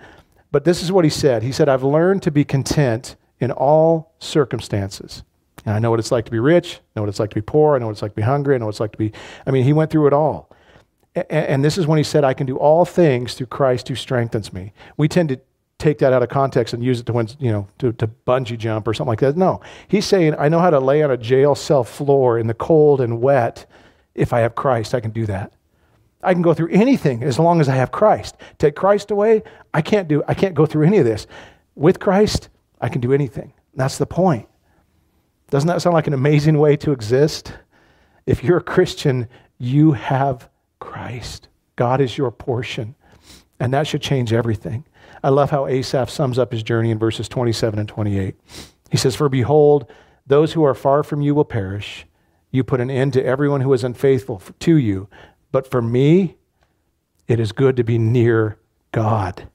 But 0.56 0.64
this 0.64 0.82
is 0.82 0.90
what 0.90 1.04
he 1.04 1.10
said 1.10 1.44
He 1.44 1.52
said, 1.52 1.68
I've 1.68 1.84
learned 1.84 2.24
to 2.24 2.32
be 2.32 2.46
content 2.46 3.18
in 3.42 3.52
all 3.52 4.14
circumstances. 4.20 5.22
And 5.66 5.76
I 5.76 5.80
know 5.80 5.90
what 5.90 6.00
it's 6.00 6.14
like 6.14 6.24
to 6.24 6.32
be 6.32 6.40
rich, 6.40 6.76
I 6.78 6.80
know 6.96 7.02
what 7.02 7.10
it's 7.10 7.20
like 7.20 7.32
to 7.32 7.36
be 7.36 7.42
poor, 7.42 7.76
I 7.76 7.80
know 7.80 7.88
what 7.88 7.92
it's 7.92 8.02
like 8.02 8.14
to 8.14 8.16
be 8.16 8.22
hungry, 8.22 8.56
I 8.56 8.60
know 8.60 8.68
what 8.68 8.76
it's 8.76 8.80
like 8.80 8.94
to 8.94 8.98
be. 8.98 9.12
I 9.46 9.52
mean, 9.52 9.66
he 9.66 9.74
went 9.74 9.92
through 9.92 10.08
it 10.08 10.14
all. 10.14 10.50
And 11.30 11.62
this 11.62 11.78
is 11.78 11.88
when 11.88 11.98
he 11.98 12.06
said, 12.06 12.24
I 12.24 12.34
can 12.34 12.48
do 12.48 12.56
all 12.56 12.86
things 12.86 13.34
through 13.34 13.48
Christ 13.48 13.90
who 13.90 13.96
strengthens 13.96 14.54
me. 14.54 14.72
We 14.96 15.10
tend 15.10 15.28
to 15.28 15.42
take 15.78 15.98
that 15.98 16.14
out 16.14 16.24
of 16.24 16.30
context 16.30 16.74
and 16.74 16.82
use 16.82 17.02
it 17.02 17.06
to, 17.08 17.12
when, 17.12 17.28
you 17.38 17.52
know, 17.52 17.68
to, 17.80 17.92
to 17.92 18.08
bungee 18.26 18.58
jump 18.58 18.88
or 18.88 18.94
something 18.94 19.10
like 19.10 19.20
that. 19.20 19.36
No, 19.36 19.60
he's 19.90 20.06
saying, 20.06 20.36
I 20.40 20.48
know 20.48 20.60
how 20.60 20.70
to 20.70 20.80
lay 20.80 21.04
on 21.04 21.12
a 21.12 21.18
jail 21.18 21.56
cell 21.56 21.84
floor 21.84 22.40
in 22.40 22.48
the 22.48 22.54
cold 22.54 23.02
and 23.02 23.20
wet. 23.20 23.66
If 24.14 24.32
I 24.32 24.40
have 24.40 24.56
Christ, 24.56 24.96
I 24.96 25.02
can 25.02 25.12
do 25.12 25.26
that. 25.26 25.52
I 26.26 26.34
can 26.34 26.42
go 26.42 26.54
through 26.54 26.70
anything 26.70 27.24
as 27.24 27.40
long 27.40 27.62
as 27.62 27.70
I 27.70 27.76
have 27.76 27.92
Christ. 27.92 28.36
Take 28.58 28.76
Christ 28.76 29.12
away, 29.12 29.44
I 29.74 29.82
can't 29.82 30.08
do 30.08 30.24
I 30.28 30.34
can't 30.34 30.56
go 30.56 30.66
through 30.66 30.86
any 30.86 30.98
of 30.98 31.06
this. 31.06 31.28
With 31.76 32.00
Christ, 32.00 32.50
I 32.82 32.90
can 32.90 33.02
do 33.02 33.14
anything. 33.14 33.54
That's 33.76 33.98
the 33.98 34.06
point. 34.06 34.48
Doesn't 35.50 35.68
that 35.68 35.82
sound 35.82 35.94
like 35.94 36.08
an 36.08 36.14
amazing 36.14 36.58
way 36.58 36.76
to 36.78 36.92
exist? 36.92 37.54
If 38.26 38.44
you're 38.44 38.58
a 38.58 38.64
Christian, 38.64 39.28
you 39.58 39.92
have 39.92 40.50
Christ. 40.80 41.50
God 41.76 42.02
is 42.02 42.18
your 42.18 42.32
portion. 42.32 42.96
And 43.60 43.74
that 43.74 43.88
should 43.88 44.02
change 44.02 44.34
everything. 44.34 44.86
I 45.24 45.30
love 45.30 45.50
how 45.50 45.68
Asaph 45.68 46.10
sums 46.10 46.40
up 46.40 46.52
his 46.52 46.64
journey 46.64 46.92
in 46.92 47.00
verses 47.00 47.30
27 47.30 47.80
and 47.80 47.88
28. 47.88 48.36
He 48.92 48.98
says, 48.98 49.16
For 49.16 49.30
behold, 49.30 49.92
those 50.28 50.54
who 50.54 50.64
are 50.64 50.74
far 50.74 51.04
from 51.04 51.22
you 51.22 51.36
will 51.36 51.46
perish. 51.46 52.06
You 52.52 52.64
put 52.64 52.82
an 52.82 52.90
end 52.90 53.14
to 53.14 53.26
everyone 53.26 53.62
who 53.62 53.74
is 53.74 53.84
unfaithful 53.84 54.42
to 54.60 54.76
you. 54.76 55.10
But 55.56 55.72
for 55.72 55.82
me, 55.82 56.36
it 57.30 57.40
is 57.40 57.54
good 57.54 57.78
to 57.78 57.84
be 57.86 57.98
near 57.98 58.60
God. 58.92 59.48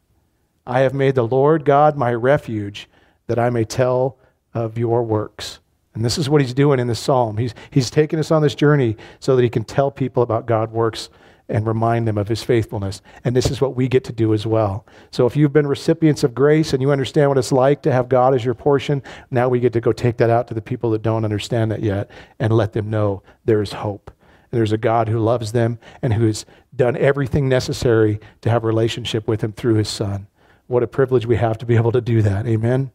I 0.66 0.80
have 0.80 0.94
made 0.94 1.14
the 1.14 1.26
Lord 1.26 1.66
God 1.66 1.94
my 1.94 2.14
refuge, 2.14 2.88
that 3.26 3.38
I 3.38 3.50
may 3.50 3.66
tell 3.66 4.16
of 4.54 4.78
your 4.78 5.02
works. 5.02 5.58
And 5.92 6.02
this 6.02 6.16
is 6.16 6.26
what 6.26 6.40
he's 6.40 6.54
doing 6.54 6.80
in 6.80 6.86
this 6.86 7.00
psalm. 7.00 7.36
He's, 7.36 7.52
he's 7.70 7.90
taking 7.90 8.18
us 8.18 8.30
on 8.30 8.40
this 8.40 8.54
journey 8.54 8.96
so 9.18 9.36
that 9.36 9.42
he 9.42 9.50
can 9.50 9.62
tell 9.62 9.90
people 9.90 10.22
about 10.22 10.46
God's 10.46 10.72
works 10.72 11.10
and 11.50 11.66
remind 11.66 12.08
them 12.08 12.16
of 12.16 12.28
his 12.28 12.42
faithfulness. 12.42 13.02
And 13.22 13.36
this 13.36 13.50
is 13.50 13.60
what 13.60 13.76
we 13.76 13.86
get 13.86 14.04
to 14.04 14.12
do 14.14 14.32
as 14.32 14.46
well. 14.46 14.86
So 15.10 15.26
if 15.26 15.36
you've 15.36 15.52
been 15.52 15.66
recipients 15.66 16.24
of 16.24 16.34
grace 16.34 16.72
and 16.72 16.80
you 16.80 16.92
understand 16.92 17.28
what 17.28 17.36
it's 17.36 17.52
like 17.52 17.82
to 17.82 17.92
have 17.92 18.08
God 18.08 18.34
as 18.34 18.42
your 18.42 18.54
portion, 18.54 19.02
now 19.30 19.50
we 19.50 19.60
get 19.60 19.74
to 19.74 19.82
go 19.82 19.92
take 19.92 20.16
that 20.16 20.30
out 20.30 20.48
to 20.48 20.54
the 20.54 20.62
people 20.62 20.92
that 20.92 21.02
don't 21.02 21.26
understand 21.26 21.70
that 21.72 21.82
yet 21.82 22.10
and 22.38 22.54
let 22.54 22.72
them 22.72 22.88
know 22.88 23.22
there 23.44 23.60
is 23.60 23.74
hope. 23.74 24.10
There's 24.50 24.72
a 24.72 24.78
God 24.78 25.08
who 25.08 25.18
loves 25.18 25.52
them 25.52 25.78
and 26.02 26.12
who 26.12 26.26
has 26.26 26.44
done 26.74 26.96
everything 26.96 27.48
necessary 27.48 28.20
to 28.40 28.50
have 28.50 28.64
a 28.64 28.66
relationship 28.66 29.28
with 29.28 29.42
him 29.42 29.52
through 29.52 29.74
his 29.74 29.88
son. 29.88 30.26
What 30.66 30.82
a 30.82 30.86
privilege 30.86 31.26
we 31.26 31.36
have 31.36 31.58
to 31.58 31.66
be 31.66 31.76
able 31.76 31.92
to 31.92 32.00
do 32.00 32.22
that. 32.22 32.46
Amen. 32.46 32.90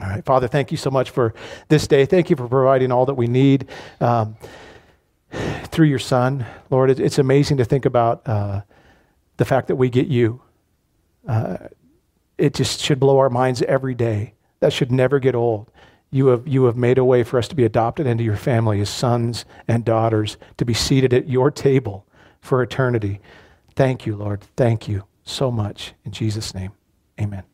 All 0.00 0.08
right, 0.08 0.24
Father, 0.24 0.48
thank 0.48 0.70
you 0.70 0.76
so 0.76 0.90
much 0.90 1.10
for 1.10 1.34
this 1.68 1.86
day. 1.86 2.06
Thank 2.06 2.30
you 2.30 2.36
for 2.36 2.48
providing 2.48 2.90
all 2.92 3.06
that 3.06 3.14
we 3.14 3.26
need 3.26 3.68
um, 4.00 4.36
through 5.64 5.86
your 5.86 5.98
Son. 5.98 6.46
Lord, 6.70 6.90
it, 6.90 7.00
it's 7.00 7.18
amazing 7.18 7.58
to 7.58 7.64
think 7.64 7.84
about 7.84 8.26
uh, 8.26 8.62
the 9.36 9.44
fact 9.44 9.68
that 9.68 9.76
we 9.76 9.90
get 9.90 10.06
you. 10.06 10.42
Uh, 11.26 11.56
it 12.38 12.54
just 12.54 12.80
should 12.80 13.00
blow 13.00 13.18
our 13.18 13.30
minds 13.30 13.62
every 13.62 13.94
day. 13.94 14.34
That 14.60 14.72
should 14.72 14.92
never 14.92 15.18
get 15.18 15.34
old. 15.34 15.70
You 16.14 16.26
have, 16.28 16.46
you 16.46 16.64
have 16.66 16.76
made 16.76 16.98
a 16.98 17.04
way 17.04 17.24
for 17.24 17.38
us 17.38 17.48
to 17.48 17.56
be 17.56 17.64
adopted 17.64 18.06
into 18.06 18.22
your 18.22 18.36
family 18.36 18.80
as 18.80 18.90
sons 18.90 19.46
and 19.66 19.84
daughters, 19.84 20.36
to 20.58 20.64
be 20.64 20.74
seated 20.74 21.14
at 21.14 21.26
your 21.26 21.50
table 21.50 22.06
for 22.40 22.62
eternity. 22.62 23.20
Thank 23.74 24.04
you, 24.04 24.14
Lord. 24.14 24.42
Thank 24.56 24.86
you 24.86 25.04
so 25.24 25.50
much. 25.50 25.94
In 26.04 26.12
Jesus' 26.12 26.54
name, 26.54 26.72
amen. 27.18 27.51